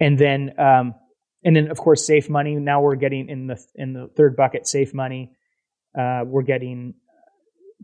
And 0.00 0.18
then, 0.18 0.58
um, 0.58 0.94
and 1.44 1.54
then 1.54 1.70
of 1.70 1.78
course, 1.78 2.06
safe 2.06 2.28
money. 2.28 2.54
Now 2.56 2.80
we're 2.80 2.96
getting 2.96 3.28
in 3.28 3.46
the, 3.46 3.64
in 3.74 3.92
the 3.92 4.08
third 4.16 4.36
bucket, 4.36 4.66
safe 4.66 4.94
money. 4.94 5.32
Uh, 5.98 6.22
we're 6.26 6.42
getting 6.42 6.94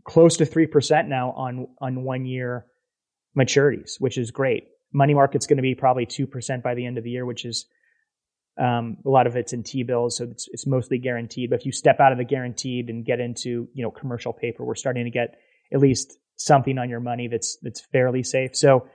close 0.03 0.37
to 0.37 0.45
3% 0.45 1.07
now 1.07 1.31
on, 1.31 1.67
on 1.79 2.03
one 2.03 2.25
year 2.25 2.65
maturities, 3.37 3.99
which 3.99 4.17
is 4.17 4.31
great. 4.31 4.67
Money 4.93 5.13
market's 5.13 5.47
going 5.47 5.57
to 5.57 5.63
be 5.63 5.75
probably 5.75 6.05
2% 6.05 6.61
by 6.61 6.75
the 6.75 6.85
end 6.85 6.97
of 6.97 7.03
the 7.03 7.09
year, 7.09 7.25
which 7.25 7.45
is 7.45 7.65
um, 8.57 8.97
a 9.05 9.09
lot 9.09 9.25
of 9.25 9.35
it's 9.35 9.53
in 9.53 9.63
T 9.63 9.83
bills, 9.83 10.17
so 10.17 10.25
it's, 10.25 10.47
it's 10.51 10.67
mostly 10.67 10.99
guaranteed. 10.99 11.49
But 11.49 11.61
if 11.61 11.65
you 11.65 11.71
step 11.71 11.99
out 11.99 12.11
of 12.11 12.17
the 12.17 12.23
guaranteed 12.23 12.89
and 12.89 13.03
get 13.03 13.19
into 13.19 13.67
you 13.73 13.83
know 13.83 13.89
commercial 13.89 14.31
paper, 14.31 14.63
we're 14.63 14.75
starting 14.75 15.05
to 15.05 15.09
get 15.09 15.39
at 15.73 15.79
least 15.79 16.17
something 16.35 16.77
on 16.77 16.89
your 16.89 16.99
money 16.99 17.27
that's 17.27 17.57
that's 17.61 17.81
fairly 17.91 18.23
safe. 18.23 18.55
So, 18.55 18.87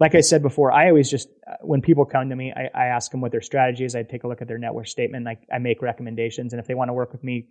like 0.00 0.14
I 0.14 0.20
said 0.20 0.42
before, 0.42 0.72
I 0.72 0.88
always 0.88 1.10
just 1.10 1.28
when 1.60 1.80
people 1.80 2.04
come 2.04 2.28
to 2.30 2.36
me, 2.36 2.52
I, 2.54 2.70
I 2.74 2.86
ask 2.86 3.10
them 3.10 3.20
what 3.20 3.32
their 3.32 3.40
strategy 3.40 3.84
is. 3.84 3.94
I 3.94 4.02
take 4.02 4.24
a 4.24 4.28
look 4.28 4.42
at 4.42 4.48
their 4.48 4.58
net 4.58 4.74
worth 4.74 4.88
statement. 4.88 5.26
I, 5.28 5.38
I 5.52 5.58
make 5.58 5.82
recommendations, 5.82 6.52
and 6.52 6.60
if 6.60 6.66
they 6.66 6.74
want 6.74 6.88
to 6.88 6.94
work 6.94 7.12
with 7.12 7.24
me 7.24 7.48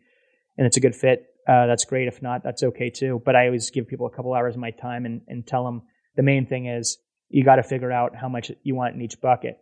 and 0.57 0.67
it's 0.67 0.77
a 0.77 0.79
good 0.79 0.95
fit, 0.95 1.25
uh, 1.47 1.65
that's 1.67 1.85
great. 1.85 2.07
If 2.07 2.21
not, 2.21 2.43
that's 2.43 2.63
okay 2.63 2.89
too. 2.89 3.21
But 3.25 3.35
I 3.35 3.47
always 3.47 3.69
give 3.71 3.87
people 3.87 4.05
a 4.05 4.09
couple 4.09 4.33
hours 4.33 4.55
of 4.55 4.61
my 4.61 4.71
time 4.71 5.05
and, 5.05 5.21
and 5.27 5.45
tell 5.45 5.65
them 5.65 5.83
the 6.15 6.23
main 6.23 6.45
thing 6.45 6.67
is 6.67 6.97
you 7.29 7.43
got 7.43 7.55
to 7.55 7.63
figure 7.63 7.91
out 7.91 8.15
how 8.15 8.29
much 8.29 8.51
you 8.63 8.75
want 8.75 8.95
in 8.95 9.01
each 9.01 9.19
bucket. 9.19 9.57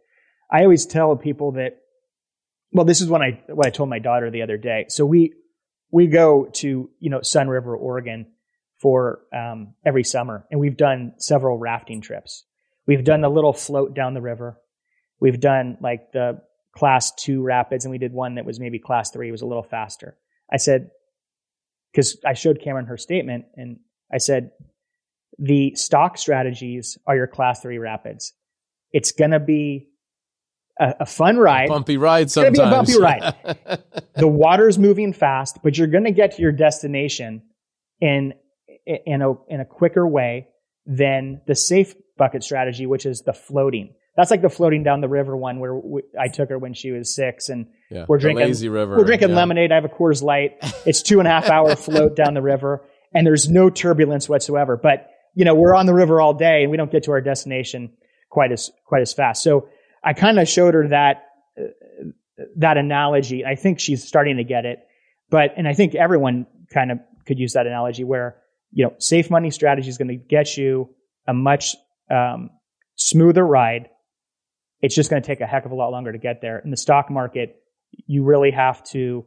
I 0.51 0.63
always 0.63 0.85
tell 0.85 1.15
people 1.15 1.53
that, 1.53 1.77
well, 2.73 2.85
this 2.85 2.99
is 3.01 3.07
what 3.07 3.21
I, 3.21 3.41
what 3.47 3.65
I 3.65 3.69
told 3.69 3.89
my 3.89 3.99
daughter 3.99 4.29
the 4.29 4.41
other 4.41 4.57
day. 4.57 4.85
So 4.89 5.05
we, 5.05 5.33
we 5.91 6.07
go 6.07 6.49
to, 6.55 6.89
you 6.99 7.09
know, 7.09 7.19
Sunriver, 7.19 7.77
Oregon 7.77 8.27
for, 8.81 9.19
um, 9.33 9.73
every 9.85 10.03
summer 10.03 10.45
and 10.49 10.59
we've 10.59 10.77
done 10.77 11.13
several 11.17 11.57
rafting 11.57 12.01
trips. 12.01 12.45
We've 12.87 13.03
done 13.03 13.21
the 13.21 13.29
little 13.29 13.53
float 13.53 13.93
down 13.93 14.13
the 14.13 14.21
river. 14.21 14.59
We've 15.19 15.39
done 15.39 15.77
like 15.81 16.11
the 16.11 16.41
class 16.73 17.11
two 17.11 17.43
rapids 17.43 17.85
and 17.85 17.91
we 17.91 17.99
did 17.99 18.11
one 18.11 18.35
that 18.35 18.45
was 18.45 18.59
maybe 18.59 18.79
class 18.79 19.11
three, 19.11 19.29
it 19.29 19.31
was 19.31 19.43
a 19.43 19.45
little 19.45 19.63
faster. 19.63 20.17
I 20.51 20.57
said, 20.57 20.89
cause 21.95 22.17
I 22.25 22.33
showed 22.33 22.61
Cameron 22.61 22.87
her 22.87 22.97
statement 22.97 23.45
and 23.55 23.79
I 24.11 24.17
said, 24.17 24.51
the 25.37 25.75
stock 25.75 26.17
strategies 26.17 26.97
are 27.05 27.15
your 27.15 27.27
class 27.27 27.61
three 27.61 27.77
rapids. 27.77 28.33
It's 28.91 29.11
going 29.11 29.31
to 29.31 29.39
be 29.39 29.89
a, 30.79 30.95
a, 31.01 31.05
fun 31.05 31.37
ride. 31.37 31.65
A 31.65 31.69
bumpy 31.69 31.97
ride 31.97 32.29
sometimes. 32.29 32.59
It's 32.59 32.59
going 32.59 32.85
to 32.85 32.85
be 32.85 32.93
a 32.93 33.31
bumpy 33.31 33.69
ride. 33.69 34.03
the 34.15 34.27
water's 34.27 34.77
moving 34.77 35.13
fast, 35.13 35.59
but 35.63 35.77
you're 35.77 35.87
going 35.87 36.03
to 36.03 36.11
get 36.11 36.35
to 36.35 36.41
your 36.41 36.51
destination 36.51 37.43
in, 37.99 38.33
in 38.85 39.21
a, 39.21 39.33
in 39.47 39.59
a 39.59 39.65
quicker 39.65 40.07
way 40.07 40.47
than 40.85 41.41
the 41.47 41.55
safe 41.55 41.95
bucket 42.17 42.43
strategy, 42.43 42.85
which 42.85 43.05
is 43.05 43.21
the 43.21 43.33
floating. 43.33 43.93
That's 44.15 44.29
like 44.29 44.41
the 44.41 44.49
floating 44.49 44.83
down 44.83 45.01
the 45.01 45.07
river 45.07 45.35
one 45.35 45.59
where 45.59 45.73
we, 45.73 46.01
I 46.19 46.27
took 46.27 46.49
her 46.49 46.59
when 46.59 46.73
she 46.73 46.91
was 46.91 47.15
six 47.15 47.49
and 47.49 47.67
yeah, 47.89 48.05
we're 48.07 48.17
drinking, 48.17 48.47
lazy 48.47 48.67
river. 48.67 48.97
we're 48.97 49.05
drinking 49.05 49.29
yeah. 49.29 49.35
lemonade. 49.35 49.71
I 49.71 49.75
have 49.75 49.85
a 49.85 49.89
Coors 49.89 50.21
Light. 50.21 50.57
It's 50.85 51.01
two 51.01 51.19
and 51.19 51.27
a 51.27 51.31
half 51.31 51.49
hour 51.49 51.75
float 51.77 52.15
down 52.15 52.33
the 52.33 52.41
river 52.41 52.83
and 53.13 53.25
there's 53.25 53.49
no 53.49 53.69
turbulence 53.69 54.27
whatsoever. 54.27 54.77
But 54.77 55.07
you 55.33 55.45
know, 55.45 55.55
we're 55.55 55.75
on 55.75 55.85
the 55.85 55.93
river 55.93 56.19
all 56.19 56.33
day 56.33 56.63
and 56.63 56.71
we 56.71 56.77
don't 56.77 56.91
get 56.91 57.03
to 57.03 57.11
our 57.11 57.21
destination 57.21 57.93
quite 58.29 58.51
as, 58.51 58.69
quite 58.85 59.01
as 59.01 59.13
fast. 59.13 59.43
So 59.43 59.69
I 60.03 60.13
kind 60.13 60.39
of 60.39 60.47
showed 60.47 60.73
her 60.73 60.89
that, 60.89 61.25
uh, 61.57 61.65
that 62.57 62.77
analogy. 62.77 63.45
I 63.45 63.55
think 63.55 63.79
she's 63.79 64.05
starting 64.05 64.37
to 64.37 64.43
get 64.43 64.65
it, 64.65 64.79
but, 65.29 65.51
and 65.55 65.67
I 65.67 65.73
think 65.73 65.95
everyone 65.95 66.47
kind 66.73 66.91
of 66.91 66.99
could 67.25 67.39
use 67.39 67.53
that 67.53 67.65
analogy 67.67 68.03
where, 68.03 68.40
you 68.71 68.85
know, 68.85 68.93
safe 68.99 69.29
money 69.29 69.51
strategy 69.51 69.89
is 69.89 69.97
going 69.97 70.07
to 70.07 70.15
get 70.15 70.57
you 70.57 70.89
a 71.27 71.33
much, 71.33 71.75
um, 72.09 72.49
smoother 72.95 73.45
ride. 73.45 73.89
It's 74.81 74.95
just 74.95 75.09
going 75.09 75.21
to 75.21 75.27
take 75.27 75.41
a 75.41 75.45
heck 75.45 75.65
of 75.65 75.71
a 75.71 75.75
lot 75.75 75.91
longer 75.91 76.11
to 76.11 76.17
get 76.17 76.41
there. 76.41 76.59
In 76.59 76.71
the 76.71 76.77
stock 76.77 77.09
market, 77.09 77.61
you 78.07 78.23
really 78.23 78.51
have 78.51 78.83
to, 78.85 79.25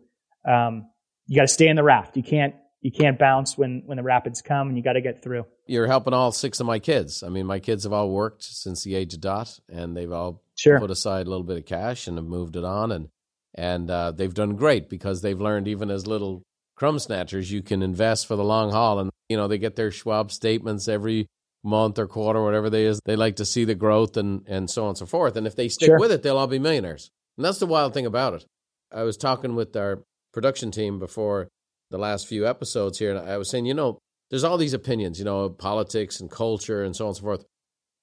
um, 0.49 0.89
you 1.27 1.37
got 1.37 1.43
to 1.43 1.49
stay 1.49 1.69
in 1.69 1.77
the 1.77 1.83
raft. 1.83 2.17
You 2.17 2.23
can't, 2.23 2.55
you 2.81 2.91
can't 2.91 3.19
bounce 3.19 3.57
when, 3.57 3.83
when 3.87 3.97
the 3.97 4.03
rapids 4.03 4.43
come 4.43 4.69
and 4.69 4.77
you 4.77 4.83
got 4.83 4.95
to 4.95 5.01
get 5.01 5.23
through. 5.23 5.47
You're 5.67 5.87
helping 5.87 6.13
all 6.13 6.33
six 6.33 6.61
of 6.61 6.67
my 6.67 6.79
kids. 6.79 7.23
I 7.23 7.29
mean, 7.29 7.47
my 7.47 7.59
kids 7.59 7.85
have 7.85 7.93
all 7.93 8.11
worked 8.11 8.43
since 8.43 8.83
the 8.83 8.95
age 8.95 9.15
of 9.15 9.21
dot 9.21 9.59
and 9.69 9.97
they've 9.97 10.13
all 10.13 10.43
sure. 10.57 10.79
put 10.79 10.91
aside 10.91 11.27
a 11.27 11.31
little 11.31 11.45
bit 11.45 11.57
of 11.57 11.67
cash 11.67 12.07
and 12.07 12.19
have 12.19 12.27
moved 12.27 12.57
it 12.57 12.65
on. 12.65 12.93
And, 12.93 13.09
and 13.55 13.91
uh, 13.91 14.11
they've 14.11 14.35
done 14.35 14.57
great 14.57 14.91
because 14.91 15.23
they've 15.23 15.41
learned 15.41 15.69
even 15.69 15.91
as 15.91 16.07
little 16.07 16.43
crumb 16.77 16.99
snatchers, 16.99 17.51
you 17.53 17.63
can 17.63 17.83
invest 17.83 18.27
for 18.27 18.37
the 18.37 18.45
long 18.45 18.71
haul. 18.71 18.99
And, 18.99 19.11
you 19.29 19.37
know, 19.37 19.49
they 19.49 19.59
get 19.59 19.77
their 19.77 19.91
Schwab 19.91 20.31
statements 20.33 20.89
every 20.89 21.27
month 21.63 21.99
or 21.99 22.07
quarter, 22.07 22.43
whatever 22.43 22.69
they 22.69 22.85
is. 22.85 23.01
They 23.05 23.17
like 23.17 23.37
to 23.37 23.45
see 23.45 23.65
the 23.65 23.75
growth 23.75 24.17
and, 24.17 24.43
and 24.47 24.69
so 24.71 24.83
on 24.85 24.89
and 24.91 24.99
so 24.99 25.07
forth. 25.07 25.37
And 25.37 25.47
if 25.47 25.57
they 25.57 25.69
stick 25.69 25.87
Sure. 25.87 25.99
with 25.99 26.13
it, 26.13 26.23
they'll 26.23 26.37
all 26.37 26.47
be 26.47 26.59
millionaires. 26.59 27.11
And 27.39 27.45
that's 27.45 27.59
the 27.59 27.67
wild 27.67 27.95
thing 27.95 28.07
about 28.07 28.35
it. 28.35 28.45
I 28.93 29.03
was 29.03 29.17
talking 29.17 29.55
with 29.55 29.75
our 29.77 30.03
production 30.33 30.71
team 30.71 30.99
before 30.99 31.49
the 31.91 31.99
last 31.99 32.27
few 32.27 32.47
episodes 32.47 32.99
here, 32.99 33.15
and 33.15 33.29
I 33.29 33.37
was 33.39 33.49
saying, 33.51 33.67
you 33.67 33.75
know, 33.75 33.99
there's 34.31 34.45
all 34.45 34.57
these 34.57 34.73
opinions, 34.75 35.19
you 35.19 35.25
know, 35.25 35.49
politics 35.49 36.19
and 36.21 36.31
culture 36.31 36.83
and 36.83 36.95
so 36.97 37.05
on 37.05 37.09
and 37.09 37.17
so 37.17 37.23
forth. 37.23 37.45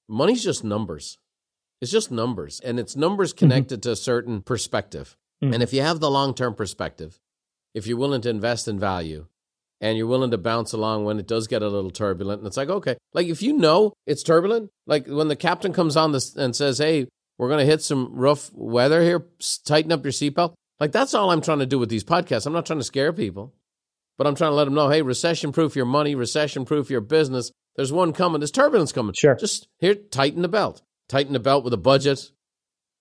Money's 0.08 0.42
just 0.42 0.64
numbers. 0.64 1.18
It's 1.80 1.90
just 1.90 2.10
numbers, 2.10 2.60
and 2.60 2.78
it's 2.78 2.94
numbers 2.96 3.32
connected 3.32 3.82
to 3.82 3.90
a 3.90 3.96
certain 3.96 4.40
perspective. 4.42 5.16
Mhm. 5.42 5.54
And 5.54 5.62
if 5.62 5.72
you 5.72 5.82
have 5.82 6.00
the 6.00 6.10
long 6.10 6.32
term 6.34 6.54
perspective, 6.54 7.18
if 7.74 7.86
you're 7.86 7.98
willing 7.98 8.22
to 8.22 8.30
invest 8.30 8.68
in 8.68 8.78
value, 8.78 9.26
and 9.80 9.98
you're 9.98 10.06
willing 10.06 10.30
to 10.30 10.38
bounce 10.38 10.72
along 10.72 11.04
when 11.04 11.18
it 11.18 11.26
does 11.26 11.48
get 11.48 11.62
a 11.62 11.68
little 11.68 11.90
turbulent, 11.90 12.40
and 12.40 12.46
it's 12.46 12.56
like, 12.56 12.70
okay, 12.70 12.96
like 13.12 13.26
if 13.26 13.42
you 13.42 13.52
know 13.52 13.92
it's 14.06 14.22
turbulent, 14.22 14.70
like 14.86 15.06
when 15.06 15.28
the 15.28 15.36
captain 15.36 15.72
comes 15.72 15.96
on 15.96 16.12
this 16.12 16.36
and 16.36 16.54
says, 16.54 16.78
hey, 16.78 17.08
we're 17.36 17.48
going 17.48 17.58
to 17.58 17.70
hit 17.70 17.82
some 17.82 18.14
rough 18.14 18.50
weather 18.54 19.02
here, 19.02 19.26
tighten 19.64 19.90
up 19.90 20.04
your 20.04 20.12
seatbelt. 20.12 20.54
Like 20.78 20.92
that's 20.92 21.14
all 21.14 21.30
I'm 21.30 21.40
trying 21.40 21.58
to 21.58 21.66
do 21.66 21.78
with 21.78 21.88
these 21.88 22.04
podcasts. 22.04 22.46
I'm 22.46 22.52
not 22.52 22.66
trying 22.66 22.78
to 22.78 22.84
scare 22.84 23.12
people, 23.12 23.52
but 24.18 24.26
I'm 24.26 24.34
trying 24.36 24.52
to 24.52 24.54
let 24.56 24.64
them 24.64 24.74
know, 24.74 24.88
hey, 24.88 25.02
recession 25.02 25.50
proof 25.50 25.74
your 25.74 25.86
money, 25.86 26.14
recession 26.14 26.64
proof 26.64 26.90
your 26.90 27.00
business. 27.00 27.50
There's 27.76 27.92
one 27.92 28.12
coming. 28.12 28.40
There's 28.40 28.50
turbulence 28.50 28.92
coming. 28.92 29.14
Sure. 29.14 29.34
Just 29.34 29.66
here, 29.78 29.94
tighten 29.94 30.42
the 30.42 30.48
belt. 30.48 30.82
Tighten 31.08 31.32
the 31.32 31.40
belt 31.40 31.64
with 31.64 31.72
a 31.72 31.78
budget. 31.78 32.30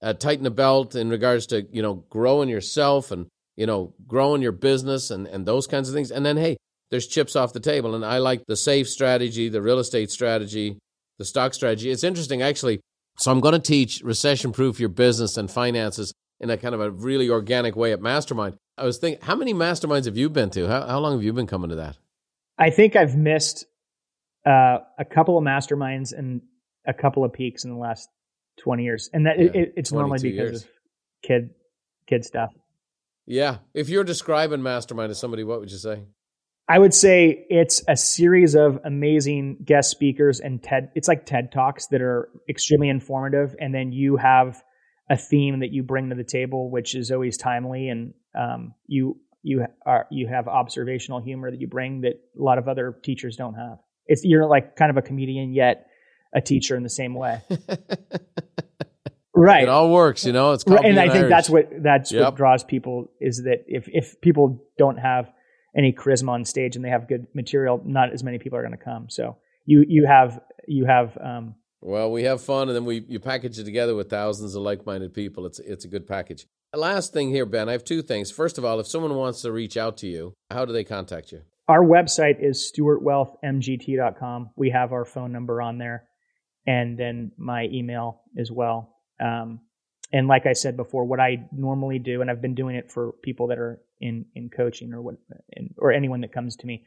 Uh, 0.02 0.14
tighten 0.14 0.44
the 0.44 0.52
belt 0.52 0.96
in 0.96 1.10
regards 1.10 1.48
to 1.48 1.68
you 1.72 1.82
know 1.82 2.06
growing 2.10 2.50
yourself 2.50 3.12
and 3.12 3.28
you 3.56 3.66
know 3.66 3.94
growing 4.08 4.42
your 4.42 4.52
business 4.52 5.12
and 5.12 5.28
and 5.28 5.46
those 5.46 5.68
kinds 5.68 5.90
of 5.90 5.96
things. 5.96 6.12
And 6.12 6.26
then 6.26 6.38
hey, 6.38 6.58
there's 6.92 7.08
chips 7.08 7.36
off 7.36 7.54
the 7.54 7.60
table. 7.60 7.96
And 7.96 8.06
I 8.06 8.20
like 8.20 8.46
the 8.46 8.56
safe 8.56 8.88
strategy, 8.88 9.50
the 9.50 9.62
real 9.62 9.80
estate 9.80 10.12
strategy, 10.12 10.78
the 11.18 11.26
stock 11.26 11.54
strategy. 11.54 11.90
It's 11.90 12.04
interesting 12.04 12.42
actually. 12.42 12.82
So 13.18 13.32
I'm 13.32 13.40
going 13.40 13.54
to 13.54 13.60
teach 13.60 14.02
recession 14.04 14.52
proof 14.52 14.80
your 14.80 14.90
business 14.90 15.38
and 15.38 15.50
finances 15.50 16.14
in 16.40 16.50
a 16.50 16.58
kind 16.58 16.76
of 16.76 16.82
a 16.82 16.92
really 16.92 17.30
organic 17.30 17.76
way 17.76 17.92
at 17.94 18.02
Mastermind. 18.02 18.56
I 18.78 18.86
was 18.86 18.98
thinking, 18.98 19.22
how 19.22 19.36
many 19.36 19.54
masterminds 19.54 20.06
have 20.06 20.18
you 20.18 20.30
been 20.30 20.50
to? 20.52 20.68
How, 20.68 20.88
how 20.88 21.00
long 21.00 21.14
have 21.14 21.24
you 21.24 21.34
been 21.34 21.46
coming 21.46 21.70
to 21.70 21.76
that? 21.76 21.98
I 22.58 22.70
think 22.72 22.96
I've 22.96 23.16
missed 23.16 23.66
uh, 24.46 24.80
a 24.98 25.06
couple 25.06 25.38
of 25.38 25.44
masterminds 25.44 26.18
and 26.18 26.42
a 26.88 26.94
couple 26.94 27.24
of 27.24 27.32
peaks 27.32 27.64
in 27.64 27.72
the 27.72 27.78
last 27.78 28.10
20 28.64 28.84
years. 28.84 29.10
And 29.14 29.26
that 29.28 29.40
Yeah, 29.40 29.52
it, 29.54 29.74
it's 29.78 29.92
normally 29.92 30.20
because 30.20 30.52
years. 30.52 30.64
of 30.64 30.70
kid, 31.24 31.50
kid 32.08 32.26
stuff. 32.26 32.52
Yeah. 33.26 33.58
If 33.74 33.90
you're 33.90 34.04
describing 34.04 34.62
Mastermind 34.62 35.10
to 35.10 35.16
somebody, 35.16 35.44
what 35.44 35.60
would 35.60 35.72
you 35.72 35.78
say? 35.78 36.04
I 36.68 36.80
would 36.80 36.94
say 36.94 37.46
it's 37.50 37.84
a 37.88 37.98
series 37.98 38.56
of 38.56 38.80
amazing 38.86 39.58
guest 39.66 39.92
speakers 39.92 40.40
and 40.40 40.64
TED. 40.64 40.92
It's 40.96 41.08
like 41.08 41.26
TED 41.26 41.52
Talks 41.52 41.88
that 41.88 42.02
are 42.02 42.30
extremely 42.48 42.88
informative. 42.88 43.56
And 43.60 43.76
then 43.76 43.92
you 43.92 44.18
have 44.18 44.64
a 45.10 45.18
theme 45.18 45.60
that 45.60 45.72
you 45.72 45.84
bring 45.84 46.10
to 46.10 46.16
the 46.16 46.24
table, 46.24 46.70
which 46.70 46.96
is 46.96 47.12
always 47.12 47.38
timely. 47.38 47.90
And 47.90 48.14
um, 48.34 48.74
you, 48.88 49.20
you 49.44 49.66
are, 49.86 50.08
you 50.10 50.28
have 50.28 50.48
observational 50.48 51.20
humor 51.20 51.52
that 51.52 51.60
you 51.60 51.68
bring 51.68 52.02
that 52.02 52.22
a 52.40 52.42
lot 52.42 52.58
of 52.58 52.70
other 52.70 52.96
teachers 53.04 53.36
don't 53.36 53.56
have. 53.56 53.80
It's, 54.06 54.24
you're 54.24 54.46
like 54.46 54.76
kind 54.78 54.90
of 54.90 54.98
a 54.98 55.02
comedian, 55.02 55.54
yet 55.54 55.88
a 56.34 56.40
teacher 56.40 56.78
in 56.78 56.84
the 56.84 56.90
same 56.90 57.14
way. 57.14 57.42
Right. 59.34 59.64
It 59.64 59.70
all 59.70 59.92
works, 59.92 60.26
you 60.26 60.34
know. 60.34 60.52
It's 60.52 60.64
called 60.64 60.86
and 60.86 61.00
I 61.00 61.04
think 61.08 61.16
Irish. 61.16 61.30
that's 61.30 61.50
what 61.50 61.70
that's 61.82 62.12
Yep. 62.12 62.22
what 62.24 62.36
draws 62.36 62.64
people 62.64 63.12
is 63.20 63.44
that 63.44 63.64
if 63.68 63.88
if 63.88 64.20
people 64.22 64.62
don't 64.78 64.98
have 64.98 65.32
any 65.76 65.94
charisma 65.94 66.30
on 66.30 66.44
stage 66.44 66.76
and 66.76 66.84
they 66.84 66.90
have 66.90 67.08
good 67.08 67.28
material, 67.34 67.82
not 67.86 68.12
as 68.12 68.24
many 68.24 68.40
people 68.40 68.58
are 68.60 68.62
going 68.62 68.78
to 68.78 68.84
come. 68.84 69.10
So 69.10 69.38
you 69.66 69.86
you 69.88 70.06
have 70.06 70.42
you 70.68 70.86
have 70.86 71.18
um, 71.24 71.56
Well, 71.80 72.12
we 72.12 72.24
have 72.24 72.42
fun, 72.42 72.68
and 72.68 72.76
then 72.76 72.84
we 72.86 73.06
you 73.08 73.20
package 73.20 73.58
it 73.58 73.64
together 73.64 73.96
with 73.96 74.10
thousands 74.10 74.54
of 74.56 74.64
like-minded 74.64 75.14
people. 75.14 75.46
It's 75.46 75.60
it's 75.60 75.86
a 75.86 75.88
good 75.88 76.08
package. 76.08 76.46
Last 76.74 77.14
thing 77.14 77.30
here, 77.30 77.46
Ben. 77.46 77.70
I 77.70 77.74
have 77.74 77.84
two 77.84 78.02
things. 78.02 78.32
First 78.32 78.58
of 78.58 78.66
all, 78.66 78.80
if 78.80 78.88
someone 78.88 79.16
wants 79.16 79.42
to 79.44 79.52
reach 79.52 79.76
out 79.78 79.98
to 79.98 80.08
you, 80.08 80.34
how 80.50 80.66
do 80.66 80.74
they 80.74 80.84
contact 80.84 81.32
you? 81.32 81.42
our 81.68 81.86
website 81.86 82.36
is 82.44 82.70
stewartwealthmgt.com. 82.76 84.50
We 84.56 84.70
have 84.72 84.92
our 84.92 85.06
phone 85.06 85.32
number 85.32 85.62
on 85.62 85.78
there, 85.78 86.04
and 86.68 86.98
then 86.98 87.32
my 87.38 87.66
email 87.72 88.22
as 88.38 88.52
well. 88.52 88.91
Um, 89.22 89.60
and 90.12 90.28
like 90.28 90.46
I 90.46 90.54
said 90.54 90.76
before, 90.76 91.06
what 91.06 91.20
I 91.20 91.48
normally 91.52 92.00
do, 92.00 92.22
and 92.22 92.30
I've 92.30 92.42
been 92.42 92.56
doing 92.56 92.76
it 92.76 92.92
for 92.92 93.14
people 93.24 93.48
that 93.48 93.60
are 93.60 93.80
in 94.00 94.26
in 94.36 94.50
coaching 94.50 94.94
or 94.94 95.02
what, 95.02 95.16
in, 95.52 95.74
or 95.78 95.92
anyone 95.92 96.22
that 96.22 96.34
comes 96.34 96.56
to 96.58 96.68
me, 96.68 96.84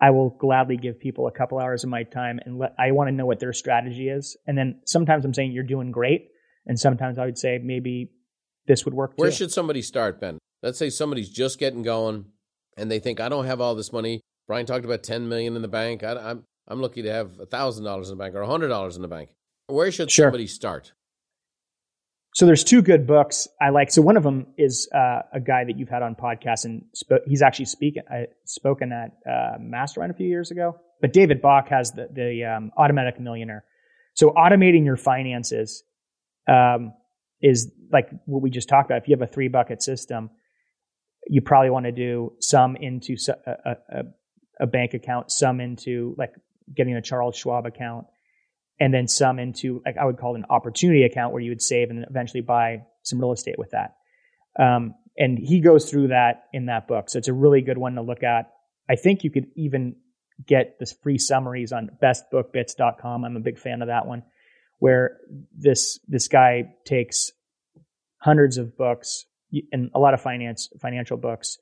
I 0.00 0.10
will 0.10 0.30
gladly 0.30 0.76
give 0.76 0.98
people 0.98 1.26
a 1.26 1.32
couple 1.32 1.58
hours 1.58 1.84
of 1.84 1.90
my 1.90 2.04
time, 2.04 2.40
and 2.44 2.58
let, 2.58 2.74
I 2.78 2.92
want 2.92 3.08
to 3.08 3.12
know 3.12 3.26
what 3.26 3.40
their 3.40 3.52
strategy 3.52 4.08
is. 4.08 4.36
And 4.46 4.56
then 4.56 4.80
sometimes 4.86 5.24
I'm 5.24 5.34
saying 5.34 5.52
you're 5.52 5.62
doing 5.64 5.90
great, 5.90 6.28
and 6.66 6.78
sometimes 6.78 7.18
I 7.18 7.24
would 7.26 7.38
say 7.38 7.58
maybe 7.62 8.12
this 8.66 8.84
would 8.84 8.94
work. 8.94 9.12
Where 9.16 9.30
too. 9.30 9.36
should 9.36 9.52
somebody 9.52 9.82
start, 9.82 10.20
Ben? 10.20 10.38
Let's 10.62 10.78
say 10.78 10.90
somebody's 10.90 11.28
just 11.28 11.58
getting 11.58 11.82
going, 11.82 12.26
and 12.78 12.90
they 12.90 12.98
think 13.00 13.20
I 13.20 13.28
don't 13.28 13.46
have 13.46 13.60
all 13.60 13.74
this 13.74 13.92
money. 13.92 14.20
Brian 14.48 14.66
talked 14.66 14.84
about 14.84 15.02
ten 15.02 15.28
million 15.28 15.54
in 15.56 15.62
the 15.62 15.68
bank. 15.68 16.02
I, 16.02 16.14
I'm 16.14 16.44
I'm 16.66 16.80
lucky 16.80 17.02
to 17.02 17.12
have 17.12 17.36
thousand 17.50 17.84
dollars 17.84 18.08
in 18.10 18.16
the 18.16 18.22
bank 18.22 18.34
or 18.34 18.44
hundred 18.44 18.68
dollars 18.68 18.96
in 18.96 19.02
the 19.02 19.08
bank. 19.08 19.30
Where 19.66 19.90
should 19.92 20.10
Sure. 20.10 20.26
somebody 20.26 20.46
start? 20.46 20.92
So 22.34 22.46
there's 22.46 22.64
two 22.64 22.80
good 22.80 23.06
books 23.06 23.46
I 23.60 23.68
like. 23.70 23.90
So 23.90 24.00
one 24.00 24.16
of 24.16 24.22
them 24.22 24.46
is 24.56 24.88
uh, 24.94 25.22
a 25.32 25.40
guy 25.40 25.64
that 25.64 25.78
you've 25.78 25.90
had 25.90 26.02
on 26.02 26.14
podcast, 26.14 26.64
and 26.64 26.84
sp- 26.96 27.24
he's 27.26 27.42
actually 27.42 27.66
speaking 27.66 28.02
uh, 28.10 28.22
spoken 28.44 28.90
at 28.90 29.12
uh, 29.30 29.58
Mastermind 29.60 30.12
a 30.12 30.14
few 30.14 30.28
years 30.28 30.50
ago. 30.50 30.78
But 31.00 31.12
David 31.12 31.42
Bach 31.42 31.68
has 31.68 31.92
the 31.92 32.08
the 32.10 32.44
um, 32.44 32.72
Automatic 32.76 33.20
Millionaire. 33.20 33.64
So 34.14 34.30
automating 34.30 34.84
your 34.84 34.96
finances 34.96 35.84
um, 36.48 36.94
is 37.40 37.70
like 37.90 38.08
what 38.24 38.42
we 38.42 38.50
just 38.50 38.68
talked 38.68 38.90
about. 38.90 39.02
If 39.02 39.08
you 39.08 39.16
have 39.16 39.22
a 39.22 39.30
three 39.30 39.48
bucket 39.48 39.82
system, 39.82 40.30
you 41.26 41.42
probably 41.42 41.70
want 41.70 41.84
to 41.86 41.92
do 41.92 42.32
some 42.40 42.76
into 42.76 43.16
a 44.58 44.66
bank 44.66 44.94
account, 44.94 45.30
some 45.30 45.60
into 45.60 46.14
like 46.16 46.32
getting 46.74 46.94
a 46.94 47.02
Charles 47.02 47.36
Schwab 47.36 47.66
account, 47.66 48.06
and 48.80 48.92
then 48.92 49.06
some 49.08 49.38
into 49.38 49.82
like 49.84 49.96
I 49.96 50.04
would 50.04 50.18
call 50.18 50.34
it 50.34 50.38
an 50.38 50.46
opportunity 50.50 51.04
account 51.04 51.32
where 51.32 51.42
you 51.42 51.50
would 51.50 51.62
save 51.62 51.90
and 51.90 51.98
then 51.98 52.06
eventually 52.08 52.40
buy 52.40 52.84
some 53.02 53.20
real 53.20 53.32
estate 53.32 53.58
with 53.58 53.70
that. 53.70 53.96
Um, 54.58 54.94
and 55.16 55.38
he 55.38 55.60
goes 55.60 55.90
through 55.90 56.08
that 56.08 56.44
in 56.52 56.66
that 56.66 56.88
book, 56.88 57.10
so 57.10 57.18
it's 57.18 57.28
a 57.28 57.32
really 57.32 57.60
good 57.60 57.78
one 57.78 57.94
to 57.94 58.02
look 58.02 58.22
at. 58.22 58.50
I 58.88 58.96
think 58.96 59.24
you 59.24 59.30
could 59.30 59.46
even 59.56 59.96
get 60.46 60.78
this 60.78 60.92
free 60.92 61.18
summaries 61.18 61.72
on 61.72 61.90
bestbookbits.com. 62.02 63.24
I'm 63.24 63.36
a 63.36 63.40
big 63.40 63.58
fan 63.58 63.82
of 63.82 63.88
that 63.88 64.06
one, 64.06 64.22
where 64.78 65.18
this 65.56 65.98
this 66.08 66.28
guy 66.28 66.74
takes 66.84 67.30
hundreds 68.18 68.56
of 68.56 68.76
books 68.76 69.26
and 69.72 69.90
a 69.94 69.98
lot 69.98 70.14
of 70.14 70.20
finance 70.20 70.68
financial 70.80 71.16
books, 71.16 71.58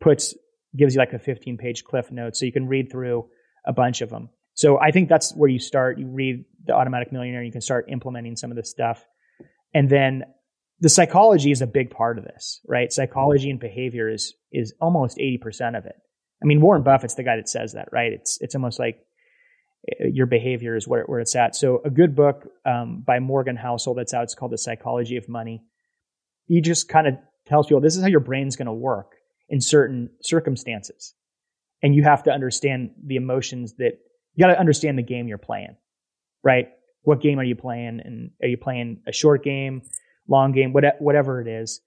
puts 0.00 0.34
gives 0.76 0.94
you 0.94 0.98
like 0.98 1.12
a 1.12 1.18
15 1.18 1.58
page 1.58 1.84
cliff 1.84 2.10
note 2.10 2.36
so 2.36 2.44
you 2.44 2.52
can 2.52 2.66
read 2.66 2.90
through 2.90 3.28
a 3.66 3.72
bunch 3.72 4.00
of 4.00 4.10
them. 4.10 4.28
So 4.56 4.80
I 4.80 4.90
think 4.90 5.08
that's 5.08 5.32
where 5.34 5.50
you 5.50 5.58
start. 5.58 5.98
You 5.98 6.08
read 6.08 6.44
the 6.64 6.72
Automatic 6.72 7.12
Millionaire, 7.12 7.44
you 7.44 7.52
can 7.52 7.60
start 7.60 7.86
implementing 7.88 8.36
some 8.36 8.50
of 8.50 8.56
this 8.56 8.70
stuff. 8.70 9.06
And 9.72 9.88
then 9.88 10.24
the 10.80 10.88
psychology 10.88 11.50
is 11.50 11.62
a 11.62 11.66
big 11.66 11.90
part 11.90 12.18
of 12.18 12.24
this, 12.24 12.60
right? 12.66 12.92
Psychology 12.92 13.50
and 13.50 13.60
behavior 13.60 14.08
is 14.08 14.34
is 14.50 14.74
almost 14.80 15.18
80% 15.18 15.76
of 15.76 15.84
it. 15.84 15.94
I 16.42 16.46
mean, 16.46 16.60
Warren 16.60 16.82
Buffett's 16.82 17.14
the 17.14 17.22
guy 17.22 17.36
that 17.36 17.48
says 17.48 17.74
that, 17.74 17.88
right? 17.92 18.12
It's 18.12 18.38
it's 18.40 18.54
almost 18.54 18.78
like 18.78 18.98
uh, 19.90 20.06
your 20.10 20.26
behavior 20.26 20.74
is 20.74 20.88
where, 20.88 21.04
where 21.04 21.20
it's 21.20 21.36
at. 21.36 21.54
So 21.54 21.82
a 21.84 21.90
good 21.90 22.16
book 22.16 22.48
um, 22.64 23.02
by 23.06 23.20
Morgan 23.20 23.56
Housel 23.56 23.94
that's 23.94 24.14
out. 24.14 24.24
It's 24.24 24.34
called 24.34 24.52
The 24.52 24.58
Psychology 24.58 25.18
of 25.18 25.28
Money. 25.28 25.62
He 26.46 26.62
just 26.62 26.88
kind 26.88 27.06
of 27.06 27.14
tells 27.46 27.66
people 27.66 27.82
this 27.82 27.96
is 27.96 28.02
how 28.02 28.08
your 28.08 28.20
brain's 28.20 28.56
going 28.56 28.66
to 28.66 28.72
work 28.72 29.12
in 29.50 29.60
certain 29.60 30.10
circumstances, 30.22 31.14
and 31.82 31.94
you 31.94 32.04
have 32.04 32.22
to 32.24 32.30
understand 32.30 32.92
the 33.04 33.16
emotions 33.16 33.74
that 33.74 33.98
you 34.36 34.44
got 34.46 34.52
to 34.52 34.60
understand 34.60 34.96
the 34.98 35.02
game 35.02 35.26
you're 35.26 35.38
playing, 35.38 35.76
right? 36.44 36.68
What 37.02 37.20
game 37.20 37.38
are 37.40 37.44
you 37.44 37.56
playing, 37.56 38.00
and 38.04 38.30
are 38.42 38.48
you 38.48 38.56
playing 38.56 39.00
a 39.06 39.12
short 39.12 39.42
game, 39.42 39.82
long 40.28 40.52
game, 40.52 40.72
whatever 40.72 41.40
it 41.40 41.48
is? 41.48 41.80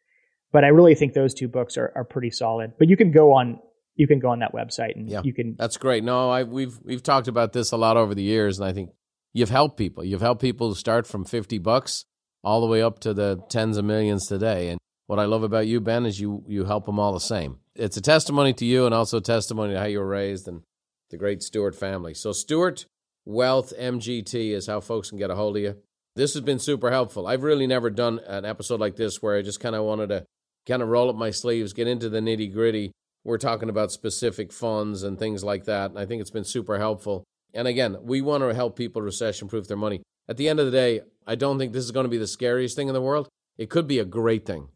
But 0.51 0.63
I 0.63 0.67
really 0.69 0.95
think 0.95 1.13
those 1.13 1.33
two 1.33 1.47
books 1.47 1.77
are, 1.77 1.91
are 1.95 2.03
pretty 2.03 2.31
solid. 2.31 2.73
But 2.79 2.89
you 2.89 2.97
can 2.97 3.11
go 3.11 3.33
on 3.33 3.59
you 3.95 4.07
can 4.07 4.19
go 4.19 4.29
on 4.29 4.39
that 4.39 4.53
website 4.53 4.95
and 4.95 5.09
Yeah. 5.09 5.21
you 5.25 5.33
can 5.33 5.55
That's 5.59 5.75
great. 5.75 6.03
No, 6.05 6.29
I 6.29 6.43
we've 6.43 6.79
we've 6.83 7.03
talked 7.03 7.27
about 7.27 7.51
this 7.53 7.71
a 7.71 7.77
lot 7.77 7.97
over 7.97 8.15
the 8.15 8.23
years, 8.23 8.57
and 8.57 8.67
I 8.67 8.71
think 8.73 8.91
you've 9.33 9.49
helped 9.49 9.77
people. 9.77 10.03
You've 10.05 10.21
helped 10.21 10.41
people 10.41 10.73
start 10.73 11.05
from 11.05 11.25
50 11.25 11.57
bucks 11.59 12.05
all 12.43 12.61
the 12.61 12.67
way 12.67 12.81
up 12.81 12.99
to 12.99 13.13
the 13.13 13.41
tens 13.49 13.75
of 13.77 13.83
millions 13.83 14.25
today. 14.25 14.69
And 14.69 14.79
what 15.07 15.19
I 15.19 15.25
love 15.25 15.43
about 15.43 15.67
you, 15.67 15.81
Ben, 15.81 16.05
is 16.05 16.19
you 16.19 16.43
you 16.47 16.63
help 16.63 16.85
them 16.85 16.97
all 16.97 17.11
the 17.13 17.19
same. 17.19 17.57
It's 17.75 17.97
a 17.97 18.01
testimony 18.01 18.53
to 18.53 18.65
you 18.65 18.85
and 18.85 18.95
also 18.95 19.17
a 19.17 19.21
testimony 19.21 19.73
to 19.73 19.79
how 19.79 19.85
you 19.85 19.99
were 19.99 20.07
raised 20.07 20.47
and 20.47 20.61
the 21.09 21.17
great 21.17 21.41
Stewart 21.43 21.75
family. 21.75 22.13
So 22.13 22.31
Stewart 22.31 22.85
Wealth 23.25 23.73
MGT 23.77 24.51
is 24.51 24.67
how 24.67 24.79
folks 24.79 25.09
can 25.09 25.17
get 25.17 25.29
a 25.29 25.35
hold 25.35 25.57
of 25.57 25.63
you. 25.63 25.75
This 26.15 26.33
has 26.33 26.41
been 26.41 26.59
super 26.59 26.91
helpful. 26.91 27.27
I've 27.27 27.43
really 27.43 27.67
never 27.67 27.89
done 27.89 28.19
an 28.25 28.45
episode 28.45 28.79
like 28.79 28.95
this 28.95 29.21
where 29.21 29.37
I 29.37 29.41
just 29.41 29.59
kind 29.59 29.75
of 29.75 29.83
wanted 29.83 30.09
to 30.09 30.25
kind 30.67 30.81
of 30.81 30.89
roll 30.89 31.09
up 31.09 31.15
my 31.15 31.31
sleeves, 31.31 31.73
get 31.73 31.87
into 31.87 32.09
the 32.09 32.19
nitty 32.19 32.51
gritty. 32.51 32.91
We're 33.23 33.37
talking 33.37 33.69
about 33.69 33.91
specific 33.91 34.51
funds 34.51 35.03
and 35.03 35.19
things 35.19 35.43
like 35.43 35.65
that. 35.65 35.91
And 35.91 35.99
I 35.99 36.05
think 36.05 36.21
it's 36.21 36.31
been 36.31 36.43
super 36.43 36.79
helpful. 36.79 37.23
And 37.53 37.67
again, 37.67 37.97
we 38.01 38.21
want 38.21 38.43
to 38.43 38.53
help 38.53 38.75
people 38.75 39.01
recession 39.01 39.47
proof 39.47 39.67
their 39.67 39.77
money. 39.77 40.01
At 40.27 40.37
the 40.37 40.49
end 40.49 40.59
of 40.59 40.65
the 40.65 40.71
day, 40.71 41.01
I 41.27 41.35
don't 41.35 41.57
think 41.57 41.73
this 41.73 41.85
is 41.85 41.91
going 41.91 42.05
to 42.05 42.09
be 42.09 42.17
the 42.17 42.27
scariest 42.27 42.75
thing 42.75 42.87
in 42.87 42.93
the 42.93 43.01
world. 43.01 43.27
It 43.57 43.69
could 43.69 43.87
be 43.87 43.99
a 43.99 44.05
great 44.05 44.45
thing. 44.45 44.69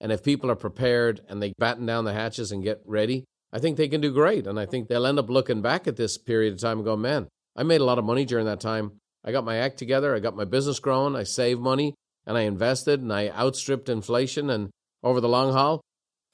And 0.00 0.12
if 0.12 0.22
people 0.22 0.50
are 0.50 0.56
prepared 0.56 1.20
and 1.28 1.42
they 1.42 1.52
batten 1.58 1.86
down 1.86 2.04
the 2.04 2.12
hatches 2.12 2.52
and 2.52 2.64
get 2.64 2.80
ready, 2.84 3.24
I 3.52 3.58
think 3.58 3.76
they 3.76 3.88
can 3.88 4.00
do 4.00 4.12
great. 4.12 4.46
And 4.46 4.58
I 4.58 4.66
think 4.66 4.88
they'll 4.88 5.06
end 5.06 5.18
up 5.18 5.30
looking 5.30 5.62
back 5.62 5.86
at 5.86 5.96
this 5.96 6.18
period 6.18 6.52
of 6.52 6.60
time 6.60 6.78
and 6.78 6.84
go, 6.84 6.96
man, 6.96 7.28
I 7.56 7.62
made 7.62 7.80
a 7.80 7.84
lot 7.84 7.98
of 7.98 8.04
money 8.04 8.24
during 8.24 8.46
that 8.46 8.60
time. 8.60 8.92
I 9.24 9.32
got 9.32 9.44
my 9.44 9.56
act 9.56 9.78
together, 9.78 10.14
I 10.14 10.20
got 10.20 10.36
my 10.36 10.46
business 10.46 10.78
growing, 10.78 11.14
I 11.14 11.24
saved 11.24 11.60
money, 11.60 11.94
and 12.26 12.38
I 12.38 12.42
invested, 12.42 13.00
and 13.00 13.12
I 13.12 13.28
outstripped 13.28 13.90
inflation. 13.90 14.48
And 14.48 14.70
over 15.02 15.20
the 15.20 15.28
long 15.28 15.52
haul, 15.52 15.82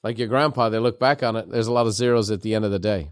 like 0.03 0.17
your 0.17 0.29
grandpa, 0.29 0.69
they 0.69 0.79
look 0.79 0.99
back 0.99 1.21
on 1.21 1.35
it, 1.35 1.49
there's 1.49 1.67
a 1.67 1.73
lot 1.73 1.87
of 1.87 1.93
zeros 1.93 2.31
at 2.31 2.41
the 2.41 2.55
end 2.55 2.63
of 2.63 2.71
the 2.71 2.79
day. 2.79 3.11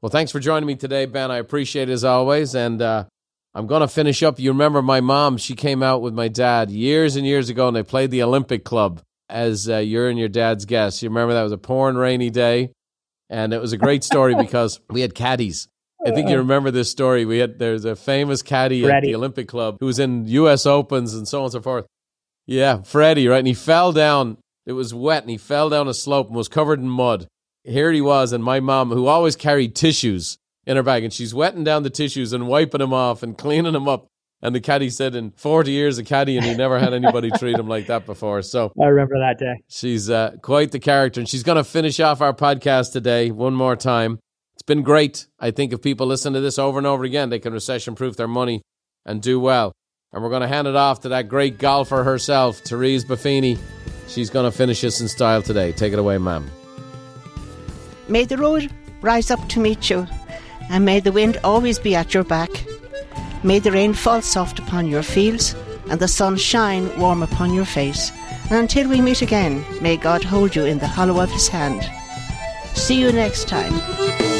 Well, 0.00 0.10
thanks 0.10 0.30
for 0.30 0.40
joining 0.40 0.66
me 0.66 0.76
today, 0.76 1.06
Ben. 1.06 1.30
I 1.30 1.38
appreciate 1.38 1.88
it 1.88 1.92
as 1.92 2.04
always. 2.04 2.54
And 2.54 2.80
uh, 2.80 3.04
I'm 3.54 3.66
going 3.66 3.80
to 3.80 3.88
finish 3.88 4.22
up. 4.22 4.38
You 4.38 4.52
remember 4.52 4.82
my 4.82 5.00
mom, 5.00 5.38
she 5.38 5.54
came 5.54 5.82
out 5.82 6.02
with 6.02 6.14
my 6.14 6.28
dad 6.28 6.70
years 6.70 7.16
and 7.16 7.26
years 7.26 7.48
ago, 7.48 7.68
and 7.68 7.76
they 7.76 7.82
played 7.82 8.10
the 8.10 8.22
Olympic 8.22 8.64
Club 8.64 9.00
as 9.28 9.68
uh, 9.68 9.78
you're 9.78 10.08
and 10.08 10.18
your 10.18 10.28
dad's 10.28 10.64
guest. 10.66 11.02
You 11.02 11.08
remember 11.08 11.34
that 11.34 11.42
was 11.42 11.52
a 11.52 11.58
pouring 11.58 11.96
rainy 11.96 12.30
day, 12.30 12.72
and 13.30 13.52
it 13.52 13.60
was 13.60 13.72
a 13.72 13.76
great 13.76 14.04
story 14.04 14.34
because 14.38 14.80
we 14.90 15.00
had 15.00 15.14
caddies. 15.14 15.68
I 16.04 16.12
think 16.12 16.28
you 16.28 16.38
remember 16.38 16.70
this 16.70 16.90
story. 16.90 17.24
We 17.24 17.38
had 17.38 17.58
there's 17.58 17.84
a 17.84 17.96
famous 17.96 18.40
caddy 18.42 18.84
at 18.84 19.02
the 19.02 19.14
Olympic 19.14 19.48
Club 19.48 19.78
who 19.80 19.86
was 19.86 19.98
in 19.98 20.26
U.S. 20.26 20.64
Opens 20.64 21.14
and 21.14 21.26
so 21.26 21.38
on 21.38 21.44
and 21.44 21.52
so 21.52 21.60
forth. 21.60 21.86
Yeah, 22.46 22.82
Freddie, 22.82 23.26
right? 23.26 23.38
And 23.38 23.48
he 23.48 23.54
fell 23.54 23.92
down. 23.92 24.38
It 24.66 24.72
was 24.72 24.94
wet, 24.94 25.22
and 25.22 25.30
he 25.30 25.36
fell 25.36 25.68
down 25.68 25.88
a 25.88 25.94
slope 25.94 26.28
and 26.28 26.36
was 26.36 26.48
covered 26.48 26.78
in 26.78 26.88
mud. 26.88 27.26
Here 27.64 27.90
he 27.90 28.00
was, 28.00 28.32
and 28.32 28.44
my 28.44 28.60
mom, 28.60 28.90
who 28.90 29.06
always 29.06 29.34
carried 29.34 29.74
tissues 29.74 30.38
in 30.64 30.76
her 30.76 30.82
bag, 30.82 31.02
and 31.02 31.12
she's 31.12 31.34
wetting 31.34 31.64
down 31.64 31.82
the 31.82 31.90
tissues 31.90 32.32
and 32.32 32.46
wiping 32.46 32.78
them 32.78 32.92
off 32.92 33.22
and 33.22 33.36
cleaning 33.36 33.72
them 33.72 33.88
up. 33.88 34.06
And 34.42 34.54
the 34.54 34.60
caddy 34.60 34.90
said, 34.90 35.14
in 35.14 35.30
40 35.30 35.70
years 35.70 35.98
of 35.98 36.04
caddy, 36.06 36.36
and 36.36 36.44
he 36.44 36.54
never 36.54 36.78
had 36.78 36.92
anybody 36.92 37.30
treat 37.38 37.58
him 37.58 37.68
like 37.68 37.86
that 37.86 38.04
before. 38.04 38.42
So 38.42 38.72
I 38.80 38.86
remember 38.86 39.18
that 39.18 39.38
day. 39.38 39.62
She's 39.68 40.10
uh, 40.10 40.36
quite 40.42 40.72
the 40.72 40.78
character, 40.78 41.20
and 41.20 41.28
she's 41.28 41.42
going 41.42 41.56
to 41.56 41.64
finish 41.64 41.98
off 42.00 42.20
our 42.20 42.34
podcast 42.34 42.92
today 42.92 43.30
one 43.30 43.54
more 43.54 43.76
time. 43.76 44.18
It's 44.54 44.62
been 44.62 44.82
great. 44.82 45.26
I 45.38 45.50
think 45.50 45.72
if 45.72 45.80
people 45.82 46.06
listen 46.06 46.32
to 46.34 46.40
this 46.40 46.58
over 46.58 46.78
and 46.78 46.86
over 46.86 47.04
again, 47.04 47.30
they 47.30 47.38
can 47.38 47.52
recession 47.52 47.94
proof 47.94 48.16
their 48.16 48.28
money 48.28 48.62
and 49.04 49.22
do 49.22 49.40
well. 49.40 49.72
And 50.12 50.22
we're 50.22 50.30
going 50.30 50.42
to 50.42 50.48
hand 50.48 50.68
it 50.68 50.76
off 50.76 51.00
to 51.00 51.10
that 51.10 51.28
great 51.28 51.58
golfer 51.58 52.04
herself, 52.04 52.58
Therese 52.58 53.04
Buffini. 53.04 53.58
She's 54.08 54.30
going 54.30 54.50
to 54.50 54.56
finish 54.56 54.84
us 54.84 55.00
in 55.00 55.08
style 55.08 55.42
today. 55.42 55.72
Take 55.72 55.92
it 55.92 55.98
away, 55.98 56.18
ma'am. 56.18 56.50
May 58.08 58.24
the 58.24 58.36
road 58.36 58.70
rise 59.00 59.30
up 59.30 59.46
to 59.50 59.60
meet 59.60 59.90
you, 59.90 60.06
and 60.70 60.84
may 60.84 61.00
the 61.00 61.12
wind 61.12 61.38
always 61.42 61.78
be 61.78 61.94
at 61.94 62.14
your 62.14 62.24
back. 62.24 62.50
May 63.46 63.60
the 63.60 63.70
rain 63.70 63.94
fall 63.94 64.22
soft 64.22 64.58
upon 64.58 64.88
your 64.88 65.04
fields, 65.04 65.54
and 65.88 66.00
the 66.00 66.08
sun 66.08 66.36
shine 66.36 66.90
warm 66.98 67.22
upon 67.22 67.54
your 67.54 67.64
face. 67.64 68.10
And 68.50 68.58
until 68.58 68.88
we 68.88 69.00
meet 69.00 69.22
again, 69.22 69.64
may 69.80 69.96
God 69.96 70.24
hold 70.24 70.56
you 70.56 70.64
in 70.64 70.80
the 70.80 70.88
hollow 70.88 71.20
of 71.20 71.30
his 71.30 71.46
hand. 71.46 71.88
See 72.74 73.00
you 73.00 73.12
next 73.12 73.46
time. 73.46 74.35